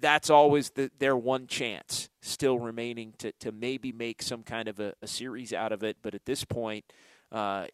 that's 0.00 0.30
always 0.30 0.70
the, 0.70 0.90
their 0.98 1.16
one 1.16 1.46
chance 1.46 2.08
still 2.20 2.58
remaining 2.58 3.14
to, 3.18 3.32
to 3.32 3.52
maybe 3.52 3.92
make 3.92 4.22
some 4.22 4.42
kind 4.42 4.68
of 4.68 4.80
a, 4.80 4.94
a 5.00 5.06
series 5.06 5.52
out 5.52 5.72
of 5.72 5.82
it. 5.82 5.96
But 6.02 6.14
at 6.14 6.26
this 6.26 6.44
point, 6.44 6.84
uh, 7.30 7.66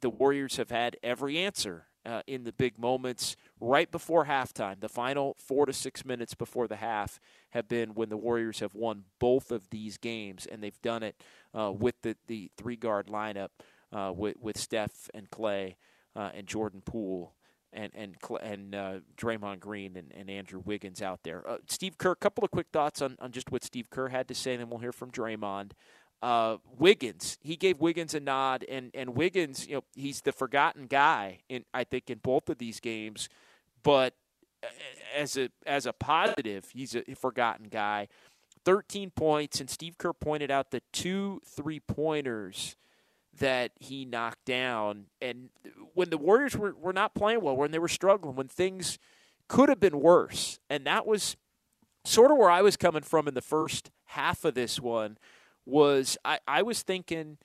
the 0.00 0.10
Warriors 0.10 0.56
have 0.56 0.70
had 0.70 0.96
every 1.02 1.38
answer 1.38 1.86
uh, 2.06 2.22
in 2.26 2.44
the 2.44 2.52
big 2.52 2.78
moments 2.78 3.36
right 3.60 3.90
before 3.90 4.24
halftime. 4.24 4.80
The 4.80 4.88
final 4.88 5.36
four 5.38 5.66
to 5.66 5.72
six 5.72 6.04
minutes 6.04 6.34
before 6.34 6.66
the 6.68 6.76
half 6.76 7.20
have 7.50 7.68
been 7.68 7.90
when 7.90 8.08
the 8.08 8.16
Warriors 8.16 8.60
have 8.60 8.74
won 8.74 9.04
both 9.18 9.50
of 9.50 9.68
these 9.70 9.98
games, 9.98 10.46
and 10.46 10.62
they've 10.62 10.80
done 10.80 11.02
it 11.02 11.22
uh, 11.54 11.70
with 11.70 12.00
the, 12.02 12.16
the 12.26 12.50
three 12.56 12.76
guard 12.76 13.08
lineup 13.08 13.50
uh, 13.92 14.12
with, 14.14 14.36
with 14.40 14.56
Steph 14.56 15.10
and 15.12 15.30
Klay 15.30 15.76
uh, 16.16 16.30
and 16.34 16.46
Jordan 16.46 16.82
Poole 16.84 17.34
and 17.72 17.92
and 17.94 18.16
and 18.42 18.74
uh, 18.74 18.94
Draymond 19.16 19.60
Green 19.60 19.96
and, 19.96 20.12
and 20.16 20.30
Andrew 20.30 20.62
Wiggins 20.64 21.02
out 21.02 21.20
there. 21.22 21.48
Uh, 21.48 21.58
Steve 21.68 21.98
Kerr, 21.98 22.12
a 22.12 22.16
couple 22.16 22.44
of 22.44 22.50
quick 22.50 22.68
thoughts 22.72 23.02
on, 23.02 23.16
on 23.20 23.32
just 23.32 23.50
what 23.50 23.64
Steve 23.64 23.90
Kerr 23.90 24.08
had 24.08 24.28
to 24.28 24.34
say, 24.34 24.52
and 24.52 24.60
then 24.60 24.70
we'll 24.70 24.80
hear 24.80 24.92
from 24.92 25.10
Draymond. 25.10 25.72
Uh, 26.20 26.56
Wiggins, 26.76 27.38
he 27.40 27.56
gave 27.56 27.80
Wiggins 27.80 28.14
a 28.14 28.20
nod, 28.20 28.64
and 28.68 28.90
and 28.94 29.14
Wiggins, 29.14 29.66
you 29.66 29.76
know, 29.76 29.84
he's 29.94 30.22
the 30.22 30.32
forgotten 30.32 30.86
guy 30.86 31.40
in 31.48 31.64
I 31.72 31.84
think 31.84 32.10
in 32.10 32.18
both 32.18 32.48
of 32.48 32.58
these 32.58 32.80
games, 32.80 33.28
but 33.82 34.14
uh, 34.62 34.68
as 35.16 35.36
a 35.36 35.50
as 35.66 35.86
a 35.86 35.92
positive, 35.92 36.66
he's 36.72 36.94
a 36.96 37.14
forgotten 37.14 37.68
guy. 37.68 38.08
Thirteen 38.64 39.10
points, 39.10 39.60
and 39.60 39.70
Steve 39.70 39.96
Kerr 39.96 40.12
pointed 40.12 40.50
out 40.50 40.72
the 40.72 40.82
two 40.92 41.40
three 41.44 41.80
pointers 41.80 42.76
that 43.38 43.72
he 43.78 44.04
knocked 44.04 44.44
down. 44.44 45.06
And 45.20 45.50
when 45.94 46.10
the 46.10 46.18
Warriors 46.18 46.56
were, 46.56 46.74
were 46.74 46.92
not 46.92 47.14
playing 47.14 47.40
well, 47.40 47.56
when 47.56 47.70
they 47.70 47.78
were 47.78 47.88
struggling, 47.88 48.36
when 48.36 48.48
things 48.48 48.98
could 49.48 49.68
have 49.68 49.80
been 49.80 50.00
worse, 50.00 50.60
and 50.68 50.86
that 50.86 51.06
was 51.06 51.36
sort 52.04 52.30
of 52.30 52.36
where 52.36 52.50
I 52.50 52.62
was 52.62 52.76
coming 52.76 53.02
from 53.02 53.28
in 53.28 53.34
the 53.34 53.42
first 53.42 53.90
half 54.06 54.44
of 54.44 54.54
this 54.54 54.80
one, 54.80 55.18
was 55.66 56.16
I, 56.24 56.38
I 56.46 56.62
was 56.62 56.82
thinking. 56.82 57.38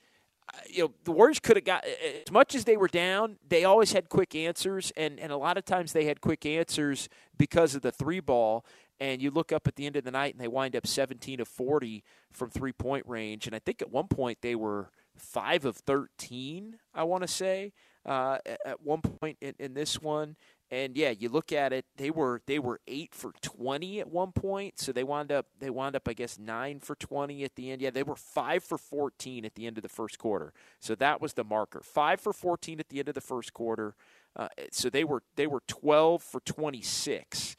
Uh, 0.53 0.57
you 0.69 0.83
know, 0.83 0.93
the 1.05 1.11
Warriors 1.11 1.39
could 1.39 1.55
have 1.55 1.63
got 1.63 1.85
as 1.85 2.29
much 2.29 2.53
as 2.53 2.65
they 2.65 2.75
were 2.75 2.89
down. 2.89 3.37
They 3.47 3.63
always 3.63 3.93
had 3.93 4.09
quick 4.09 4.35
answers, 4.35 4.91
and, 4.97 5.17
and 5.17 5.31
a 5.31 5.37
lot 5.37 5.57
of 5.57 5.63
times 5.63 5.93
they 5.93 6.03
had 6.03 6.19
quick 6.19 6.45
answers 6.45 7.07
because 7.37 7.75
of 7.75 7.81
the 7.81 7.93
three 7.93 8.19
ball. 8.19 8.65
And 8.99 9.21
you 9.21 9.31
look 9.31 9.53
up 9.53 9.67
at 9.67 9.77
the 9.77 9.85
end 9.85 9.95
of 9.95 10.03
the 10.03 10.11
night, 10.11 10.33
and 10.33 10.43
they 10.43 10.49
wind 10.49 10.75
up 10.75 10.85
17 10.85 11.39
of 11.39 11.47
40 11.47 12.03
from 12.33 12.49
three 12.49 12.73
point 12.73 13.07
range. 13.07 13.47
And 13.47 13.55
I 13.55 13.59
think 13.59 13.81
at 13.81 13.89
one 13.89 14.09
point 14.09 14.39
they 14.41 14.53
were 14.53 14.89
five 15.18 15.66
of 15.66 15.78
13, 15.78 16.78
I 16.93 17.03
want 17.03 17.24
to 17.24 17.28
say, 17.28 17.74
uh, 18.05 18.38
at 18.66 18.82
one 18.82 19.01
point 19.01 19.38
in, 19.41 19.55
in 19.59 19.74
this 19.74 20.01
one. 20.01 20.36
And 20.72 20.97
yeah, 20.97 21.11
you 21.11 21.30
look 21.30 21.51
at 21.51 21.72
it; 21.72 21.86
they 21.97 22.09
were 22.09 22.41
they 22.47 22.57
were 22.57 22.80
eight 22.88 23.14
for 23.14 23.32
twenty 23.43 23.99
at 23.99 24.09
one 24.09 24.32
point, 24.32 24.80
so 24.80 24.91
they 24.91 25.03
wound 25.03 25.32
up 25.32 25.45
they 25.59 25.70
wound 25.70 25.95
up 25.95 26.07
I 26.07 26.14
guess 26.14 26.39
nine 26.39 26.80
for 26.80 26.95
twenty 26.95 27.43
at 27.43 27.53
the 27.55 27.70
end. 27.70 27.80
Yeah, 27.80 27.91
they 27.91 28.01
were 28.01 28.16
five 28.16 28.64
for 28.64 28.80
fourteen 28.80 29.45
at 29.45 29.53
the 29.53 29.68
end 29.68 29.78
of 29.78 29.84
the 29.84 29.89
first 29.89 30.18
quarter, 30.18 30.51
so 30.80 30.95
that 30.95 31.22
was 31.22 31.34
the 31.34 31.43
marker. 31.43 31.82
Five 31.84 32.20
for 32.20 32.34
fourteen 32.34 32.80
at 32.80 32.89
the 32.89 32.97
end 32.97 33.07
of 33.07 33.14
the 33.14 33.22
first 33.22 33.53
quarter, 33.53 33.93
uh, 34.36 34.47
so 34.72 34.89
they 34.89 35.03
were 35.03 35.22
they 35.36 35.45
were 35.45 35.61
twelve 35.68 36.24
for 36.24 36.39
twenty 36.39 36.82
six 36.82 37.55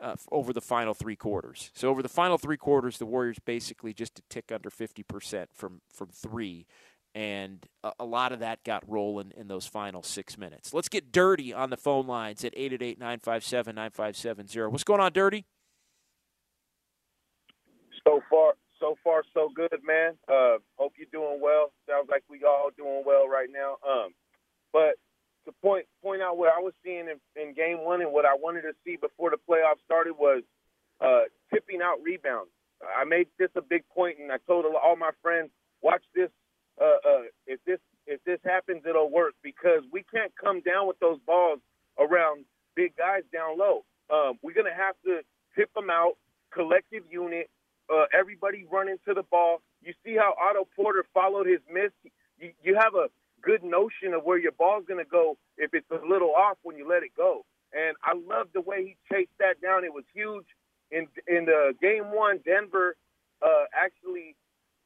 uh, 0.00 0.16
over 0.32 0.52
the 0.52 0.60
final 0.60 0.94
three 0.94 1.16
quarters. 1.16 1.70
So 1.74 1.88
over 1.88 2.02
the 2.02 2.08
final 2.08 2.38
three 2.38 2.56
quarters, 2.56 2.98
the 2.98 3.06
Warriors 3.06 3.38
basically 3.38 3.94
just 3.94 4.18
a 4.18 4.22
tick 4.28 4.50
under 4.52 4.70
fifty 4.70 5.04
percent 5.04 5.50
from 5.52 5.80
from 5.92 6.08
three 6.08 6.66
and 7.14 7.64
a, 7.82 7.92
a, 8.00 8.04
lot 8.04 8.32
of 8.32 8.40
that 8.40 8.62
got 8.64 8.82
rolling 8.88 9.32
in 9.36 9.46
those 9.48 9.66
final 9.66 10.02
six 10.02 10.36
minutes. 10.38 10.74
Let's 10.74 10.88
get 10.88 11.12
Dirty 11.12 11.52
on 11.52 11.70
the 11.70 11.76
phone 11.76 12.06
lines 12.06 12.44
at 12.44 12.54
888-957-9570. 12.54 14.70
What's 14.70 14.84
going 14.84 15.00
on, 15.00 15.12
Dirty? 15.12 15.44
So 18.06 18.22
far, 18.30 18.54
so 18.78 18.94
far, 19.02 19.24
so 19.34 19.50
good, 19.54 19.80
man. 19.84 20.12
Uh, 20.28 20.58
hope 20.76 20.92
you're 20.96 21.08
doing 21.12 21.40
well. 21.40 21.72
Sounds 21.88 22.08
like 22.10 22.22
we 22.28 22.44
all 22.44 22.70
doing 22.76 23.02
well 23.04 23.26
right 23.28 23.48
now. 23.52 23.78
Um, 23.88 24.12
but 24.72 24.94
to 25.46 25.52
point 25.62 25.86
point 26.02 26.20
out 26.22 26.36
what 26.36 26.52
I 26.54 26.60
was 26.60 26.74
seeing 26.84 27.08
in, 27.08 27.18
in 27.40 27.54
game 27.54 27.84
one 27.84 28.02
and 28.02 28.12
what 28.12 28.26
I 28.26 28.34
wanted 28.34 28.62
to 28.62 28.72
see 28.84 28.96
before 28.96 29.30
the 29.30 29.38
playoffs 29.48 29.80
started 29.84 30.14
was 30.18 30.42
uh, 31.00 31.22
tipping 31.52 31.80
out 31.82 31.98
rebounds. 32.02 32.50
I 32.82 33.04
made 33.04 33.28
this 33.38 33.50
a 33.56 33.62
big 33.62 33.82
point, 33.94 34.18
and 34.20 34.30
I 34.30 34.36
told 34.46 34.64
all 34.64 34.96
my 34.96 35.10
friends, 35.22 35.50
watch 35.82 36.02
this 36.14 36.30
uh, 36.80 37.08
uh, 37.08 37.22
if 37.46 37.60
this 37.64 37.78
if 38.06 38.22
this 38.24 38.38
happens, 38.44 38.82
it'll 38.88 39.10
work 39.10 39.34
because 39.42 39.82
we 39.92 40.04
can't 40.12 40.32
come 40.42 40.60
down 40.60 40.86
with 40.86 40.98
those 40.98 41.18
balls 41.26 41.60
around 41.98 42.44
big 42.74 42.96
guys 42.96 43.22
down 43.32 43.58
low. 43.58 43.84
Um, 44.10 44.38
we're 44.42 44.54
gonna 44.54 44.74
have 44.74 44.94
to 45.04 45.20
tip 45.54 45.72
them 45.74 45.90
out, 45.90 46.14
collective 46.52 47.02
unit, 47.10 47.50
uh, 47.90 48.04
everybody 48.18 48.64
running 48.70 48.96
to 49.06 49.14
the 49.14 49.24
ball. 49.24 49.60
You 49.82 49.92
see 50.04 50.16
how 50.16 50.34
Otto 50.40 50.66
Porter 50.76 51.04
followed 51.12 51.46
his 51.46 51.60
miss. 51.72 51.90
You, 52.38 52.52
you 52.62 52.74
have 52.76 52.94
a 52.94 53.08
good 53.42 53.62
notion 53.62 54.14
of 54.14 54.24
where 54.24 54.38
your 54.38 54.52
ball's 54.52 54.84
gonna 54.88 55.04
go 55.04 55.36
if 55.56 55.74
it's 55.74 55.90
a 55.90 56.06
little 56.06 56.34
off 56.34 56.58
when 56.62 56.76
you 56.76 56.88
let 56.88 57.02
it 57.02 57.10
go. 57.16 57.44
And 57.72 57.96
I 58.02 58.14
love 58.14 58.48
the 58.54 58.62
way 58.62 58.84
he 58.84 58.96
chased 59.12 59.36
that 59.38 59.60
down. 59.60 59.84
It 59.84 59.92
was 59.92 60.04
huge. 60.14 60.46
In 60.90 61.06
in 61.26 61.44
the 61.44 61.74
game 61.82 62.14
one, 62.14 62.40
Denver 62.44 62.96
uh, 63.42 63.64
actually 63.74 64.36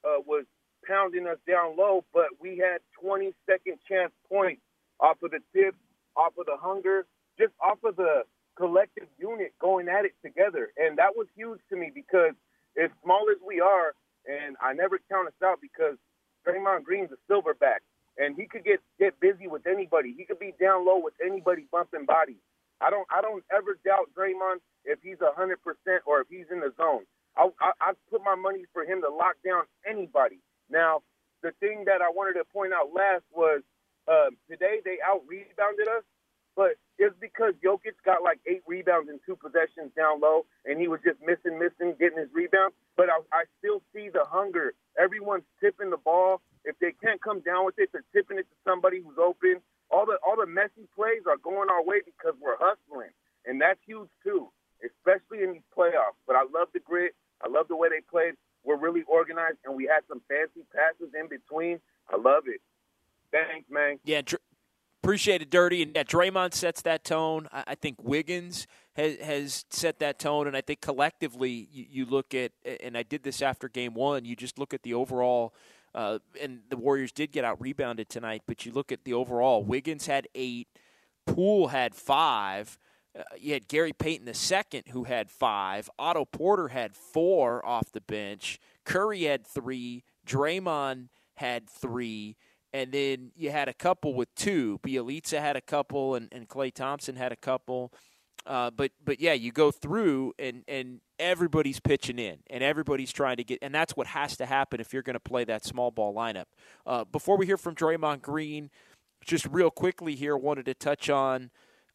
uh, 0.05 0.21
was 0.27 0.45
pounding 0.87 1.27
us 1.27 1.39
down 1.49 1.77
low, 1.77 2.05
but 2.15 2.29
we 2.41 2.59
had 2.59 2.81
20 3.03 3.33
second 3.49 3.79
chance 3.89 4.13
points 4.29 4.63
off 5.01 5.19
of 5.23 5.33
the 5.33 5.41
tips, 5.55 5.79
off 6.17 6.35
of 6.39 6.47
the 6.47 6.57
hunger, 6.59 7.07
just 7.39 7.53
off 7.61 7.79
of 7.85 7.97
the 7.97 8.25
collective 8.57 9.09
unit 9.19 9.53
going 9.61 9.89
at 9.89 10.05
it 10.05 10.15
together. 10.25 10.71
And 10.77 10.99
that 10.99 11.17
was 11.17 11.27
huge 11.37 11.61
to 11.71 11.77
me 11.77 11.91
because 11.95 12.35
as 12.83 12.91
small 13.03 13.27
as 13.31 13.39
we 13.47 13.61
are, 13.61 13.95
and 14.27 14.57
I 14.63 14.73
never 14.75 15.01
count 15.11 15.29
us 15.29 15.39
out 15.45 15.61
because 15.61 15.97
Draymond 16.47 16.85
Green's 16.85 17.11
a 17.13 17.21
silverback, 17.33 17.83
and 18.19 18.37
he 18.37 18.47
could 18.47 18.65
get 18.65 18.81
get 18.99 19.19
busy 19.21 19.49
with 19.49 19.67
anybody. 19.67 20.15
He 20.17 20.25
could 20.25 20.39
be 20.39 20.55
down 20.61 20.87
low 20.87 20.99
with 20.99 21.15
anybody 21.25 21.67
bumping 21.73 22.07
bodies. 22.07 22.43
I 22.81 22.91
don't 22.91 23.07
I 23.11 23.21
don't 23.23 23.45
ever 23.53 23.79
doubt 23.85 24.11
Draymond 24.17 24.59
if 24.85 25.01
he's 25.03 25.19
hundred 25.37 25.63
percent 25.63 26.03
or 26.07 26.21
if 26.21 26.29
he's 26.31 26.47
in 26.53 26.61
the 26.61 26.73
zone. 26.77 27.05
I, 27.37 27.49
I 27.61 27.73
I 27.81 27.93
put 28.11 28.23
my 28.25 28.35
money 28.37 28.65
for 28.73 28.85
him 28.85 29.03
to 29.03 29.11
lock 29.11 29.37
down 29.45 29.65
anybody. 29.89 30.41
Now, 30.73 31.03
the 31.43 31.53
thing 31.61 31.85
that 31.85 32.01
I 32.01 32.09
wanted 32.09 32.41
to 32.41 32.45
point 32.49 32.73
out 32.73 32.97
last 32.97 33.29
was 33.31 33.61
uh, 34.09 34.33
today 34.49 34.81
they 34.85 34.97
out 35.05 35.21
rebounded 35.29 35.87
us, 35.87 36.03
but 36.57 36.81
it's 36.99 37.15
because 37.21 37.53
Jokic 37.61 38.01
got 38.05 38.23
like 38.25 38.41
eight 38.49 38.63
rebounds 38.67 39.11
in 39.13 39.21
two 39.27 39.37
possessions 39.37 39.93
down 39.95 40.21
low, 40.21 40.47
and 40.65 40.81
he 40.81 40.89
was 40.89 41.01
just 41.05 41.21
missing, 41.21 41.61
missing, 41.61 41.95
getting 42.01 42.19
his 42.19 42.33
rebound. 42.33 42.73
But 42.97 43.13
I, 43.13 43.21
I 43.33 43.45
still 43.61 43.83
see 43.93 44.09
the 44.09 44.25
hunger. 44.25 44.73
Everyone's 44.97 45.47
tipping 45.61 45.91
the 45.91 46.01
ball. 46.01 46.41
If 46.65 46.79
they 46.81 46.97
can't 47.03 47.21
come 47.21 47.41
down 47.41 47.67
with 47.67 47.77
it, 47.79 47.91
they're 47.93 48.07
tipping 48.15 48.39
it 48.39 48.49
to 48.49 48.57
somebody 48.65 49.03
who's 49.05 49.19
open. 49.21 49.61
All 49.91 50.07
the 50.07 50.17
all 50.25 50.41
the 50.41 50.49
messy 50.49 50.89
plays 50.97 51.29
are 51.29 51.37
going 51.37 51.69
our 51.69 51.85
way 51.85 52.01
because 52.01 52.33
we're 52.41 52.57
hustling, 52.57 53.13
and 53.45 53.61
that's 53.61 53.81
huge 53.85 54.09
too, 54.25 54.49
especially 54.81 55.45
in 55.45 55.53
these 55.53 55.69
playoffs. 55.77 56.17
But 56.27 56.37
I 56.37 56.49
love 56.49 56.73
the 56.73 56.81
grit. 56.81 57.13
I 57.45 57.51
love 57.51 57.69
the 57.69 57.77
way 57.77 57.89
they 57.91 58.01
played 58.01 58.35
we're 58.65 58.77
really 58.77 59.03
organized 59.09 59.59
and 59.65 59.75
we 59.75 59.85
had 59.85 60.01
some 60.09 60.21
fancy 60.29 60.67
passes 60.75 61.15
in 61.19 61.29
between. 61.29 61.81
I 62.11 62.17
love 62.17 62.45
it. 62.47 62.61
Thanks, 63.31 63.69
man. 63.71 63.99
Yeah, 64.05 64.21
appreciate 65.03 65.43
it, 65.43 65.51
Dirty. 65.51 65.83
And 65.83 65.93
yeah, 65.95 66.05
Draymond 66.05 66.55
sets 66.55 66.83
that 66.83 67.05
tone. 67.05 67.49
I, 67.53 67.65
I 67.69 67.75
think 67.75 67.97
Wiggins 68.03 68.67
has, 68.95 69.17
has 69.19 69.65
set 69.71 69.99
that 70.01 70.19
tone. 70.19 70.47
And 70.47 70.57
I 70.57 70.61
think 70.61 70.81
collectively, 70.81 71.69
you, 71.73 71.87
you, 71.91 72.07
look 72.07 72.35
at, 72.35 72.53
and 72.83 72.97
I 72.97 73.03
did 73.03 73.23
this 73.23 73.43
after 73.43 73.69
game 73.69 73.95
one, 73.95 74.25
you 74.25 74.37
just 74.37 74.59
look 74.59 74.75
at 74.75 74.83
the 74.83 74.95
overall. 74.95 75.55
Uh, 75.95 76.19
and 76.41 76.61
the 76.71 76.77
Warriors 76.77 77.13
did 77.13 77.33
get 77.33 77.45
out 77.45 77.61
rebounded 77.61 78.09
tonight, 78.09 78.43
but 78.47 78.65
you 78.65 78.73
look 78.73 78.93
at 78.93 79.05
the 79.05 79.13
overall. 79.13 79.63
Wiggins 79.63 80.07
had 80.07 80.29
eight, 80.35 80.69
Poole 81.27 81.69
had 81.69 81.95
five. 81.95 82.79
Uh, 83.19 83.23
you 83.39 83.53
had 83.53 83.69
Gary 83.69 83.93
Payton 83.93 84.29
II, 84.29 84.83
who 84.91 85.05
had 85.05 85.31
five. 85.31 85.91
Otto 85.99 86.25
Porter 86.25 86.69
had 86.69 86.97
four 86.97 87.65
off 87.65 87.93
the 87.93 88.01
bench. 88.01 88.59
Curry 88.85 89.25
had 89.25 89.47
three. 89.47 90.05
Draymond 90.27 91.09
had 91.35 91.69
three. 91.69 92.37
And 92.73 92.93
then 92.93 93.33
you 93.37 93.51
had 93.51 93.69
a 93.69 93.75
couple 93.75 94.15
with 94.15 94.35
two. 94.35 94.81
Bjelica 94.83 95.41
had 95.41 95.57
a 95.57 95.61
couple, 95.61 96.15
and, 96.15 96.29
and 96.33 96.49
Klay 96.49 96.73
Thompson 96.73 97.17
had 97.17 97.33
a 97.33 97.37
couple. 97.37 97.93
Uh, 98.47 98.71
but 98.71 98.91
but 99.05 99.21
yeah, 99.21 99.33
you 99.35 99.53
go 99.53 99.71
through 99.71 100.33
and 100.39 100.65
and 100.67 101.01
everybody's 101.19 101.79
pitching 101.79 102.19
in, 102.19 102.39
and 102.49 102.65
everybody's 102.65 103.13
trying 103.13 103.37
to 103.37 103.45
get, 103.45 103.59
and 103.63 103.73
that's 103.73 103.97
what 103.97 104.09
has 104.09 104.37
to 104.37 104.47
happen 104.47 104.81
if 104.81 104.93
you're 104.93 105.03
going 105.03 105.15
to 105.15 105.21
play 105.21 105.45
that 105.45 105.65
small 105.65 105.93
ball 105.93 106.13
lineup. 106.13 106.47
Uh, 106.85 107.05
before 107.05 107.37
we 107.37 107.47
hear 107.47 107.57
from 107.57 107.77
Draymond 107.77 108.21
Green, 108.21 108.71
just 109.25 109.47
real 109.47 109.71
quickly 109.71 110.17
here, 110.17 110.37
wanted 110.37 110.65
to 110.65 110.75
touch 110.75 111.09
on 111.09 111.51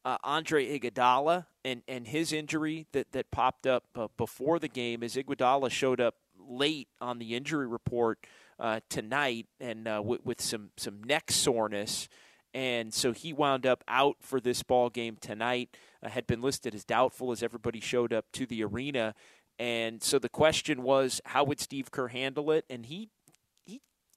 uh, 0.07 0.17
Andre 0.23 0.79
Iguodala 0.79 1.47
and, 1.65 1.81
and 1.85 2.07
his 2.07 2.31
injury 2.31 2.87
that, 2.93 3.11
that 3.11 3.29
popped 3.29 3.67
up 3.67 3.83
uh, 3.93 4.07
before 4.15 4.57
the 4.57 4.69
game 4.69 5.03
as 5.03 5.15
Iguodala 5.15 5.69
showed 5.69 5.99
up 5.99 6.15
late 6.39 6.87
on 7.01 7.19
the 7.19 7.35
injury 7.35 7.67
report 7.67 8.25
uh, 8.57 8.79
tonight 8.89 9.47
and 9.59 9.85
uh, 9.85 10.01
with 10.01 10.39
some, 10.39 10.69
some 10.77 11.03
neck 11.03 11.29
soreness. 11.29 12.07
And 12.53 12.93
so 12.93 13.11
he 13.11 13.33
wound 13.33 13.65
up 13.65 13.83
out 13.89 14.15
for 14.21 14.39
this 14.39 14.63
ball 14.63 14.89
game 14.89 15.17
tonight. 15.19 15.75
Uh, 16.01 16.07
had 16.07 16.25
been 16.25 16.41
listed 16.41 16.73
as 16.73 16.85
doubtful 16.85 17.33
as 17.33 17.43
everybody 17.43 17.81
showed 17.81 18.13
up 18.13 18.27
to 18.31 18.45
the 18.45 18.63
arena. 18.63 19.13
And 19.59 20.01
so 20.01 20.19
the 20.19 20.29
question 20.29 20.83
was, 20.83 21.19
how 21.25 21.43
would 21.43 21.59
Steve 21.59 21.91
Kerr 21.91 22.07
handle 22.07 22.49
it? 22.51 22.63
And 22.69 22.85
he 22.85 23.09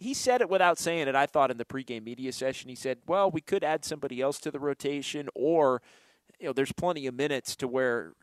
he 0.00 0.14
said 0.14 0.40
it 0.40 0.48
without 0.48 0.78
saying 0.78 1.06
it. 1.08 1.14
I 1.14 1.26
thought 1.26 1.50
in 1.50 1.58
the 1.58 1.64
pregame 1.64 2.04
media 2.04 2.32
session, 2.32 2.70
he 2.70 2.74
said, 2.74 2.98
"Well, 3.06 3.30
we 3.30 3.42
could 3.42 3.62
add 3.62 3.84
somebody 3.84 4.20
else 4.20 4.40
to 4.40 4.50
the 4.50 4.58
rotation, 4.58 5.28
or 5.34 5.82
you 6.40 6.46
know, 6.46 6.52
there's 6.54 6.72
plenty 6.72 7.06
of 7.06 7.14
minutes 7.14 7.54
to 7.56 7.68
where 7.68 8.14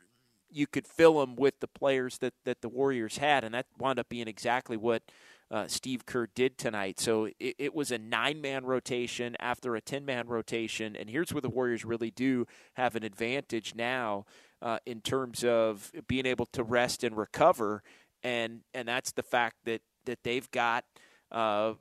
you 0.49 0.65
could 0.65 0.87
fill 0.87 1.19
them 1.19 1.35
with 1.35 1.59
the 1.59 1.67
players 1.67 2.17
that 2.17 2.33
that 2.45 2.61
the 2.61 2.69
Warriors 2.69 3.19
had, 3.19 3.43
and 3.43 3.53
that 3.53 3.67
wound 3.77 3.99
up 3.99 4.09
being 4.09 4.27
exactly 4.27 4.75
what." 4.75 5.03
Uh, 5.49 5.65
Steve 5.65 6.05
Kerr 6.05 6.27
did 6.35 6.57
tonight. 6.57 6.99
So 6.99 7.29
it, 7.39 7.55
it 7.57 7.73
was 7.73 7.89
a 7.89 7.97
nine 7.97 8.41
man 8.41 8.65
rotation 8.65 9.37
after 9.39 9.77
a 9.77 9.81
10 9.81 10.03
man 10.03 10.27
rotation. 10.27 10.93
And 10.93 11.09
here's 11.09 11.31
where 11.31 11.39
the 11.39 11.47
Warriors 11.47 11.85
really 11.85 12.11
do 12.11 12.45
have 12.73 12.97
an 12.97 13.03
advantage 13.05 13.73
now 13.73 14.25
uh, 14.61 14.79
in 14.85 14.99
terms 14.99 15.45
of 15.45 15.89
being 16.05 16.25
able 16.25 16.47
to 16.47 16.63
rest 16.63 17.01
and 17.01 17.15
recover. 17.15 17.81
And, 18.23 18.59
and 18.73 18.89
that's 18.89 19.13
the 19.13 19.23
fact 19.23 19.55
that, 19.63 19.83
that 20.03 20.19
they've 20.25 20.51
got 20.51 20.83
uh, 21.31 21.73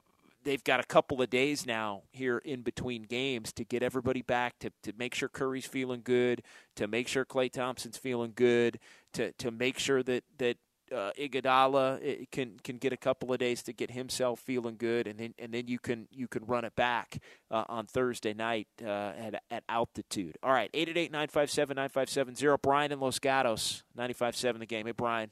they've 0.47 0.65
got 0.65 0.81
a 0.81 0.85
couple 0.85 1.21
of 1.21 1.29
days 1.29 1.67
now 1.67 2.03
here 2.13 2.39
in 2.39 2.63
between 2.63 3.03
games 3.03 3.53
to 3.53 3.65
get 3.65 3.83
everybody 3.83 4.23
back 4.23 4.59
to, 4.61 4.71
to 4.83 4.93
make 4.97 5.15
sure 5.15 5.29
Curry's 5.29 5.67
feeling 5.67 6.01
good, 6.03 6.43
to 6.77 6.87
make 6.87 7.09
sure 7.09 7.25
Klay 7.25 7.51
Thompson's 7.51 7.99
feeling 7.99 8.33
good, 8.35 8.79
to 9.15 9.33
to 9.33 9.51
make 9.51 9.79
sure 9.79 10.03
that 10.05 10.25
that 10.39 10.57
uh, 10.93 11.11
Iguodala 11.19 11.99
eh, 12.03 12.25
can 12.31 12.59
can 12.63 12.79
get 12.79 12.93
a 12.93 12.97
couple 12.97 13.33
of 13.33 13.39
days 13.39 13.63
to 13.65 13.73
get 13.73 13.91
himself 13.91 14.41
feeling 14.41 14.77
good, 14.77 15.07
and 15.07 15.19
then 15.19 15.35
and 15.39 15.53
then 15.53 15.67
you 15.67 15.79
can 15.79 16.07
you 16.11 16.29
can 16.29 16.45
run 16.47 16.65
it 16.65 16.77
back 16.77 17.19
uh, 17.51 17.65
on 17.69 17.87
Thursday 17.87 18.33
night 18.35 18.69
uh, 18.83 19.13
at 19.19 19.43
at 19.51 19.65
altitude. 19.69 20.39
All 20.43 20.53
right, 20.53 20.71
eight 20.73 20.89
eight 20.89 20.97
eight 20.97 21.13
nine 21.13 21.29
five 21.29 21.51
seven 21.51 21.75
nine 21.77 21.89
five 21.89 22.09
seven 22.09 22.35
zero. 22.35 22.57
Brian 22.57 22.93
and 22.93 23.01
Los 23.01 23.19
Gatos, 23.19 23.83
ninety 23.95 24.15
five 24.15 24.37
seven 24.37 24.61
the 24.61 24.67
game. 24.67 24.87
Hey 24.87 24.93
Brian. 24.93 25.31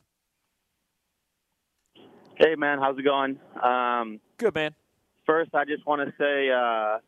Hey 2.37 2.57
man, 2.57 2.81
how's 2.81 2.99
it 2.99 3.03
going? 3.03 3.39
Um, 3.63 4.19
Good 4.39 4.57
man. 4.57 4.75
First, 5.25 5.55
I 5.55 5.65
just 5.65 5.87
want 5.87 6.07
to 6.07 6.13
say 6.19 6.51
uh, 6.51 6.99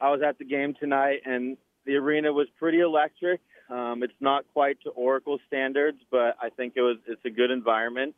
I 0.00 0.10
was 0.10 0.20
at 0.24 0.38
the 0.38 0.44
game 0.44 0.74
tonight, 0.78 1.22
and 1.24 1.56
the 1.84 1.96
arena 1.96 2.32
was 2.32 2.46
pretty 2.56 2.78
electric. 2.78 3.40
Um, 3.68 4.04
it's 4.04 4.14
not 4.20 4.44
quite 4.52 4.80
to 4.84 4.90
Oracle 4.90 5.40
standards, 5.48 5.98
but 6.12 6.36
I 6.40 6.50
think 6.50 6.74
it 6.76 6.82
was 6.82 6.98
it's 7.08 7.24
a 7.24 7.30
good 7.30 7.50
environment. 7.50 8.14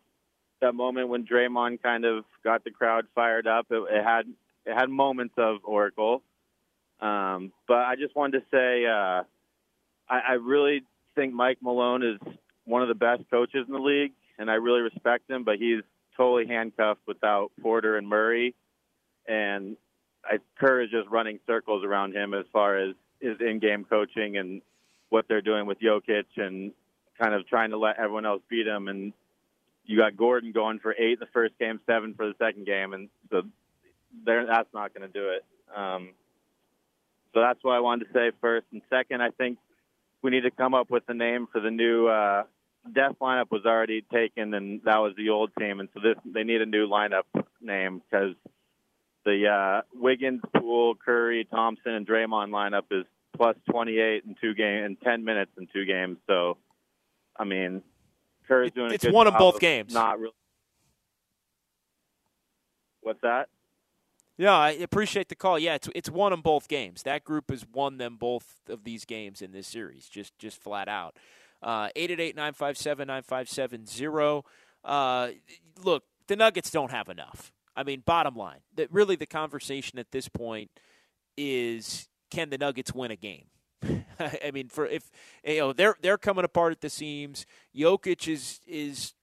That 0.60 0.74
moment 0.74 1.08
when 1.08 1.24
Draymond 1.24 1.82
kind 1.82 2.04
of 2.04 2.24
got 2.44 2.62
the 2.62 2.72
crowd 2.72 3.06
fired 3.14 3.46
up, 3.46 3.68
it, 3.70 3.82
it 3.90 4.04
had 4.04 4.26
it 4.66 4.74
had 4.74 4.90
moments 4.90 5.34
of 5.38 5.60
Oracle. 5.64 6.22
Um, 7.00 7.52
but 7.66 7.78
I 7.78 7.94
just 7.98 8.14
wanted 8.14 8.40
to 8.40 8.44
say 8.50 8.84
uh, 8.84 9.22
I, 10.10 10.20
I 10.28 10.32
really 10.32 10.82
think 11.14 11.32
Mike 11.32 11.58
Malone 11.62 12.02
is 12.02 12.34
one 12.66 12.82
of 12.82 12.88
the 12.88 12.94
best 12.94 13.22
coaches 13.30 13.64
in 13.66 13.72
the 13.72 13.80
league, 13.80 14.12
and 14.38 14.50
I 14.50 14.54
really 14.54 14.80
respect 14.80 15.30
him. 15.30 15.44
But 15.44 15.56
he's 15.56 15.82
totally 16.18 16.46
handcuffed 16.46 17.00
without 17.06 17.50
Porter 17.62 17.96
and 17.96 18.06
Murray, 18.06 18.54
and 19.26 19.76
I, 20.24 20.38
Kerr 20.58 20.82
is 20.82 20.90
just 20.90 21.08
running 21.08 21.38
circles 21.46 21.84
around 21.84 22.14
him 22.14 22.34
as 22.34 22.44
far 22.52 22.76
as 22.76 22.94
his 23.20 23.36
in-game 23.40 23.86
coaching 23.88 24.36
and 24.36 24.60
what 25.08 25.26
they're 25.28 25.40
doing 25.40 25.66
with 25.66 25.80
Jokic 25.80 26.26
and 26.36 26.72
kind 27.18 27.34
of 27.34 27.46
trying 27.48 27.70
to 27.70 27.78
let 27.78 27.98
everyone 27.98 28.26
else 28.26 28.42
beat 28.50 28.66
him. 28.66 28.88
And 28.88 29.12
you 29.86 29.96
got 29.96 30.16
Gordon 30.16 30.52
going 30.52 30.80
for 30.80 30.92
eight 30.92 31.14
in 31.14 31.18
the 31.20 31.26
first 31.32 31.58
game, 31.58 31.80
seven 31.86 32.14
for 32.14 32.26
the 32.26 32.34
second 32.38 32.66
game, 32.66 32.92
and 32.92 33.08
so 33.30 33.42
that's 34.26 34.68
not 34.74 34.92
going 34.94 35.10
to 35.10 35.12
do 35.12 35.30
it. 35.30 35.44
Um, 35.74 36.10
so 37.32 37.40
that's 37.40 37.62
what 37.62 37.76
I 37.76 37.80
wanted 37.80 38.06
to 38.06 38.12
say 38.12 38.30
first. 38.40 38.66
And 38.72 38.82
second, 38.90 39.22
I 39.22 39.30
think 39.30 39.58
we 40.22 40.30
need 40.30 40.42
to 40.42 40.50
come 40.50 40.74
up 40.74 40.90
with 40.90 41.04
a 41.08 41.14
name 41.14 41.46
for 41.50 41.60
the 41.60 41.70
new 41.70 42.06
uh, 42.06 42.44
death 42.94 43.16
lineup 43.20 43.50
was 43.50 43.64
already 43.64 44.02
taken, 44.02 44.54
and 44.54 44.80
that 44.84 44.98
was 44.98 45.14
the 45.16 45.30
old 45.30 45.50
team, 45.58 45.80
and 45.80 45.88
so 45.94 46.00
this 46.00 46.16
they 46.24 46.44
need 46.44 46.60
a 46.60 46.66
new 46.66 46.88
lineup 46.88 47.24
name 47.60 48.02
because 48.10 48.34
the 49.24 49.46
uh, 49.46 49.82
Wiggins, 49.94 50.40
Poole, 50.56 50.94
Curry, 50.94 51.46
Thompson, 51.50 51.92
and 51.92 52.06
Draymond 52.06 52.50
lineup 52.50 52.84
is 52.90 53.04
plus 53.36 53.56
28 53.70 54.24
in 54.24 54.36
two 54.40 54.54
games 54.54 54.86
in 54.86 54.96
10 54.96 55.24
minutes 55.24 55.50
in 55.58 55.68
two 55.72 55.84
games. 55.84 56.16
So, 56.26 56.56
I 57.36 57.44
mean, 57.44 57.82
Curry's 58.46 58.72
doing. 58.72 58.92
It's 58.92 59.06
one 59.06 59.26
of 59.26 59.36
both 59.38 59.60
games. 59.60 59.92
Not 59.92 60.18
really. 60.18 60.32
What's 63.02 63.20
that? 63.22 63.48
Yeah, 64.36 64.54
I 64.54 64.70
appreciate 64.70 65.28
the 65.28 65.34
call. 65.34 65.58
Yeah, 65.58 65.74
it's 65.74 65.88
it's 65.94 66.08
won 66.08 66.30
them 66.30 66.42
both 66.42 66.68
games. 66.68 67.02
That 67.02 67.24
group 67.24 67.50
has 67.50 67.66
won 67.66 67.98
them 67.98 68.16
both 68.16 68.60
of 68.68 68.84
these 68.84 69.04
games 69.04 69.42
in 69.42 69.52
this 69.52 69.66
series, 69.66 70.08
just 70.08 70.38
just 70.38 70.62
flat 70.62 70.88
out. 70.88 71.16
Uh, 71.62 71.88
888 71.96 72.36
957 72.36 73.06
9570. 73.06 74.42
Uh, 74.84 75.30
look, 75.82 76.04
the 76.28 76.36
Nuggets 76.36 76.70
don't 76.70 76.90
have 76.90 77.08
enough. 77.08 77.52
I 77.76 77.84
mean, 77.84 78.02
bottom 78.04 78.34
line, 78.34 78.60
that 78.74 78.92
really 78.92 79.16
the 79.16 79.26
conversation 79.26 79.98
at 79.98 80.10
this 80.10 80.28
point 80.28 80.70
is 81.36 82.08
can 82.30 82.50
the 82.50 82.58
Nuggets 82.58 82.92
win 82.92 83.10
a 83.10 83.16
game? 83.16 83.46
I 84.18 84.50
mean, 84.52 84.68
for 84.68 84.86
if 84.86 85.10
you 85.44 85.58
know 85.58 85.72
they're 85.72 85.96
they're 86.00 86.18
coming 86.18 86.44
apart 86.44 86.72
at 86.72 86.80
the 86.80 86.90
seams. 86.90 87.46
Jokic 87.76 88.26
is 88.26 88.60
is 88.66 89.14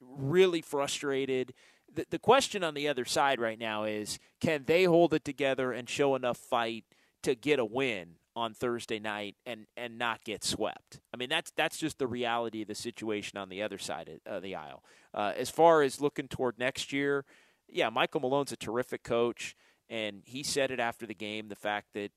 really 0.00 0.62
frustrated. 0.62 1.54
The, 1.92 2.06
the 2.10 2.18
question 2.18 2.62
on 2.64 2.74
the 2.74 2.88
other 2.88 3.04
side 3.04 3.40
right 3.40 3.58
now 3.58 3.84
is 3.84 4.18
can 4.40 4.64
they 4.66 4.84
hold 4.84 5.14
it 5.14 5.24
together 5.24 5.72
and 5.72 5.88
show 5.88 6.14
enough 6.14 6.38
fight 6.38 6.84
to 7.22 7.34
get 7.34 7.58
a 7.58 7.64
win 7.64 8.16
on 8.36 8.54
Thursday 8.54 8.98
night 8.98 9.36
and 9.46 9.66
and 9.76 9.98
not 9.98 10.24
get 10.24 10.44
swept. 10.44 11.00
I 11.12 11.16
mean 11.16 11.28
that's 11.28 11.52
that's 11.56 11.78
just 11.78 11.98
the 11.98 12.06
reality 12.06 12.62
of 12.62 12.68
the 12.68 12.74
situation 12.74 13.38
on 13.38 13.48
the 13.48 13.62
other 13.62 13.78
side 13.78 14.20
of 14.26 14.42
the 14.42 14.54
aisle. 14.54 14.82
Uh, 15.12 15.32
as 15.36 15.50
far 15.50 15.82
as 15.82 16.00
looking 16.00 16.28
toward 16.28 16.58
next 16.58 16.92
year, 16.92 17.24
yeah, 17.68 17.90
Michael 17.90 18.20
Malone's 18.20 18.52
a 18.52 18.56
terrific 18.56 19.02
coach, 19.02 19.54
and 19.88 20.22
he 20.24 20.42
said 20.42 20.70
it 20.70 20.80
after 20.80 21.06
the 21.06 21.14
game. 21.14 21.48
The 21.48 21.56
fact 21.56 21.88
that 21.94 22.10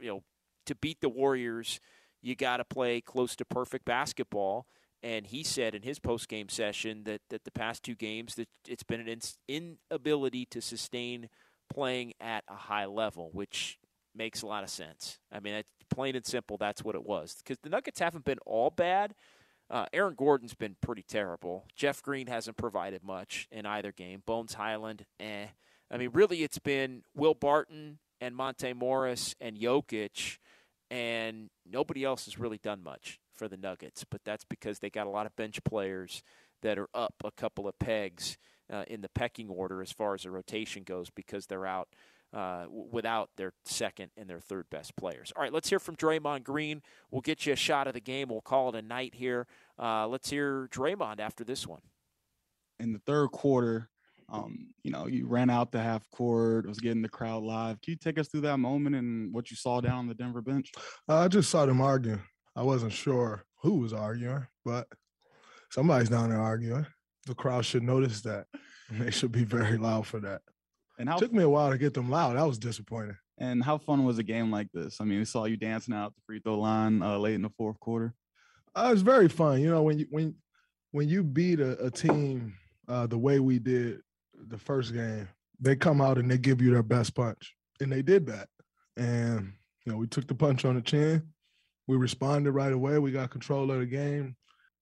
you 0.00 0.08
know 0.08 0.22
to 0.66 0.74
beat 0.74 1.00
the 1.00 1.08
Warriors, 1.08 1.80
you 2.22 2.36
got 2.36 2.58
to 2.58 2.64
play 2.64 3.00
close 3.00 3.34
to 3.36 3.44
perfect 3.44 3.84
basketball. 3.84 4.66
And 5.02 5.26
he 5.26 5.42
said 5.42 5.74
in 5.74 5.82
his 5.82 5.98
post 5.98 6.28
game 6.28 6.50
session 6.50 7.04
that, 7.04 7.22
that 7.30 7.44
the 7.44 7.50
past 7.50 7.82
two 7.82 7.94
games 7.94 8.34
that 8.34 8.48
it's 8.68 8.82
been 8.82 9.00
an 9.00 9.18
inability 9.48 10.44
to 10.50 10.60
sustain 10.60 11.30
playing 11.72 12.12
at 12.20 12.44
a 12.48 12.54
high 12.54 12.84
level, 12.84 13.30
which 13.32 13.78
makes 14.14 14.42
a 14.42 14.46
lot 14.46 14.64
of 14.64 14.70
sense. 14.70 15.18
I 15.32 15.40
mean, 15.40 15.62
plain 15.90 16.16
and 16.16 16.24
simple, 16.24 16.56
that's 16.56 16.82
what 16.84 16.94
it 16.94 17.04
was. 17.04 17.36
Because 17.38 17.58
the 17.62 17.68
Nuggets 17.68 18.00
haven't 18.00 18.24
been 18.24 18.38
all 18.46 18.70
bad. 18.70 19.14
Uh, 19.68 19.86
Aaron 19.92 20.14
Gordon's 20.16 20.54
been 20.54 20.76
pretty 20.80 21.04
terrible. 21.06 21.66
Jeff 21.76 22.02
Green 22.02 22.26
hasn't 22.26 22.56
provided 22.56 23.04
much 23.04 23.46
in 23.52 23.66
either 23.66 23.92
game. 23.92 24.22
Bones 24.26 24.54
Hyland, 24.54 25.06
eh. 25.20 25.46
I 25.90 25.96
mean, 25.96 26.10
really, 26.12 26.42
it's 26.42 26.58
been 26.58 27.02
Will 27.14 27.34
Barton 27.34 27.98
and 28.20 28.34
Monte 28.34 28.72
Morris 28.72 29.34
and 29.40 29.56
Jokic, 29.56 30.38
and 30.90 31.50
nobody 31.64 32.04
else 32.04 32.24
has 32.24 32.38
really 32.38 32.58
done 32.58 32.82
much 32.82 33.20
for 33.34 33.48
the 33.48 33.56
Nuggets. 33.56 34.04
But 34.08 34.22
that's 34.24 34.44
because 34.44 34.80
they 34.80 34.90
got 34.90 35.06
a 35.06 35.10
lot 35.10 35.26
of 35.26 35.36
bench 35.36 35.62
players 35.64 36.22
that 36.62 36.78
are 36.78 36.88
up 36.92 37.14
a 37.24 37.30
couple 37.30 37.68
of 37.68 37.78
pegs 37.78 38.38
uh, 38.72 38.84
in 38.88 39.00
the 39.00 39.08
pecking 39.08 39.48
order 39.48 39.82
as 39.82 39.92
far 39.92 40.14
as 40.14 40.22
the 40.22 40.30
rotation 40.30 40.82
goes 40.82 41.10
because 41.10 41.46
they're 41.46 41.66
out 41.66 41.88
uh, 42.32 42.66
without 42.70 43.30
their 43.36 43.52
second 43.64 44.10
and 44.16 44.28
their 44.28 44.40
third 44.40 44.66
best 44.70 44.96
players. 44.96 45.32
All 45.34 45.42
right, 45.42 45.52
let's 45.52 45.68
hear 45.68 45.78
from 45.78 45.96
Draymond 45.96 46.44
Green. 46.44 46.82
We'll 47.10 47.22
get 47.22 47.46
you 47.46 47.52
a 47.52 47.56
shot 47.56 47.86
of 47.86 47.94
the 47.94 48.00
game. 48.00 48.28
We'll 48.28 48.40
call 48.40 48.68
it 48.68 48.74
a 48.76 48.82
night 48.82 49.14
here. 49.14 49.46
Uh, 49.78 50.06
let's 50.06 50.30
hear 50.30 50.68
Draymond 50.70 51.20
after 51.20 51.44
this 51.44 51.66
one. 51.66 51.80
In 52.78 52.92
the 52.92 53.00
third 53.00 53.28
quarter, 53.28 53.90
um, 54.32 54.68
you 54.82 54.90
know, 54.90 55.06
you 55.06 55.26
ran 55.26 55.50
out 55.50 55.72
the 55.72 55.82
half 55.82 56.08
court, 56.10 56.66
was 56.66 56.78
getting 56.78 57.02
the 57.02 57.08
crowd 57.08 57.42
live. 57.42 57.80
Can 57.82 57.92
you 57.92 57.98
take 57.98 58.18
us 58.18 58.28
through 58.28 58.42
that 58.42 58.58
moment 58.58 58.94
and 58.94 59.34
what 59.34 59.50
you 59.50 59.56
saw 59.56 59.80
down 59.80 59.98
on 59.98 60.08
the 60.08 60.14
Denver 60.14 60.40
bench? 60.40 60.70
Uh, 61.08 61.18
I 61.18 61.28
just 61.28 61.50
saw 61.50 61.66
them 61.66 61.80
arguing. 61.80 62.22
I 62.54 62.62
wasn't 62.62 62.92
sure 62.92 63.44
who 63.62 63.78
was 63.78 63.92
arguing, 63.92 64.46
but 64.64 64.86
somebody's 65.70 66.08
down 66.08 66.30
there 66.30 66.40
arguing. 66.40 66.86
The 67.26 67.34
crowd 67.34 67.64
should 67.64 67.82
notice 67.82 68.22
that. 68.22 68.46
They 68.90 69.10
should 69.10 69.32
be 69.32 69.44
very 69.44 69.78
loud 69.78 70.06
for 70.06 70.20
that. 70.20 70.42
And 71.00 71.08
how 71.08 71.16
took 71.16 71.32
me 71.32 71.42
a 71.42 71.48
while 71.48 71.70
to 71.70 71.78
get 71.78 71.94
them 71.94 72.10
loud. 72.10 72.36
That 72.36 72.46
was 72.46 72.58
disappointing. 72.58 73.16
And 73.38 73.64
how 73.64 73.78
fun 73.78 74.04
was 74.04 74.18
a 74.18 74.22
game 74.22 74.50
like 74.50 74.68
this? 74.74 75.00
I 75.00 75.04
mean, 75.04 75.18
we 75.18 75.24
saw 75.24 75.46
you 75.46 75.56
dancing 75.56 75.94
out 75.94 76.14
the 76.14 76.20
free 76.26 76.40
throw 76.40 76.58
line 76.60 77.00
uh, 77.00 77.16
late 77.16 77.34
in 77.34 77.40
the 77.40 77.48
fourth 77.56 77.80
quarter. 77.80 78.12
Uh, 78.74 78.88
it 78.90 78.92
was 78.92 79.02
very 79.02 79.28
fun. 79.28 79.62
You 79.62 79.70
know, 79.70 79.82
when 79.82 79.98
you 79.98 80.06
when 80.10 80.34
when 80.92 81.08
you 81.08 81.24
beat 81.24 81.58
a, 81.58 81.86
a 81.86 81.90
team 81.90 82.54
uh, 82.86 83.06
the 83.06 83.16
way 83.16 83.40
we 83.40 83.58
did 83.58 84.00
the 84.48 84.58
first 84.58 84.92
game, 84.92 85.26
they 85.58 85.74
come 85.74 86.02
out 86.02 86.18
and 86.18 86.30
they 86.30 86.36
give 86.36 86.60
you 86.60 86.70
their 86.70 86.82
best 86.82 87.14
punch, 87.14 87.54
and 87.80 87.90
they 87.90 88.02
did 88.02 88.26
that. 88.26 88.48
and 88.96 89.54
you 89.86 89.92
know 89.92 89.98
we 89.98 90.06
took 90.06 90.26
the 90.28 90.34
punch 90.34 90.66
on 90.66 90.74
the 90.74 90.82
chin. 90.82 91.22
We 91.86 91.96
responded 91.96 92.52
right 92.52 92.72
away. 92.72 92.98
We 92.98 93.10
got 93.10 93.30
control 93.30 93.70
of 93.70 93.80
the 93.80 93.86
game. 93.86 94.36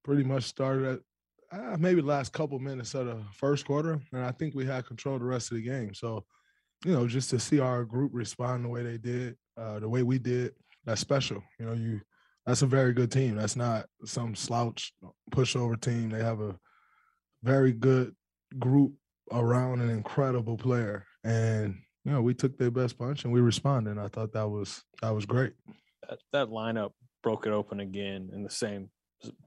Pretty 0.05 0.25
much 0.25 0.45
started 0.45 0.85
at 0.85 1.01
uh, 1.51 1.77
maybe 1.79 2.03
last 2.03 2.33
couple 2.33 2.59
minutes 2.59 2.95
of 2.95 3.07
the 3.07 3.23
first 3.33 3.67
quarter, 3.67 4.01
and 4.13 4.25
I 4.25 4.33
think 4.33 4.55
we 4.55 4.67
had 4.67 4.87
control 4.87 5.19
the 5.19 5.25
rest 5.25 5.51
of 5.51 5.57
the 5.57 5.63
game. 5.63 5.95
So, 5.95 6.25
you 6.85 6.93
know, 6.93 7.07
just 7.07 7.31
to 7.31 7.39
see 7.39 7.61
our 7.61 7.85
group 7.85 8.11
respond 8.15 8.65
the 8.65 8.69
way 8.69 8.83
they 8.83 8.99
did, 8.99 9.37
uh, 9.57 9.79
the 9.79 9.89
way 9.89 10.03
we 10.03 10.19
did, 10.19 10.53
that's 10.85 11.01
special. 11.01 11.43
You 11.59 11.67
know, 11.67 11.73
you 11.73 12.01
that's 12.47 12.63
a 12.63 12.67
very 12.67 12.93
good 12.93 13.11
team. 13.11 13.37
That's 13.37 13.57
not 13.57 13.87
some 14.05 14.35
slouch 14.35 14.93
pushover 15.31 15.79
team. 15.79 16.09
They 16.09 16.23
have 16.23 16.41
a 16.41 16.57
very 17.43 17.73
good 17.73 18.15
group 18.59 18.95
around 19.33 19.81
an 19.81 19.91
incredible 19.91 20.57
player. 20.57 21.05
And 21.25 21.77
you 22.05 22.13
know, 22.13 22.23
we 22.23 22.33
took 22.33 22.57
their 22.57 22.71
best 22.71 22.99
punch 22.99 23.25
and 23.25 23.33
we 23.33 23.41
responded. 23.41 23.99
I 23.99 24.09
thought 24.09 24.33
that 24.33 24.49
was 24.49 24.83
that 25.03 25.15
was 25.15 25.27
great. 25.27 25.53
That, 26.09 26.19
that 26.33 26.49
lineup 26.49 26.93
broke 27.23 27.47
it 27.47 27.53
open 27.53 27.81
again 27.81 28.31
in 28.33 28.43
the 28.43 28.51
same 28.51 28.91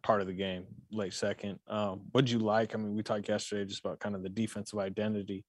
part 0.04 0.22
of 0.22 0.28
the 0.28 0.34
game, 0.34 0.66
late 0.92 1.14
second. 1.14 1.60
Um, 1.68 2.02
what 2.12 2.26
did 2.26 2.32
you 2.32 2.40
like? 2.40 2.76
I 2.76 2.78
mean, 2.78 2.96
we 2.96 3.04
talked 3.04 3.30
yesterday 3.30 3.66
just 3.66 3.84
about 3.84 4.00
kind 4.00 4.16
of 4.16 4.24
the 4.24 4.30
defensive 4.30 4.80
identity 4.80 5.46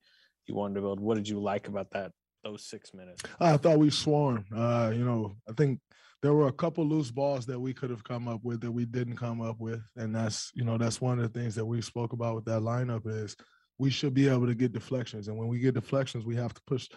you 0.46 0.54
wanted 0.54 0.74
to 0.74 0.80
build. 0.80 1.00
What 1.00 1.16
did 1.16 1.28
you 1.28 1.40
like 1.40 1.68
about 1.68 1.90
that 1.92 2.12
those 2.44 2.64
six 2.66 2.92
minutes? 2.94 3.22
I 3.40 3.56
thought 3.56 3.78
we 3.78 3.90
swarmed. 3.90 4.44
Uh, 4.54 4.92
you 4.94 5.04
know, 5.04 5.36
I 5.48 5.52
think 5.52 5.80
there 6.22 6.34
were 6.34 6.48
a 6.48 6.52
couple 6.52 6.86
loose 6.86 7.10
balls 7.10 7.46
that 7.46 7.58
we 7.58 7.74
could 7.74 7.90
have 7.90 8.04
come 8.04 8.28
up 8.28 8.40
with 8.42 8.60
that 8.60 8.70
we 8.70 8.84
didn't 8.84 9.16
come 9.16 9.40
up 9.40 9.58
with, 9.58 9.82
and 9.96 10.14
that's 10.14 10.50
you 10.54 10.64
know 10.64 10.78
that's 10.78 11.00
one 11.00 11.18
of 11.18 11.32
the 11.32 11.40
things 11.40 11.54
that 11.54 11.66
we 11.66 11.80
spoke 11.80 12.12
about 12.12 12.34
with 12.36 12.44
that 12.46 12.62
lineup 12.62 13.06
is 13.06 13.36
we 13.78 13.90
should 13.90 14.14
be 14.14 14.28
able 14.28 14.46
to 14.46 14.54
get 14.54 14.72
deflections, 14.72 15.28
and 15.28 15.36
when 15.36 15.48
we 15.48 15.58
get 15.58 15.74
deflections, 15.74 16.24
we 16.24 16.36
have 16.36 16.54
to 16.54 16.60
push, 16.66 16.88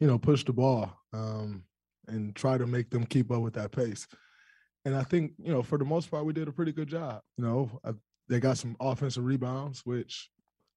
you 0.00 0.06
know, 0.06 0.18
push 0.18 0.44
the 0.44 0.52
ball 0.52 0.92
um, 1.12 1.64
and 2.06 2.34
try 2.36 2.56
to 2.56 2.66
make 2.66 2.90
them 2.90 3.04
keep 3.04 3.30
up 3.30 3.42
with 3.42 3.54
that 3.54 3.72
pace. 3.72 4.06
And 4.88 4.96
I 4.96 5.04
think 5.04 5.32
you 5.38 5.52
know 5.52 5.62
for 5.62 5.78
the 5.78 5.84
most 5.84 6.10
part 6.10 6.24
we 6.24 6.32
did 6.32 6.48
a 6.48 6.52
pretty 6.52 6.72
good 6.72 6.88
job. 6.88 7.20
You 7.36 7.44
know, 7.44 7.80
I, 7.84 7.92
they 8.28 8.40
got 8.40 8.58
some 8.58 8.76
offensive 8.80 9.24
rebounds, 9.24 9.82
which 9.84 10.30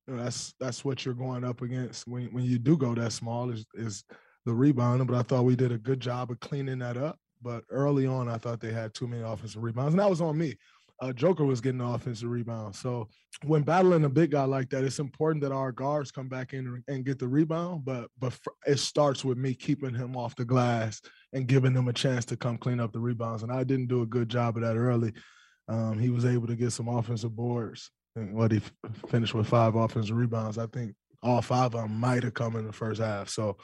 you 0.08 0.16
know 0.16 0.24
that's 0.24 0.54
that's 0.60 0.86
what 0.86 1.06
you're 1.06 1.14
going 1.14 1.44
up 1.44 1.62
against 1.62 2.08
when 2.08 2.26
when 2.34 2.44
you 2.44 2.60
do 2.60 2.78
go 2.78 2.94
that 2.96 3.12
small 3.12 3.50
is 3.50 3.66
is 3.74 4.04
the 4.46 4.54
rebounding. 4.54 5.08
But 5.08 5.18
I 5.18 5.24
thought 5.24 5.46
we 5.46 5.56
did 5.56 5.72
a 5.72 5.78
good 5.78 6.00
job 6.00 6.32
of 6.32 6.40
cleaning 6.40 6.80
that 6.80 6.98
up 6.98 7.18
but 7.42 7.64
early 7.70 8.06
on, 8.06 8.30
I 8.30 8.38
thought 8.38 8.60
they 8.60 8.72
had 8.72 8.94
too 8.94 9.08
many 9.08 9.24
offensive 9.24 9.64
rebounds, 9.64 9.94
and 9.94 10.00
that 10.00 10.10
was 10.10 10.22
on 10.22 10.38
me. 10.38 10.56
Uh, 11.02 11.12
Joker 11.12 11.44
was 11.44 11.62
getting 11.62 11.80
the 11.80 11.86
offensive 11.86 12.30
rebound. 12.30 12.76
So 12.76 13.08
when 13.44 13.64
battling 13.64 14.06
a 14.06 14.10
big 14.10 14.32
guy 14.32 14.44
like 14.44 14.70
that, 14.70 14.84
it's 14.84 15.00
important 15.00 15.42
that 15.42 15.52
our 15.52 15.72
guards 15.72 16.12
come 16.12 16.30
back 16.30 16.54
in 16.54 16.84
and 16.88 17.04
get 17.04 17.18
the 17.18 17.28
rebound. 17.28 17.86
But 17.86 18.08
but 18.20 18.38
it 18.68 18.78
starts 18.78 19.26
with 19.26 19.38
me 19.38 19.56
keeping 19.56 19.96
him 19.96 20.16
off 20.16 20.36
the 20.36 20.46
glass 20.46 21.02
and 21.34 21.48
giving 21.48 21.74
him 21.74 21.88
a 21.88 21.94
chance 21.94 22.24
to 22.26 22.38
come 22.38 22.58
clean 22.58 22.80
up 22.80 22.94
the 22.94 23.00
rebounds. 23.00 23.42
And 23.42 23.52
I 23.52 23.64
didn't 23.64 23.88
do 23.88 24.04
a 24.04 24.06
good 24.08 24.30
job 24.30 24.58
of 24.58 24.64
that 24.64 24.78
early. 24.78 25.12
Um, 25.68 25.98
he 25.98 26.12
was 26.12 26.26
able 26.26 26.48
to 26.48 26.56
get 26.56 26.72
some 26.72 26.88
offensive 26.88 27.36
boards. 27.36 27.90
And 28.16 28.36
what 28.36 28.52
he 28.52 28.58
f- 28.58 28.72
finished 29.10 29.34
with 29.34 29.48
five 29.48 29.76
offensive 29.76 30.18
rebounds. 30.18 30.58
I 30.58 30.68
think 30.68 30.94
all 31.24 31.42
five 31.42 31.74
of 31.74 31.82
them 31.82 32.00
might 32.00 32.24
have 32.24 32.34
come 32.34 32.56
in 32.56 32.68
the 32.68 32.74
first 32.74 33.02
half. 33.02 33.30
So 33.30 33.58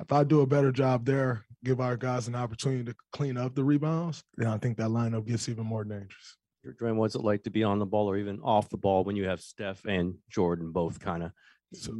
if 0.00 0.10
I 0.10 0.24
do 0.24 0.40
a 0.40 0.46
better 0.46 0.72
job 0.72 1.04
there, 1.04 1.44
give 1.62 1.80
our 1.80 1.96
guys 1.96 2.26
an 2.26 2.34
opportunity 2.34 2.84
to 2.84 2.94
clean 3.12 3.36
up 3.36 3.54
the 3.54 3.62
rebounds, 3.62 4.24
then 4.36 4.48
I 4.48 4.58
think 4.58 4.78
that 4.78 4.88
lineup 4.88 5.26
gets 5.26 5.48
even 5.48 5.66
more 5.66 5.84
dangerous. 5.84 6.36
Dwayne, 6.66 6.96
what's 6.96 7.14
it 7.14 7.22
like 7.22 7.42
to 7.44 7.50
be 7.50 7.64
on 7.64 7.78
the 7.78 7.86
ball 7.86 8.08
or 8.08 8.16
even 8.16 8.40
off 8.40 8.68
the 8.68 8.76
ball 8.76 9.04
when 9.04 9.16
you 9.16 9.28
have 9.28 9.40
Steph 9.40 9.84
and 9.84 10.14
Jordan 10.30 10.70
both 10.70 11.00
kind 11.00 11.22
of 11.22 11.32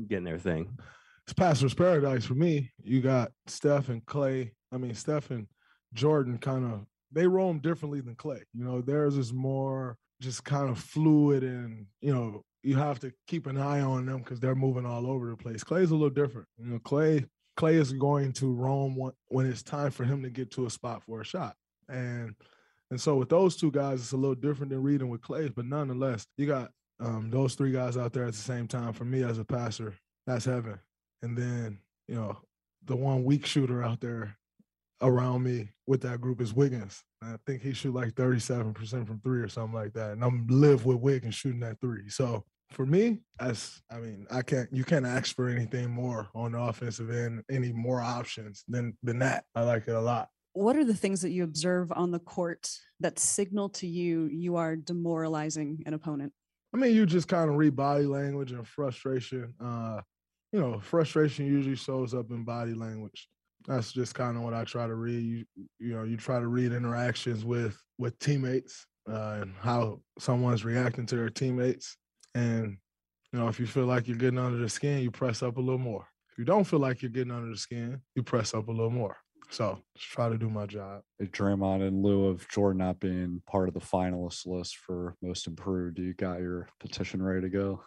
getting 0.09 0.25
their 0.25 0.39
thing? 0.39 0.77
It's 1.25 1.33
pastor's 1.33 1.75
paradise 1.75 2.25
for 2.25 2.35
me. 2.35 2.73
You 2.83 3.01
got 3.01 3.33
Steph 3.47 3.89
and 3.89 4.05
Klay. 4.05 4.53
I 4.73 4.77
mean, 4.77 4.95
Steph 4.95 5.31
and 5.31 5.47
Jordan 5.95 6.39
kind 6.39 6.65
of 6.65 6.87
they 7.13 7.27
roam 7.27 7.59
differently 7.59 8.01
than 8.01 8.17
Klay. 8.17 8.41
You 8.55 8.65
know, 8.65 8.81
theirs 8.81 9.17
is 9.17 9.33
more 9.33 9.97
just 10.21 10.45
kind 10.45 10.71
of 10.71 10.79
fluid 10.79 11.43
and 11.43 11.87
you 12.01 12.15
know 12.15 12.45
you 12.63 12.77
have 12.77 13.01
to 13.01 13.13
keep 13.27 13.49
an 13.49 13.59
eye 13.59 13.81
on 13.81 14.07
them 14.07 14.19
because 14.19 14.39
they're 14.39 14.55
moving 14.55 14.87
all 14.87 15.07
over 15.07 15.29
the 15.29 15.37
place. 15.37 15.65
Klay's 15.65 15.91
a 15.91 15.95
little 15.95 16.11
different. 16.11 16.47
You 16.59 16.73
know, 16.73 16.79
Klay 16.79 17.27
Klay 17.57 17.75
is 17.75 17.93
going 17.93 18.33
to 18.35 18.53
roam 18.53 18.97
when 19.29 19.47
it's 19.47 19.63
time 19.63 19.91
for 19.91 20.05
him 20.05 20.23
to 20.23 20.31
get 20.31 20.51
to 20.53 20.67
a 20.67 20.71
spot 20.71 21.03
for 21.05 21.21
a 21.21 21.25
shot. 21.25 21.55
And 21.89 22.35
and 22.93 23.01
so 23.01 23.17
with 23.17 23.31
those 23.31 23.57
two 23.57 23.71
guys, 23.71 24.01
it's 24.01 24.13
a 24.13 24.19
little 24.19 24.35
different 24.35 24.69
than 24.69 24.83
reading 24.83 25.09
with 25.09 25.23
Klay, 25.23 25.51
but 25.55 25.65
nonetheless, 25.65 26.27
you 26.37 26.47
got 26.47 26.71
um, 27.01 27.31
those 27.31 27.55
three 27.55 27.73
guys 27.73 27.97
out 27.97 28.13
there 28.13 28.27
at 28.27 28.35
the 28.35 28.39
same 28.39 28.69
time. 28.69 28.93
For 28.93 29.07
me 29.07 29.23
as 29.23 29.39
a 29.39 29.47
passer, 29.47 29.95
that's 30.27 30.45
heaven. 30.45 30.79
And 31.23 31.35
then, 31.35 31.79
you 32.07 32.17
know, 32.17 32.37
the 32.85 32.95
one 32.95 33.25
weak 33.25 33.47
shooter 33.47 33.83
out 33.83 34.03
there 34.03 34.37
around 35.01 35.43
me 35.43 35.71
with 35.87 36.03
that 36.03 36.21
group 36.21 36.43
is 36.43 36.53
Wiggins. 36.53 37.03
I 37.23 37.37
think 37.47 37.63
he 37.63 37.73
shoot 37.73 37.95
like 37.95 38.13
37% 38.13 39.07
from 39.07 39.21
three 39.21 39.41
or 39.41 39.49
something 39.49 39.75
like 39.75 39.95
that. 39.95 40.11
And 40.11 40.23
I'm 40.23 40.47
live 40.49 40.85
with 40.85 40.99
Wiggins 40.99 41.35
shooting 41.35 41.61
that 41.61 41.81
three. 41.81 42.11
So 42.11 42.45
for 42.73 42.85
me, 42.85 43.21
as 43.41 43.81
I 43.91 44.01
mean, 44.01 44.27
I 44.31 44.43
can't 44.43 44.69
you 44.71 44.85
can't 44.85 45.07
ask 45.07 45.35
for 45.35 45.49
anything 45.49 45.91
more 45.91 46.29
on 46.35 46.53
the 46.53 46.61
offensive 46.61 47.11
end, 47.11 47.43
any 47.51 47.73
more 47.73 48.03
options 48.03 48.65
than 48.69 48.99
than 49.03 49.19
that. 49.21 49.45
I 49.55 49.63
like 49.63 49.89
it 49.89 49.95
a 49.95 50.01
lot. 50.01 50.29
What 50.55 50.77
are 50.77 50.85
the 50.85 50.95
things 50.95 51.23
that 51.23 51.31
you 51.31 51.45
observe 51.45 51.93
on 51.93 52.11
the 52.11 52.19
court 52.19 52.71
that 53.01 53.19
signal 53.19 53.71
to 53.71 53.87
you 53.87 54.27
you 54.27 54.57
are 54.57 54.77
demoralizing 54.77 55.83
an 55.87 55.95
opponent? 55.95 56.33
I 56.75 56.79
mean, 56.79 56.95
you 56.95 57.07
just 57.07 57.29
kind 57.29 57.51
of 57.51 57.57
read 57.57 57.77
body 57.77 58.05
language 58.05 58.53
and 58.53 58.67
frustration. 58.67 59.55
Uh, 59.63 60.01
you 60.53 60.61
know, 60.61 60.79
frustration 60.81 61.47
usually 61.47 61.77
shows 61.77 62.15
up 62.15 62.31
in 62.31 62.45
body 62.45 62.75
language. 62.75 63.29
That's 63.67 63.93
just 63.93 64.15
kind 64.15 64.37
of 64.37 64.43
what 64.43 64.55
I 64.55 64.65
try 64.65 64.87
to 64.87 64.95
read. 64.95 65.23
You, 65.23 65.45
you 65.79 65.95
know, 65.95 66.05
you 66.05 66.17
try 66.17 66.41
to 66.41 66.49
read 66.49 66.73
interactions 66.73 67.45
with 67.45 67.79
with 67.99 68.19
teammates 68.19 68.87
uh, 69.09 69.41
and 69.43 69.55
how 69.61 70.01
someone's 70.19 70.65
reacting 70.65 71.07
to 71.07 71.17
their 71.17 71.31
teammates. 71.31 71.97
And 72.35 72.77
you 73.33 73.39
know, 73.39 73.49
if 73.49 73.59
you 73.59 73.67
feel 73.67 73.87
like 73.87 74.09
you're 74.09 74.17
getting 74.17 74.39
under 74.39 74.59
the 74.59 74.69
skin, 74.69 75.03
you 75.03 75.11
press 75.11 75.43
up 75.43 75.57
a 75.57 75.61
little 75.61 75.79
more. 75.79 76.07
If 76.31 76.39
you 76.39 76.45
don't 76.45 76.65
feel 76.65 76.79
like 76.81 77.03
you're 77.03 77.11
getting 77.11 77.33
under 77.33 77.51
the 77.51 77.57
skin, 77.57 78.01
you 78.15 78.23
press 78.23 78.55
up 78.55 78.69
a 78.69 78.73
little 78.73 78.91
more. 78.91 79.17
So 79.51 79.79
just 79.97 80.11
try 80.11 80.29
to 80.29 80.39
do 80.39 80.49
my 80.49 80.67
job. 80.67 81.03
Hey, 81.19 81.27
Draymond, 81.27 81.87
in 81.87 82.03
lieu 82.03 82.27
of 82.27 82.49
Jordan 82.49 82.79
not 82.79 83.01
being 83.01 83.43
part 83.47 83.69
of 83.69 83.75
the 83.75 83.81
finalist 83.81 84.47
list 84.47 84.77
for 84.77 85.17
most 85.23 85.47
improved, 85.47 85.99
you 85.99 86.15
got 86.15 86.41
your 86.41 86.69
petition 86.81 87.23
ready 87.23 87.43
to 87.43 87.49
go? 87.49 87.83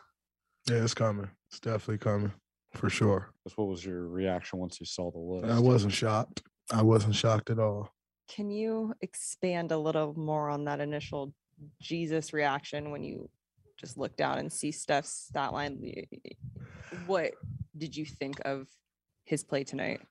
Yeah, 0.70 0.84
it's 0.84 0.94
coming. 0.94 1.30
It's 1.50 1.60
definitely 1.60 1.98
coming 1.98 2.32
for 2.74 2.90
sure. 2.90 3.32
What 3.56 3.68
was 3.68 3.86
your 3.86 4.08
reaction 4.08 4.60
once 4.60 4.80
you 4.80 4.86
saw 4.86 5.12
the 5.12 5.18
list? 5.18 5.46
I 5.46 5.60
wasn't 5.60 5.94
shocked. 5.94 6.44
I 6.72 6.82
wasn't 6.82 7.16
shocked 7.16 7.50
at 7.50 7.60
all. 7.60 7.92
Can 8.28 8.50
you 8.50 8.94
expand 9.02 9.72
a 9.72 9.78
little 9.78 10.18
more 10.18 10.50
on 10.50 10.66
that 10.66 10.80
initial 10.80 11.34
Jesus 11.82 12.34
reaction 12.34 12.92
when 12.92 13.04
you 13.04 13.30
just 13.78 13.98
look 13.98 14.16
down 14.16 14.38
and 14.38 14.52
see 14.52 14.72
Steph's 14.72 15.28
stat 15.30 15.54
line. 15.54 16.06
What 17.06 17.34
did 17.78 17.96
you 17.96 18.06
think 18.06 18.40
of 18.46 18.68
his 19.26 19.44
play 19.44 19.64
tonight? 19.64 20.02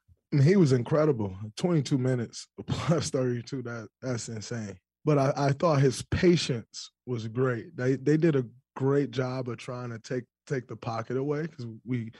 He 0.42 0.56
was 0.56 0.72
incredible. 0.72 1.36
22 1.56 1.98
minutes 1.98 2.48
plus 2.66 3.10
32. 3.10 3.62
That 3.62 3.88
that's 4.02 4.28
insane. 4.28 4.78
But 5.04 5.18
I, 5.18 5.32
I 5.36 5.52
thought 5.52 5.80
his 5.80 6.02
patience 6.02 6.90
was 7.06 7.28
great. 7.28 7.76
They 7.76 7.96
they 7.96 8.16
did 8.16 8.36
a 8.36 8.46
great 8.76 9.10
job 9.10 9.48
of 9.48 9.58
trying 9.58 9.90
to 9.90 9.98
take 9.98 10.24
take 10.46 10.66
the 10.66 10.76
pocket 10.76 11.16
away 11.16 11.42
because 11.42 11.66
we 11.84 12.12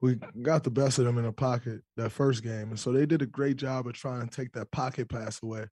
we 0.00 0.16
got 0.42 0.64
the 0.64 0.70
best 0.70 0.98
of 0.98 1.04
them 1.04 1.18
in 1.18 1.24
the 1.24 1.32
pocket 1.32 1.82
that 1.96 2.10
first 2.10 2.42
game, 2.42 2.70
and 2.70 2.78
so 2.78 2.90
they 2.90 3.06
did 3.06 3.22
a 3.22 3.26
great 3.26 3.56
job 3.56 3.86
of 3.86 3.92
trying 3.92 4.26
to 4.26 4.34
take 4.34 4.52
that 4.52 4.70
pocket 4.70 5.08
pass 5.08 5.42
away. 5.42 5.66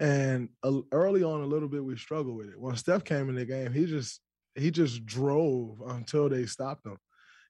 And 0.00 0.48
early 0.92 1.22
on, 1.22 1.40
a 1.40 1.46
little 1.46 1.68
bit 1.68 1.84
we 1.84 1.96
struggled 1.96 2.36
with 2.36 2.48
it. 2.48 2.60
When 2.60 2.76
Steph 2.76 3.04
came 3.04 3.28
in 3.28 3.36
the 3.36 3.46
game, 3.46 3.72
he 3.72 3.86
just 3.86 4.20
he 4.54 4.70
just 4.70 5.04
drove 5.06 5.80
until 5.86 6.28
they 6.28 6.46
stopped 6.46 6.86
him, 6.86 6.98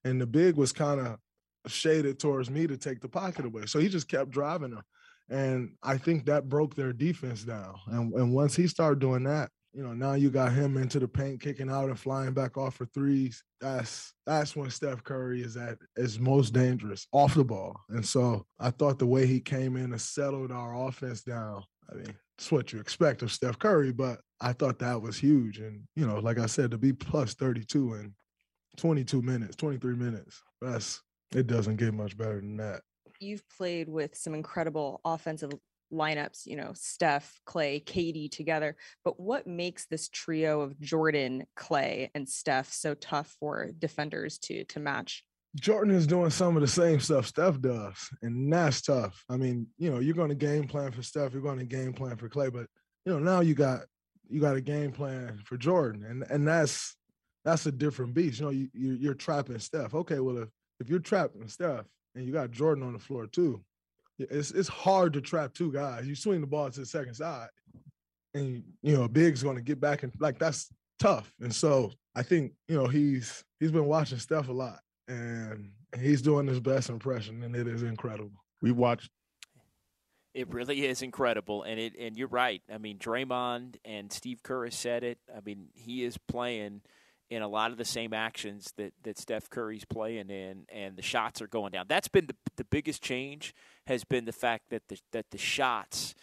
and 0.04 0.20
the 0.20 0.26
big 0.26 0.56
was 0.56 0.72
kind 0.72 1.00
of 1.00 1.18
shaded 1.66 2.18
towards 2.18 2.50
me 2.50 2.66
to 2.66 2.76
take 2.76 3.00
the 3.00 3.08
pocket 3.08 3.44
away. 3.44 3.66
So 3.66 3.78
he 3.78 3.88
just 3.88 4.08
kept 4.08 4.30
driving 4.30 4.70
them, 4.70 4.82
and 5.30 5.74
I 5.82 5.98
think 5.98 6.26
that 6.26 6.48
broke 6.48 6.74
their 6.74 6.92
defense 6.92 7.44
down. 7.44 7.74
And 7.86 8.12
and 8.14 8.32
once 8.32 8.54
he 8.56 8.66
started 8.66 8.98
doing 8.98 9.24
that, 9.24 9.50
you 9.72 9.82
know, 9.82 9.92
now 9.92 10.14
you 10.14 10.30
got 10.30 10.52
him 10.52 10.76
into 10.76 11.00
the 11.00 11.08
paint, 11.08 11.40
kicking 11.40 11.70
out 11.70 11.88
and 11.88 11.98
flying 11.98 12.32
back 12.32 12.56
off 12.56 12.76
for 12.76 12.86
threes. 12.86 13.42
That's 13.60 14.12
that's 14.24 14.54
when 14.54 14.70
Steph 14.70 15.02
Curry 15.02 15.42
is 15.42 15.56
at 15.56 15.78
is 15.96 16.20
most 16.20 16.52
dangerous 16.52 17.06
off 17.12 17.34
the 17.34 17.44
ball. 17.44 17.80
And 17.88 18.06
so 18.06 18.46
I 18.60 18.70
thought 18.70 18.98
the 18.98 19.06
way 19.06 19.26
he 19.26 19.40
came 19.40 19.76
in 19.76 19.92
and 19.92 20.00
settled 20.00 20.52
our 20.52 20.86
offense 20.86 21.22
down. 21.22 21.64
I 21.90 21.96
mean, 21.96 22.14
it's 22.38 22.50
what 22.52 22.72
you 22.72 22.80
expect 22.80 23.22
of 23.22 23.32
Steph 23.32 23.58
Curry, 23.58 23.92
but 23.92 24.20
I 24.40 24.52
thought 24.52 24.78
that 24.80 25.00
was 25.00 25.18
huge. 25.18 25.58
And, 25.58 25.82
you 25.96 26.06
know, 26.06 26.18
like 26.18 26.38
I 26.38 26.46
said, 26.46 26.70
to 26.70 26.78
be 26.78 26.92
plus 26.92 27.34
32 27.34 27.94
in 27.94 28.14
22 28.76 29.22
minutes, 29.22 29.56
23 29.56 29.96
minutes, 29.96 30.42
that's 30.60 31.00
it 31.34 31.46
doesn't 31.46 31.76
get 31.76 31.94
much 31.94 32.16
better 32.16 32.40
than 32.40 32.56
that. 32.58 32.82
You've 33.20 33.48
played 33.48 33.88
with 33.88 34.16
some 34.16 34.34
incredible 34.34 35.00
offensive 35.04 35.52
lineups, 35.92 36.46
you 36.46 36.56
know, 36.56 36.72
Steph, 36.74 37.40
Klay, 37.46 37.84
Katie 37.84 38.28
together. 38.28 38.76
But 39.04 39.20
what 39.20 39.46
makes 39.46 39.86
this 39.86 40.08
trio 40.08 40.60
of 40.60 40.78
Jordan, 40.80 41.44
Klay, 41.56 42.10
and 42.14 42.28
Steph 42.28 42.72
so 42.72 42.94
tough 42.94 43.34
for 43.38 43.70
defenders 43.78 44.38
to 44.38 44.64
to 44.64 44.80
match? 44.80 45.24
Jordan 45.56 45.94
is 45.94 46.06
doing 46.06 46.30
some 46.30 46.56
of 46.56 46.62
the 46.62 46.68
same 46.68 46.98
stuff 46.98 47.26
Steph 47.26 47.60
does, 47.60 47.96
and 48.22 48.52
that's 48.52 48.82
tough. 48.82 49.24
I 49.28 49.36
mean, 49.36 49.68
you 49.78 49.90
know, 49.90 50.00
you're 50.00 50.14
going 50.14 50.30
to 50.30 50.34
game 50.34 50.66
plan 50.66 50.90
for 50.90 51.02
Steph, 51.02 51.32
you're 51.32 51.42
going 51.42 51.60
to 51.60 51.64
game 51.64 51.92
plan 51.92 52.16
for 52.16 52.28
Klay, 52.28 52.52
but 52.52 52.66
you 53.06 53.12
know, 53.12 53.18
now 53.18 53.40
you 53.40 53.54
got 53.54 53.82
you 54.28 54.40
got 54.40 54.56
a 54.56 54.60
game 54.60 54.90
plan 54.90 55.40
for 55.44 55.56
Jordan, 55.56 56.04
and 56.04 56.24
and 56.28 56.46
that's 56.46 56.96
that's 57.44 57.66
a 57.66 57.72
different 57.72 58.14
beast. 58.14 58.40
You 58.40 58.46
know, 58.46 58.50
you, 58.50 58.68
you 58.72 59.10
are 59.10 59.14
trapping 59.14 59.58
Steph. 59.58 59.94
Okay, 59.94 60.18
well 60.18 60.38
if 60.38 60.48
if 60.80 60.88
you're 60.88 60.98
trapping 60.98 61.48
Steph 61.48 61.86
and 62.14 62.24
you 62.24 62.32
got 62.32 62.50
Jordan 62.50 62.84
on 62.84 62.92
the 62.92 62.98
floor 62.98 63.26
too, 63.26 63.62
it's 64.18 64.50
it's 64.50 64.68
hard 64.68 65.12
to 65.14 65.20
trap 65.20 65.54
two 65.54 65.72
guys. 65.72 66.06
You 66.06 66.14
swing 66.14 66.40
the 66.40 66.46
ball 66.46 66.70
to 66.70 66.80
the 66.80 66.86
second 66.86 67.14
side, 67.14 67.48
and 68.34 68.62
you 68.82 68.96
know, 68.96 69.08
Big's 69.08 69.42
going 69.42 69.56
to 69.56 69.62
get 69.62 69.80
back 69.80 70.02
and 70.02 70.12
like 70.20 70.38
that's 70.38 70.70
tough. 70.98 71.32
And 71.40 71.54
so 71.54 71.92
I 72.14 72.22
think 72.22 72.52
you 72.68 72.76
know 72.76 72.86
he's 72.86 73.44
he's 73.60 73.72
been 73.72 73.86
watching 73.86 74.18
Steph 74.18 74.48
a 74.48 74.52
lot, 74.52 74.80
and 75.08 75.70
he's 76.00 76.22
doing 76.22 76.46
his 76.46 76.60
best 76.60 76.90
impression, 76.90 77.42
and 77.42 77.54
it 77.56 77.66
is 77.66 77.82
incredible. 77.82 78.44
We 78.62 78.72
watched. 78.72 79.10
It 80.32 80.52
really 80.52 80.84
is 80.86 81.02
incredible, 81.02 81.62
and 81.62 81.78
it 81.78 81.94
and 81.98 82.16
you're 82.16 82.28
right. 82.28 82.62
I 82.72 82.78
mean, 82.78 82.98
Draymond 82.98 83.76
and 83.84 84.12
Steve 84.12 84.42
Kerr 84.42 84.64
has 84.64 84.74
said 84.74 85.04
it. 85.04 85.18
I 85.34 85.40
mean, 85.44 85.68
he 85.74 86.04
is 86.04 86.18
playing 86.28 86.82
in 87.30 87.42
a 87.42 87.48
lot 87.48 87.70
of 87.70 87.78
the 87.78 87.84
same 87.84 88.12
actions 88.12 88.72
that, 88.76 88.92
that 89.02 89.18
Steph 89.18 89.48
Curry's 89.50 89.84
playing 89.84 90.30
in, 90.30 90.66
and 90.68 90.96
the 90.96 91.02
shots 91.02 91.40
are 91.40 91.46
going 91.46 91.72
down. 91.72 91.86
That's 91.88 92.08
been 92.08 92.26
the, 92.26 92.36
the 92.56 92.64
biggest 92.64 93.02
change 93.02 93.54
has 93.86 94.04
been 94.04 94.24
the 94.24 94.32
fact 94.32 94.70
that 94.70 94.88
the, 94.88 94.98
that 95.12 95.30
the 95.30 95.38
shots 95.38 96.14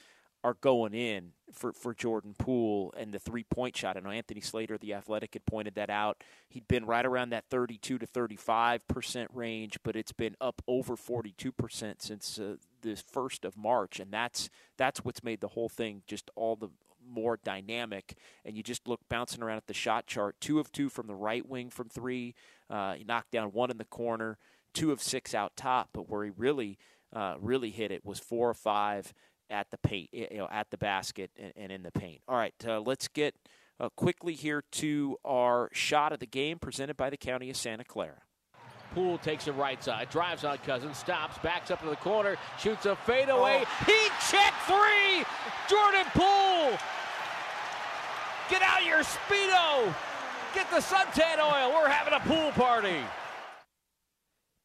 are 0.44 0.56
going 0.56 0.94
in 0.94 1.34
for, 1.54 1.72
for 1.72 1.94
Jordan 1.94 2.34
Poole 2.38 2.94
and 2.98 3.14
the 3.14 3.20
three 3.20 3.44
point 3.44 3.78
shot. 3.78 3.96
I 3.96 4.00
know 4.00 4.10
Anthony 4.10 4.42
Slater, 4.42 4.78
the 4.78 4.94
athletic, 4.94 5.34
had 5.34 5.46
pointed 5.46 5.76
that 5.76 5.90
out. 5.90 6.24
He'd 6.50 6.68
been 6.68 6.86
right 6.86 7.06
around 7.06 7.30
that 7.30 7.46
32 7.50 8.00
to 8.00 8.06
35 8.08 8.88
percent 8.88 9.30
range, 9.34 9.78
but 9.84 9.96
it's 9.96 10.12
been 10.12 10.36
up 10.42 10.62
over 10.68 10.96
42 10.96 11.52
percent 11.52 12.02
since 12.02 12.40
uh, 12.40 12.56
the 12.82 12.96
first 12.96 13.46
of 13.46 13.56
March, 13.56 14.00
and 14.00 14.12
that's 14.12 14.50
that's 14.78 15.06
what's 15.06 15.24
made 15.24 15.42
the 15.42 15.50
whole 15.50 15.70
thing 15.70 16.02
just 16.08 16.32
all 16.36 16.56
the 16.56 16.70
more 17.08 17.40
dynamic. 17.44 18.18
And 18.46 18.56
you 18.56 18.64
just 18.64 18.88
look 18.88 19.02
bouncing 19.10 19.42
around 19.44 19.58
at 19.58 19.68
the 19.68 19.74
shot 19.74 20.08
chart. 20.08 20.36
Two 20.40 20.60
of 20.60 20.72
two 20.72 20.90
from 20.90 21.08
the 21.08 21.16
right 21.16 21.48
wing 21.48 21.70
from 21.70 21.90
three. 21.90 22.36
Uh, 22.70 22.94
he 22.94 23.04
knocked 23.04 23.32
down 23.32 23.52
one 23.52 23.72
in 23.72 23.78
the 23.78 23.86
corner. 23.86 24.38
Two 24.74 24.92
of 24.92 25.02
six 25.02 25.34
out 25.34 25.56
top. 25.56 25.90
But 25.94 26.10
where 26.10 26.24
he 26.24 26.32
really, 26.36 26.78
uh, 27.14 27.36
really 27.40 27.72
hit 27.72 27.92
it 27.92 28.06
was 28.06 28.20
four 28.20 28.50
or 28.50 28.54
five 28.54 29.14
at 29.50 29.70
the 29.70 29.78
paint, 29.78 30.10
you 30.14 30.28
know, 30.32 30.48
at 30.50 30.72
the 30.72 30.78
basket 30.78 31.30
and, 31.38 31.52
and 31.56 31.72
in 31.72 31.84
the 31.84 31.92
paint. 31.92 32.22
All 32.28 32.38
right, 32.38 32.54
uh, 32.66 32.80
let's 32.80 33.08
get 33.10 33.36
uh, 33.80 33.90
quickly 33.90 34.34
here 34.34 34.64
to 34.72 35.18
our 35.26 35.70
shot 35.74 36.14
of 36.14 36.20
the 36.20 36.26
game 36.26 36.58
presented 36.58 36.96
by 36.96 37.10
the 37.10 37.18
County 37.18 37.50
of 37.50 37.58
Santa 37.58 37.84
Clara. 37.84 38.22
Poole 38.92 39.18
takes 39.18 39.48
it 39.48 39.54
right 39.54 39.84
side, 39.84 40.10
drives 40.10 40.44
on 40.44 40.58
Cousins, 40.60 40.98
stops, 40.98 41.38
backs 41.40 41.72
up 41.72 41.82
to 41.82 41.90
the 41.90 41.96
corner, 41.96 42.38
shoots 42.60 42.86
a 42.86 42.96
fadeaway. 42.96 43.64
Oh. 43.66 43.86
Heat 43.86 44.12
check 44.30 44.54
three! 44.66 45.26
Jordan 45.70 46.06
Poole! 46.14 46.78
Get 48.50 48.62
out 48.62 48.86
your 48.86 49.04
Speedo! 49.04 49.94
Get 50.54 50.70
the 50.70 50.78
suntan 50.78 51.40
oil! 51.40 51.74
We're 51.74 51.90
having 51.90 52.14
a 52.14 52.20
pool 52.20 52.52
party! 52.52 53.00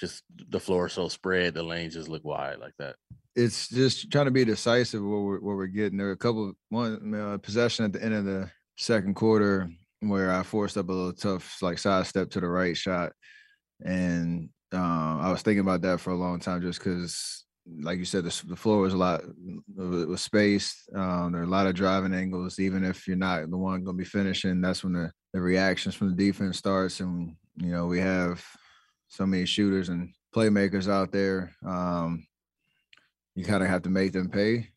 just 0.00 0.22
the 0.50 0.60
floor 0.60 0.88
so 0.88 1.08
spread, 1.08 1.54
the 1.54 1.62
lanes 1.62 1.94
just 1.94 2.08
look 2.08 2.24
wide 2.24 2.58
like 2.58 2.74
that? 2.78 2.96
it's 3.36 3.68
just 3.68 4.10
trying 4.10 4.24
to 4.24 4.30
be 4.30 4.44
decisive 4.44 5.02
what 5.02 5.20
we're, 5.20 5.40
what 5.40 5.56
we're 5.56 5.66
getting. 5.66 5.98
There 5.98 6.06
were 6.06 6.12
a 6.14 6.16
couple 6.16 6.54
one 6.70 7.14
uh, 7.14 7.38
possession 7.38 7.84
at 7.84 7.92
the 7.92 8.02
end 8.02 8.14
of 8.14 8.24
the 8.24 8.50
second 8.78 9.14
quarter 9.14 9.70
where 10.00 10.32
I 10.32 10.42
forced 10.42 10.78
up 10.78 10.88
a 10.88 10.92
little 10.92 11.12
tough 11.12 11.58
like 11.62 11.78
side 11.78 12.06
step 12.06 12.30
to 12.30 12.40
the 12.40 12.48
right 12.48 12.76
shot, 12.76 13.12
and 13.84 14.48
uh, 14.72 15.18
I 15.20 15.30
was 15.30 15.42
thinking 15.42 15.60
about 15.60 15.82
that 15.82 16.00
for 16.00 16.10
a 16.10 16.16
long 16.16 16.40
time 16.40 16.60
just 16.60 16.78
because, 16.78 17.44
like 17.80 17.98
you 17.98 18.04
said, 18.04 18.24
the, 18.24 18.42
the 18.46 18.56
floor 18.56 18.78
was 18.78 18.94
a 18.94 18.96
lot 18.96 19.22
it 19.22 20.08
was 20.08 20.22
spaced. 20.22 20.88
Um, 20.94 21.32
there 21.32 21.40
are 21.42 21.44
a 21.44 21.48
lot 21.48 21.66
of 21.66 21.74
driving 21.74 22.14
angles. 22.14 22.58
Even 22.58 22.84
if 22.84 23.06
you're 23.06 23.16
not 23.16 23.48
the 23.50 23.56
one 23.56 23.84
going 23.84 23.96
to 23.96 24.02
be 24.02 24.08
finishing, 24.08 24.60
that's 24.60 24.82
when 24.82 24.92
the, 24.92 25.12
the 25.32 25.40
reactions 25.40 25.94
from 25.94 26.10
the 26.10 26.16
defense 26.16 26.58
starts, 26.58 27.00
and 27.00 27.36
you 27.56 27.70
know 27.70 27.86
we 27.86 28.00
have 28.00 28.44
so 29.08 29.26
many 29.26 29.46
shooters 29.46 29.88
and 29.88 30.12
playmakers 30.34 30.90
out 30.90 31.12
there. 31.12 31.52
Um, 31.66 32.26
you 33.34 33.44
kind 33.44 33.62
of 33.62 33.68
have 33.68 33.82
to 33.82 33.90
make 33.90 34.12
them 34.12 34.30
pay. 34.30 34.68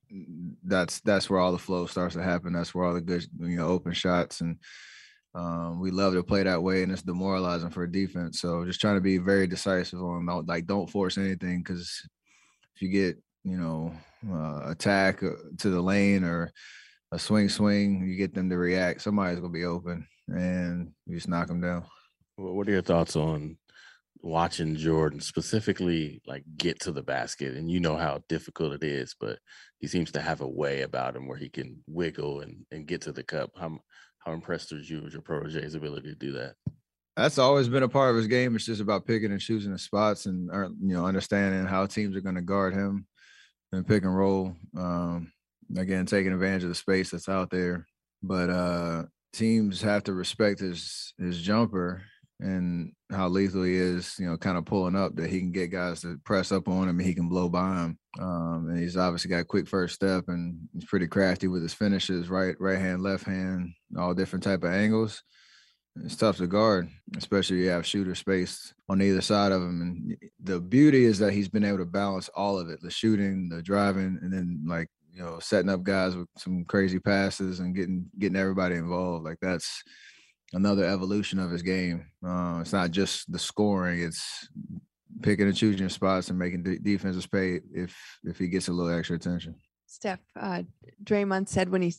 That's 0.63 0.99
that's 1.01 1.29
where 1.29 1.39
all 1.39 1.51
the 1.51 1.57
flow 1.57 1.85
starts 1.85 2.15
to 2.15 2.23
happen. 2.23 2.53
That's 2.53 2.75
where 2.75 2.85
all 2.85 2.93
the 2.93 3.01
good, 3.01 3.25
you 3.39 3.57
know, 3.57 3.67
open 3.67 3.93
shots 3.93 4.41
and 4.41 4.57
um, 5.39 5.79
we 5.79 5.89
love 5.89 6.13
to 6.13 6.23
play 6.23 6.43
that 6.43 6.61
way, 6.61 6.83
and 6.83 6.91
it's 6.91 7.01
demoralizing 7.01 7.69
for 7.69 7.87
defense. 7.87 8.41
So 8.41 8.65
just 8.65 8.81
trying 8.81 8.95
to 8.95 9.01
be 9.01 9.17
very 9.17 9.47
decisive 9.47 10.01
on 10.01 10.25
like 10.45 10.65
don't 10.65 10.89
force 10.89 11.17
anything 11.17 11.63
because 11.63 12.01
if 12.75 12.81
you 12.81 12.89
get 12.89 13.17
you 13.45 13.57
know 13.57 13.93
uh, 14.29 14.69
attack 14.69 15.23
uh, 15.23 15.29
to 15.59 15.69
the 15.69 15.81
lane 15.81 16.25
or 16.25 16.51
a 17.13 17.19
swing 17.19 17.47
swing, 17.47 18.05
you 18.05 18.17
get 18.17 18.33
them 18.33 18.49
to 18.49 18.57
react. 18.57 19.01
Somebody's 19.01 19.39
gonna 19.39 19.53
be 19.53 19.63
open, 19.63 20.05
and 20.27 20.91
you 21.05 21.15
just 21.15 21.29
knock 21.29 21.47
them 21.47 21.61
down. 21.61 21.85
What 22.35 22.67
are 22.67 22.71
your 22.71 22.81
thoughts 22.81 23.15
on 23.15 23.57
watching 24.21 24.75
Jordan 24.75 25.21
specifically 25.21 26.21
like 26.27 26.43
get 26.57 26.77
to 26.81 26.91
the 26.91 27.01
basket 27.01 27.55
and 27.55 27.71
you 27.71 27.79
know 27.79 27.95
how 27.95 28.21
difficult 28.27 28.73
it 28.73 28.83
is, 28.83 29.15
but 29.17 29.39
he 29.79 29.87
seems 29.87 30.11
to 30.11 30.21
have 30.21 30.41
a 30.41 30.47
way 30.47 30.81
about 30.81 31.15
him 31.15 31.25
where 31.25 31.37
he 31.37 31.47
can 31.47 31.81
wiggle 31.87 32.41
and, 32.41 32.65
and 32.71 32.87
get 32.87 33.01
to 33.03 33.13
the 33.13 33.23
cup. 33.23 33.51
How 33.57 33.79
how 34.25 34.33
impressed 34.33 34.71
was 34.71 34.89
you 34.89 35.01
with 35.01 35.13
your 35.13 35.21
protege's 35.21 35.75
ability 35.75 36.09
to 36.09 36.15
do 36.15 36.31
that? 36.33 36.55
That's 37.15 37.37
always 37.37 37.67
been 37.67 37.83
a 37.83 37.89
part 37.89 38.11
of 38.11 38.15
his 38.15 38.27
game. 38.27 38.55
It's 38.55 38.65
just 38.65 38.81
about 38.81 39.05
picking 39.05 39.31
and 39.31 39.41
choosing 39.41 39.71
the 39.71 39.79
spots 39.79 40.25
and 40.25 40.49
you 40.81 40.95
know 40.95 41.05
understanding 41.05 41.65
how 41.65 41.85
teams 41.85 42.15
are 42.15 42.21
going 42.21 42.35
to 42.35 42.41
guard 42.41 42.73
him 42.73 43.05
and 43.71 43.87
pick 43.87 44.03
and 44.03 44.15
roll. 44.15 44.55
Um, 44.77 45.31
again, 45.77 46.05
taking 46.05 46.31
advantage 46.31 46.63
of 46.63 46.69
the 46.69 46.75
space 46.75 47.11
that's 47.11 47.29
out 47.29 47.49
there. 47.49 47.87
But 48.23 48.49
uh, 48.49 49.03
teams 49.33 49.81
have 49.81 50.03
to 50.05 50.13
respect 50.13 50.59
his 50.59 51.13
his 51.17 51.41
jumper 51.41 52.03
and 52.39 52.93
how 53.11 53.27
lethal 53.27 53.63
he 53.63 53.75
is, 53.75 54.15
you 54.17 54.25
know, 54.25 54.37
kind 54.37 54.57
of 54.57 54.65
pulling 54.65 54.95
up 54.95 55.15
that 55.15 55.29
he 55.29 55.39
can 55.39 55.51
get 55.51 55.71
guys 55.71 56.01
to 56.01 56.17
press 56.23 56.51
up 56.51 56.67
on 56.67 56.87
him 56.87 56.99
and 56.99 57.07
he 57.07 57.13
can 57.13 57.27
blow 57.27 57.49
by 57.49 57.83
him. 57.83 57.97
Um, 58.19 58.67
and 58.69 58.79
he's 58.79 58.95
obviously 58.95 59.29
got 59.29 59.41
a 59.41 59.45
quick 59.45 59.67
first 59.67 59.95
step 59.95 60.25
and 60.27 60.57
he's 60.73 60.85
pretty 60.85 61.07
crafty 61.07 61.47
with 61.47 61.61
his 61.61 61.73
finishes, 61.73 62.29
right, 62.29 62.55
right 62.59 62.79
hand, 62.79 63.03
left 63.03 63.25
hand, 63.25 63.73
all 63.97 64.13
different 64.13 64.43
type 64.43 64.63
of 64.63 64.71
angles. 64.71 65.21
It's 66.05 66.15
tough 66.15 66.37
to 66.37 66.47
guard, 66.47 66.87
especially 67.17 67.57
you 67.57 67.69
have 67.69 67.85
shooter 67.85 68.15
space 68.15 68.73
on 68.87 69.01
either 69.01 69.21
side 69.21 69.51
of 69.51 69.61
him. 69.61 69.81
And 69.81 70.31
the 70.41 70.61
beauty 70.61 71.03
is 71.03 71.19
that 71.19 71.33
he's 71.33 71.49
been 71.49 71.65
able 71.65 71.79
to 71.79 71.85
balance 71.85 72.29
all 72.29 72.57
of 72.57 72.69
it: 72.69 72.79
the 72.81 72.91
shooting, 72.91 73.49
the 73.49 73.61
driving, 73.61 74.17
and 74.21 74.31
then 74.31 74.63
like 74.65 74.87
you 75.11 75.21
know 75.21 75.39
setting 75.39 75.69
up 75.69 75.83
guys 75.83 76.15
with 76.15 76.27
some 76.37 76.63
crazy 76.65 76.99
passes 76.99 77.59
and 77.59 77.75
getting 77.75 78.05
getting 78.17 78.37
everybody 78.37 78.75
involved. 78.75 79.25
Like 79.25 79.39
that's 79.41 79.83
another 80.53 80.85
evolution 80.85 81.39
of 81.39 81.51
his 81.51 81.61
game. 81.61 82.05
Uh, 82.25 82.59
it's 82.61 82.73
not 82.73 82.91
just 82.91 83.31
the 83.31 83.39
scoring; 83.39 84.01
it's 84.01 84.47
picking 85.21 85.47
and 85.47 85.55
choosing 85.55 85.89
spots 85.89 86.29
and 86.29 86.39
making 86.39 86.63
de- 86.63 86.79
defenses 86.79 87.27
pay 87.27 87.59
if 87.73 87.95
if 88.23 88.37
he 88.37 88.47
gets 88.47 88.67
a 88.67 88.71
little 88.73 88.91
extra 88.91 89.15
attention. 89.15 89.55
Steph, 89.85 90.19
uh, 90.39 90.63
Draymond 91.03 91.47
said 91.49 91.69
when 91.69 91.81
he 91.81 91.93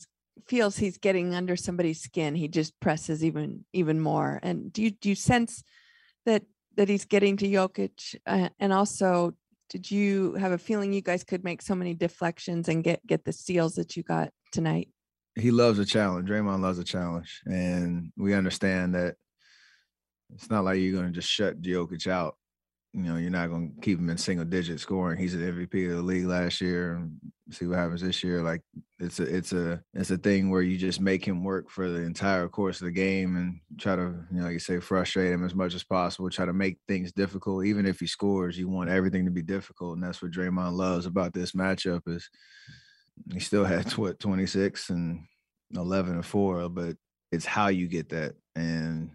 feels 0.47 0.77
he's 0.77 0.97
getting 0.97 1.35
under 1.35 1.55
somebody's 1.55 2.01
skin, 2.01 2.35
he 2.35 2.47
just 2.47 2.79
presses 2.79 3.23
even 3.23 3.65
even 3.73 3.99
more. 3.99 4.39
And 4.41 4.71
do 4.71 4.81
you 4.81 4.91
do 4.91 5.09
you 5.09 5.15
sense 5.15 5.63
that 6.25 6.43
that 6.77 6.89
he's 6.89 7.05
getting 7.05 7.37
to 7.37 7.47
Jokic? 7.47 8.15
Uh, 8.25 8.49
and 8.59 8.71
also, 8.73 9.33
did 9.69 9.89
you 9.91 10.33
have 10.35 10.51
a 10.51 10.57
feeling 10.57 10.93
you 10.93 11.01
guys 11.01 11.23
could 11.23 11.43
make 11.43 11.61
so 11.61 11.75
many 11.75 11.93
deflections 11.93 12.69
and 12.69 12.83
get 12.83 13.05
get 13.05 13.25
the 13.25 13.33
steals 13.33 13.75
that 13.75 13.95
you 13.95 14.03
got 14.03 14.31
tonight? 14.51 14.89
He 15.35 15.51
loves 15.51 15.79
a 15.79 15.85
challenge. 15.85 16.29
Draymond 16.29 16.61
loves 16.61 16.79
a 16.79 16.83
challenge, 16.83 17.41
and 17.45 18.11
we 18.17 18.33
understand 18.33 18.95
that 18.95 19.15
it's 20.33 20.49
not 20.49 20.63
like 20.63 20.79
you're 20.79 20.93
going 20.93 21.07
to 21.07 21.11
just 21.11 21.29
shut 21.29 21.61
Jokic 21.61 22.07
out. 22.07 22.35
You 22.93 23.03
know, 23.03 23.15
you're 23.15 23.29
not 23.29 23.49
going 23.49 23.73
to 23.73 23.81
keep 23.81 23.99
him 23.99 24.09
in 24.09 24.17
single 24.17 24.45
digit 24.45 24.81
scoring. 24.81 25.17
He's 25.17 25.33
an 25.33 25.41
MVP 25.41 25.89
of 25.89 25.97
the 25.97 26.01
league 26.01 26.25
last 26.25 26.59
year, 26.59 27.01
see 27.49 27.65
what 27.65 27.77
happens 27.77 28.01
this 28.01 28.21
year. 28.21 28.41
Like 28.41 28.61
it's 28.99 29.21
a 29.21 29.23
it's 29.23 29.53
a 29.53 29.81
it's 29.93 30.11
a 30.11 30.17
thing 30.17 30.49
where 30.49 30.61
you 30.61 30.77
just 30.77 30.99
make 30.99 31.23
him 31.23 31.43
work 31.43 31.69
for 31.69 31.89
the 31.89 32.01
entire 32.01 32.49
course 32.49 32.81
of 32.81 32.85
the 32.85 32.91
game 32.91 33.37
and 33.37 33.59
try 33.79 33.95
to 33.95 34.13
you 34.31 34.39
know 34.39 34.43
like 34.43 34.53
you 34.53 34.59
say 34.59 34.79
frustrate 34.79 35.31
him 35.31 35.45
as 35.45 35.55
much 35.55 35.73
as 35.73 35.83
possible. 35.83 36.29
Try 36.29 36.45
to 36.45 36.53
make 36.53 36.79
things 36.87 37.13
difficult. 37.13 37.65
Even 37.65 37.85
if 37.85 37.99
he 37.99 38.07
scores, 38.07 38.57
you 38.57 38.67
want 38.67 38.89
everything 38.89 39.23
to 39.23 39.31
be 39.31 39.41
difficult, 39.41 39.95
and 39.95 40.03
that's 40.03 40.21
what 40.21 40.31
Draymond 40.31 40.73
loves 40.73 41.05
about 41.05 41.33
this 41.33 41.53
matchup 41.53 42.01
is 42.07 42.29
he 43.33 43.39
still 43.39 43.65
had 43.65 43.89
what 43.93 44.19
26 44.19 44.89
and 44.89 45.21
11 45.75 46.15
and 46.15 46.25
4 46.25 46.69
but 46.69 46.95
it's 47.31 47.45
how 47.45 47.67
you 47.67 47.87
get 47.87 48.09
that 48.09 48.35
and 48.55 49.09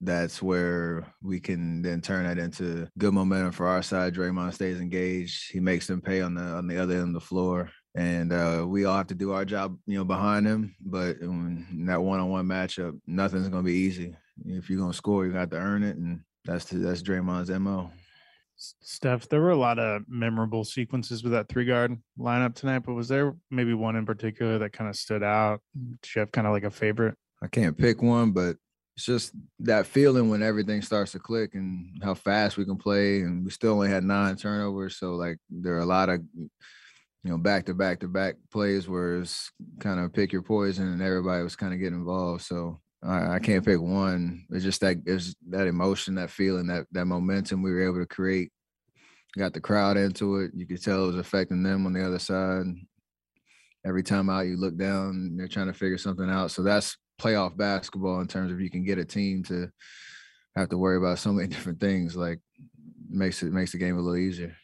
that's 0.00 0.42
where 0.42 1.06
we 1.22 1.40
can 1.40 1.82
then 1.82 2.00
turn 2.00 2.24
that 2.24 2.38
into 2.38 2.86
good 2.98 3.14
momentum 3.14 3.52
for 3.52 3.66
our 3.66 3.82
side. 3.82 4.14
Draymond 4.14 4.54
stays 4.54 4.80
engaged. 4.80 5.50
He 5.50 5.60
makes 5.60 5.86
them 5.86 6.00
pay 6.00 6.20
on 6.20 6.34
the 6.34 6.42
on 6.42 6.66
the 6.66 6.78
other 6.78 6.94
end 6.94 7.08
of 7.08 7.14
the 7.14 7.20
floor. 7.20 7.70
And 7.94 8.30
uh, 8.30 8.66
we 8.68 8.84
all 8.84 8.96
have 8.96 9.06
to 9.06 9.14
do 9.14 9.32
our 9.32 9.46
job, 9.46 9.78
you 9.86 9.96
know, 9.96 10.04
behind 10.04 10.46
him. 10.46 10.76
But 10.80 11.18
in 11.18 11.86
that 11.86 12.02
one-on-one 12.02 12.44
matchup, 12.44 13.00
nothing's 13.06 13.48
gonna 13.48 13.62
be 13.62 13.72
easy. 13.72 14.14
If 14.44 14.68
you're 14.68 14.80
gonna 14.80 14.92
score, 14.92 15.24
you 15.24 15.32
got 15.32 15.50
to 15.52 15.56
earn 15.56 15.82
it, 15.82 15.96
and 15.96 16.20
that's 16.44 16.66
that's 16.66 17.02
Draymond's 17.02 17.50
mo. 17.58 17.90
Steph, 18.56 19.28
there 19.28 19.40
were 19.40 19.50
a 19.50 19.56
lot 19.56 19.78
of 19.78 20.02
memorable 20.08 20.64
sequences 20.64 21.22
with 21.22 21.32
that 21.32 21.48
three 21.48 21.64
guard 21.64 21.96
lineup 22.18 22.54
tonight, 22.54 22.80
but 22.80 22.94
was 22.94 23.08
there 23.08 23.34
maybe 23.50 23.74
one 23.74 23.96
in 23.96 24.06
particular 24.06 24.58
that 24.58 24.72
kind 24.72 24.88
of 24.88 24.96
stood 24.96 25.22
out? 25.22 25.60
Did 25.74 26.14
you 26.14 26.20
have 26.20 26.32
kind 26.32 26.46
of 26.46 26.52
like 26.52 26.64
a 26.64 26.70
favorite? 26.70 27.16
I 27.42 27.48
can't 27.48 27.76
pick 27.76 28.00
one, 28.00 28.32
but 28.32 28.56
it's 28.96 29.04
just 29.04 29.32
that 29.60 29.86
feeling 29.86 30.30
when 30.30 30.42
everything 30.42 30.80
starts 30.80 31.12
to 31.12 31.18
click 31.18 31.54
and 31.54 32.00
how 32.02 32.14
fast 32.14 32.56
we 32.56 32.64
can 32.64 32.78
play. 32.78 33.20
And 33.20 33.44
we 33.44 33.50
still 33.50 33.74
only 33.74 33.90
had 33.90 34.04
nine 34.04 34.36
turnovers. 34.36 34.96
So, 34.96 35.12
like, 35.16 35.36
there 35.50 35.74
are 35.74 35.80
a 35.80 35.86
lot 35.86 36.08
of, 36.08 36.22
you 36.34 36.50
know, 37.24 37.36
back 37.36 37.66
to 37.66 37.74
back 37.74 38.00
to 38.00 38.08
back 38.08 38.36
plays 38.50 38.88
where 38.88 39.18
it's 39.18 39.50
kind 39.80 40.00
of 40.00 40.14
pick 40.14 40.32
your 40.32 40.42
poison 40.42 40.88
and 40.88 41.02
everybody 41.02 41.42
was 41.42 41.56
kind 41.56 41.74
of 41.74 41.78
getting 41.78 41.98
involved. 41.98 42.42
So, 42.42 42.80
I, 43.02 43.34
I 43.34 43.38
can't 43.38 43.64
pick 43.64 43.80
one. 43.80 44.44
It's 44.50 44.64
just 44.64 44.80
that 44.80 44.98
it's 45.06 45.34
that 45.50 45.66
emotion, 45.66 46.14
that 46.16 46.30
feeling, 46.30 46.66
that 46.68 46.86
that 46.92 47.06
momentum 47.06 47.62
we 47.62 47.72
were 47.72 47.84
able 47.84 48.00
to 48.00 48.06
create. 48.06 48.50
Got 49.36 49.52
the 49.52 49.60
crowd 49.60 49.96
into 49.96 50.36
it. 50.36 50.52
You 50.54 50.66
could 50.66 50.82
tell 50.82 51.04
it 51.04 51.08
was 51.08 51.16
affecting 51.16 51.62
them 51.62 51.86
on 51.86 51.92
the 51.92 52.06
other 52.06 52.18
side. 52.18 52.64
Every 53.84 54.02
time 54.02 54.30
out, 54.30 54.46
you 54.46 54.56
look 54.56 54.76
down, 54.76 55.36
they're 55.36 55.46
trying 55.46 55.66
to 55.66 55.74
figure 55.74 55.98
something 55.98 56.28
out. 56.28 56.50
So 56.50 56.62
that's 56.62 56.96
playoff 57.20 57.56
basketball 57.56 58.20
in 58.20 58.26
terms 58.28 58.50
of 58.50 58.60
you 58.60 58.70
can 58.70 58.84
get 58.84 58.98
a 58.98 59.04
team 59.04 59.42
to 59.44 59.70
have 60.56 60.70
to 60.70 60.78
worry 60.78 60.96
about 60.96 61.18
so 61.18 61.32
many 61.32 61.48
different 61.54 61.80
things. 61.80 62.16
Like 62.16 62.40
makes 63.08 63.42
it 63.42 63.52
makes 63.52 63.72
the 63.72 63.78
game 63.78 63.96
a 63.96 64.00
little 64.00 64.16
easier. 64.16 64.56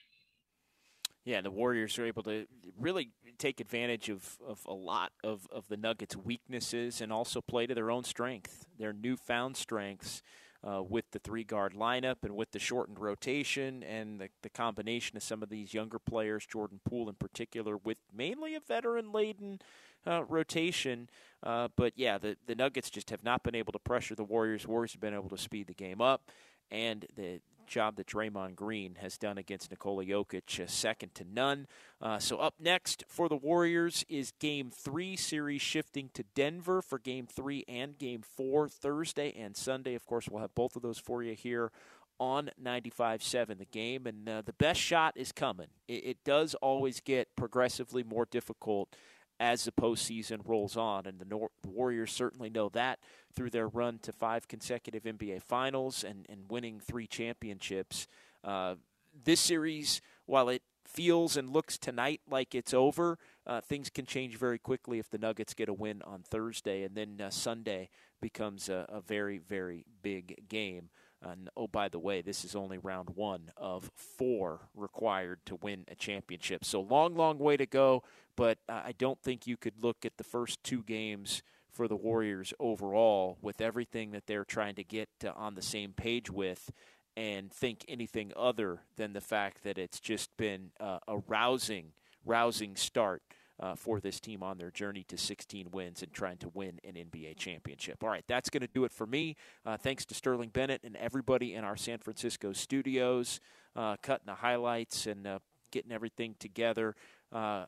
Yeah, 1.24 1.40
the 1.40 1.50
Warriors 1.50 1.98
are 1.98 2.06
able 2.06 2.24
to 2.24 2.46
really 2.78 3.10
take 3.38 3.60
advantage 3.60 4.08
of, 4.08 4.38
of 4.46 4.60
a 4.66 4.74
lot 4.74 5.12
of, 5.22 5.46
of 5.52 5.68
the 5.68 5.76
Nuggets' 5.76 6.16
weaknesses 6.16 7.00
and 7.00 7.12
also 7.12 7.40
play 7.40 7.66
to 7.66 7.74
their 7.74 7.90
own 7.90 8.04
strength, 8.04 8.66
their 8.78 8.92
newfound 8.92 9.56
strengths. 9.56 10.22
Uh, 10.64 10.80
with 10.80 11.10
the 11.10 11.18
three 11.18 11.42
guard 11.42 11.74
lineup 11.74 12.18
and 12.22 12.36
with 12.36 12.52
the 12.52 12.58
shortened 12.60 13.00
rotation 13.00 13.82
and 13.82 14.20
the, 14.20 14.28
the 14.42 14.48
combination 14.48 15.16
of 15.16 15.22
some 15.24 15.42
of 15.42 15.48
these 15.48 15.74
younger 15.74 15.98
players, 15.98 16.46
Jordan 16.46 16.78
Poole 16.84 17.08
in 17.08 17.16
particular, 17.16 17.76
with 17.76 17.98
mainly 18.16 18.54
a 18.54 18.60
veteran 18.60 19.10
laden 19.10 19.58
uh, 20.06 20.22
rotation. 20.22 21.10
Uh, 21.42 21.66
but 21.74 21.92
yeah, 21.96 22.16
the, 22.16 22.36
the 22.46 22.54
Nuggets 22.54 22.90
just 22.90 23.10
have 23.10 23.24
not 23.24 23.42
been 23.42 23.56
able 23.56 23.72
to 23.72 23.78
pressure 23.80 24.14
the 24.14 24.22
Warriors. 24.22 24.64
Warriors 24.64 24.92
have 24.92 25.00
been 25.00 25.14
able 25.14 25.30
to 25.30 25.36
speed 25.36 25.66
the 25.66 25.74
game 25.74 26.00
up. 26.00 26.30
And 26.70 27.06
the 27.16 27.40
job 27.72 27.96
that 27.96 28.06
Draymond 28.06 28.54
Green 28.54 28.96
has 29.00 29.16
done 29.18 29.38
against 29.38 29.70
Nikola 29.70 30.04
Jokic, 30.04 30.68
second 30.68 31.14
to 31.14 31.24
none. 31.24 31.66
Uh, 32.00 32.18
so 32.18 32.36
up 32.36 32.54
next 32.60 33.04
for 33.08 33.28
the 33.28 33.36
Warriors 33.36 34.04
is 34.08 34.32
Game 34.38 34.70
Three 34.70 35.16
series 35.16 35.62
shifting 35.62 36.10
to 36.14 36.24
Denver 36.34 36.82
for 36.82 36.98
Game 36.98 37.26
Three 37.26 37.64
and 37.66 37.98
Game 37.98 38.22
Four 38.22 38.68
Thursday 38.68 39.32
and 39.36 39.56
Sunday. 39.56 39.94
Of 39.94 40.06
course, 40.06 40.28
we'll 40.28 40.42
have 40.42 40.54
both 40.54 40.76
of 40.76 40.82
those 40.82 40.98
for 40.98 41.22
you 41.22 41.34
here 41.34 41.72
on 42.20 42.50
95.7 42.62 43.58
the 43.58 43.64
game 43.64 44.06
and 44.06 44.28
uh, 44.28 44.42
the 44.42 44.52
best 44.52 44.78
shot 44.78 45.14
is 45.16 45.32
coming 45.32 45.66
it, 45.88 46.04
it, 46.04 46.16
does 46.24 46.54
always 46.56 47.00
get 47.00 47.26
progressively 47.34 48.04
more 48.04 48.28
difficult 48.30 48.94
as 49.42 49.64
the 49.64 49.72
postseason 49.72 50.40
rolls 50.46 50.76
on. 50.76 51.04
And 51.04 51.18
the, 51.18 51.24
Nor- 51.24 51.50
Warriors 51.66 52.12
certainly 52.12 52.48
know 52.48 52.68
that 52.70 53.00
through 53.34 53.50
their 53.50 53.66
run 53.66 53.98
to 54.02 54.12
five 54.12 54.46
consecutive 54.46 55.02
NBA 55.02 55.42
Finals 55.42 56.04
and, 56.04 56.24
and 56.28 56.48
winning 56.48 56.78
three 56.78 57.08
championships. 57.08 58.06
Uh, 58.44 58.76
this 59.24 59.40
series, 59.40 60.00
while 60.26 60.48
it 60.48 60.62
feels 60.86 61.36
and 61.36 61.50
looks 61.50 61.76
tonight 61.76 62.20
like 62.30 62.54
it's 62.54 62.72
over, 62.72 63.18
uh, 63.44 63.60
things 63.60 63.90
can 63.90 64.06
change 64.06 64.36
very 64.36 64.60
quickly 64.60 65.00
if 65.00 65.10
the 65.10 65.18
Nuggets 65.18 65.54
get 65.54 65.68
a 65.68 65.74
win 65.74 66.02
on 66.02 66.22
Thursday. 66.22 66.84
And 66.84 66.94
then 66.94 67.20
uh, 67.20 67.30
Sunday 67.30 67.90
becomes 68.20 68.68
a, 68.68 68.86
a 68.88 69.00
very, 69.00 69.38
very 69.38 69.84
big 70.02 70.48
game. 70.48 70.90
And 71.22 71.48
oh, 71.56 71.68
by 71.68 71.88
the 71.88 71.98
way, 71.98 72.20
this 72.20 72.44
is 72.44 72.56
only 72.56 72.78
round 72.78 73.10
one 73.14 73.52
of 73.56 73.90
four 73.94 74.68
required 74.74 75.40
to 75.46 75.56
win 75.56 75.84
a 75.88 75.94
championship. 75.94 76.64
So 76.64 76.80
long, 76.80 77.14
long 77.14 77.38
way 77.38 77.56
to 77.56 77.66
go. 77.66 78.02
But 78.36 78.58
I 78.68 78.92
don't 78.96 79.20
think 79.20 79.46
you 79.46 79.56
could 79.56 79.82
look 79.82 80.04
at 80.04 80.16
the 80.16 80.24
first 80.24 80.62
two 80.64 80.82
games 80.82 81.42
for 81.70 81.88
the 81.88 81.96
Warriors 81.96 82.52
overall 82.58 83.38
with 83.40 83.60
everything 83.60 84.10
that 84.12 84.26
they're 84.26 84.44
trying 84.44 84.74
to 84.76 84.84
get 84.84 85.08
on 85.34 85.54
the 85.54 85.62
same 85.62 85.92
page 85.92 86.30
with 86.30 86.70
and 87.16 87.52
think 87.52 87.84
anything 87.88 88.32
other 88.36 88.80
than 88.96 89.12
the 89.12 89.20
fact 89.20 89.64
that 89.64 89.78
it's 89.78 90.00
just 90.00 90.34
been 90.36 90.70
uh, 90.80 90.98
a 91.06 91.18
rousing, 91.18 91.92
rousing 92.24 92.76
start 92.76 93.22
uh, 93.60 93.74
for 93.74 94.00
this 94.00 94.20
team 94.20 94.42
on 94.42 94.58
their 94.58 94.70
journey 94.70 95.04
to 95.08 95.16
16 95.16 95.68
wins 95.70 96.02
and 96.02 96.12
trying 96.12 96.38
to 96.38 96.48
win 96.48 96.78
an 96.84 96.94
NBA 96.94 97.36
championship. 97.36 98.02
All 98.02 98.10
right, 98.10 98.24
that's 98.26 98.50
going 98.50 98.62
to 98.62 98.68
do 98.68 98.84
it 98.84 98.92
for 98.92 99.06
me. 99.06 99.36
Uh, 99.64 99.76
thanks 99.76 100.04
to 100.06 100.14
Sterling 100.14 100.50
Bennett 100.50 100.82
and 100.84 100.96
everybody 100.96 101.54
in 101.54 101.64
our 101.64 101.76
San 101.76 101.98
Francisco 101.98 102.52
studios, 102.52 103.40
uh, 103.76 103.96
cutting 104.02 104.26
the 104.26 104.34
highlights 104.34 105.06
and 105.06 105.26
uh, 105.26 105.38
getting 105.70 105.92
everything 105.92 106.34
together. 106.38 106.94
Uh, 107.30 107.66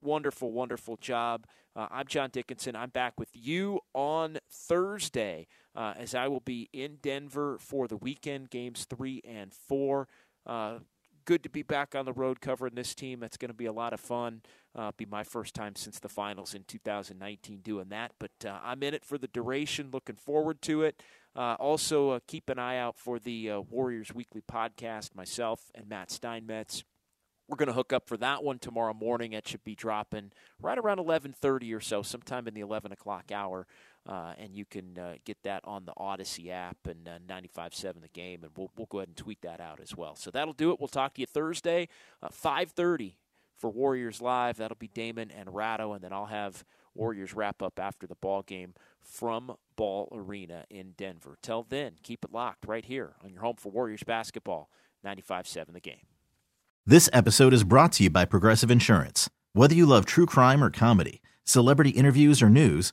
wonderful, 0.00 0.52
wonderful 0.52 0.96
job. 0.96 1.46
Uh, 1.76 1.86
I'm 1.90 2.06
John 2.06 2.30
Dickinson. 2.30 2.74
I'm 2.74 2.90
back 2.90 3.18
with 3.18 3.30
you 3.32 3.80
on 3.94 4.38
Thursday 4.50 5.46
as 5.76 6.12
I 6.12 6.26
will 6.26 6.40
be 6.40 6.68
in 6.72 6.96
Denver 7.00 7.56
for 7.60 7.86
the 7.86 7.96
weekend 7.96 8.50
games 8.50 8.84
three 8.84 9.22
and 9.24 9.54
four 9.54 10.08
good 11.28 11.42
to 11.42 11.50
be 11.50 11.62
back 11.62 11.94
on 11.94 12.06
the 12.06 12.12
road 12.14 12.40
covering 12.40 12.74
this 12.74 12.94
team. 12.94 13.20
That's 13.20 13.36
going 13.36 13.50
to 13.50 13.54
be 13.54 13.66
a 13.66 13.72
lot 13.72 13.92
of 13.92 14.00
fun. 14.00 14.40
Uh, 14.74 14.92
be 14.96 15.04
my 15.04 15.22
first 15.22 15.52
time 15.52 15.76
since 15.76 15.98
the 15.98 16.08
finals 16.08 16.54
in 16.54 16.64
2019 16.64 17.60
doing 17.60 17.90
that. 17.90 18.12
But 18.18 18.30
uh, 18.46 18.58
I'm 18.64 18.82
in 18.82 18.94
it 18.94 19.04
for 19.04 19.18
the 19.18 19.28
duration. 19.28 19.90
Looking 19.92 20.16
forward 20.16 20.62
to 20.62 20.84
it. 20.84 21.02
Uh, 21.36 21.54
also, 21.60 22.12
uh, 22.12 22.20
keep 22.26 22.48
an 22.48 22.58
eye 22.58 22.78
out 22.78 22.96
for 22.96 23.18
the 23.18 23.50
uh, 23.50 23.60
Warriors 23.60 24.14
Weekly 24.14 24.40
podcast. 24.40 25.14
Myself 25.14 25.70
and 25.74 25.86
Matt 25.86 26.10
Steinmetz. 26.10 26.82
We're 27.46 27.56
going 27.56 27.68
to 27.68 27.74
hook 27.74 27.92
up 27.92 28.08
for 28.08 28.16
that 28.16 28.42
one 28.42 28.58
tomorrow 28.58 28.94
morning. 28.94 29.34
It 29.34 29.46
should 29.46 29.64
be 29.64 29.74
dropping 29.74 30.32
right 30.62 30.78
around 30.78 30.98
11:30 30.98 31.74
or 31.76 31.80
so, 31.80 32.00
sometime 32.00 32.48
in 32.48 32.54
the 32.54 32.62
11 32.62 32.90
o'clock 32.90 33.30
hour. 33.32 33.66
Uh, 34.06 34.32
and 34.38 34.54
you 34.54 34.64
can 34.64 34.98
uh, 34.98 35.14
get 35.26 35.36
that 35.42 35.60
on 35.64 35.84
the 35.84 35.92
Audacy 35.98 36.50
app 36.50 36.78
and 36.86 37.06
uh, 37.06 37.18
95.7 37.28 38.00
the 38.00 38.08
game, 38.08 38.42
and 38.42 38.52
we'll, 38.56 38.70
we'll 38.76 38.86
go 38.86 38.98
ahead 38.98 39.08
and 39.08 39.16
tweet 39.16 39.42
that 39.42 39.60
out 39.60 39.80
as 39.82 39.94
well. 39.94 40.16
So 40.16 40.30
that'll 40.30 40.54
do 40.54 40.70
it. 40.72 40.80
We'll 40.80 40.88
talk 40.88 41.14
to 41.14 41.20
you 41.20 41.26
Thursday, 41.26 41.88
uh, 42.22 42.28
5.30 42.28 43.14
for 43.58 43.68
Warriors 43.68 44.22
Live. 44.22 44.56
That'll 44.56 44.78
be 44.78 44.88
Damon 44.88 45.30
and 45.30 45.54
Ratto, 45.54 45.92
and 45.92 46.02
then 46.02 46.12
I'll 46.12 46.26
have 46.26 46.64
Warriors 46.94 47.34
wrap 47.34 47.62
up 47.62 47.78
after 47.78 48.06
the 48.06 48.14
ball 48.14 48.42
game 48.42 48.74
from 49.00 49.56
Ball 49.76 50.08
Arena 50.12 50.64
in 50.70 50.92
Denver. 50.96 51.36
Till 51.42 51.64
then, 51.68 51.94
keep 52.02 52.24
it 52.24 52.32
locked 52.32 52.66
right 52.66 52.84
here 52.84 53.14
on 53.22 53.30
your 53.30 53.42
home 53.42 53.56
for 53.56 53.70
Warriors 53.70 54.02
basketball, 54.04 54.70
95.7 55.04 55.72
the 55.72 55.80
game. 55.80 56.06
This 56.86 57.10
episode 57.12 57.52
is 57.52 57.64
brought 57.64 57.92
to 57.92 58.04
you 58.04 58.10
by 58.10 58.24
Progressive 58.24 58.70
Insurance. 58.70 59.28
Whether 59.52 59.74
you 59.74 59.86
love 59.86 60.06
true 60.06 60.26
crime 60.26 60.64
or 60.64 60.70
comedy, 60.70 61.20
celebrity 61.44 61.90
interviews 61.90 62.42
or 62.42 62.48
news, 62.48 62.92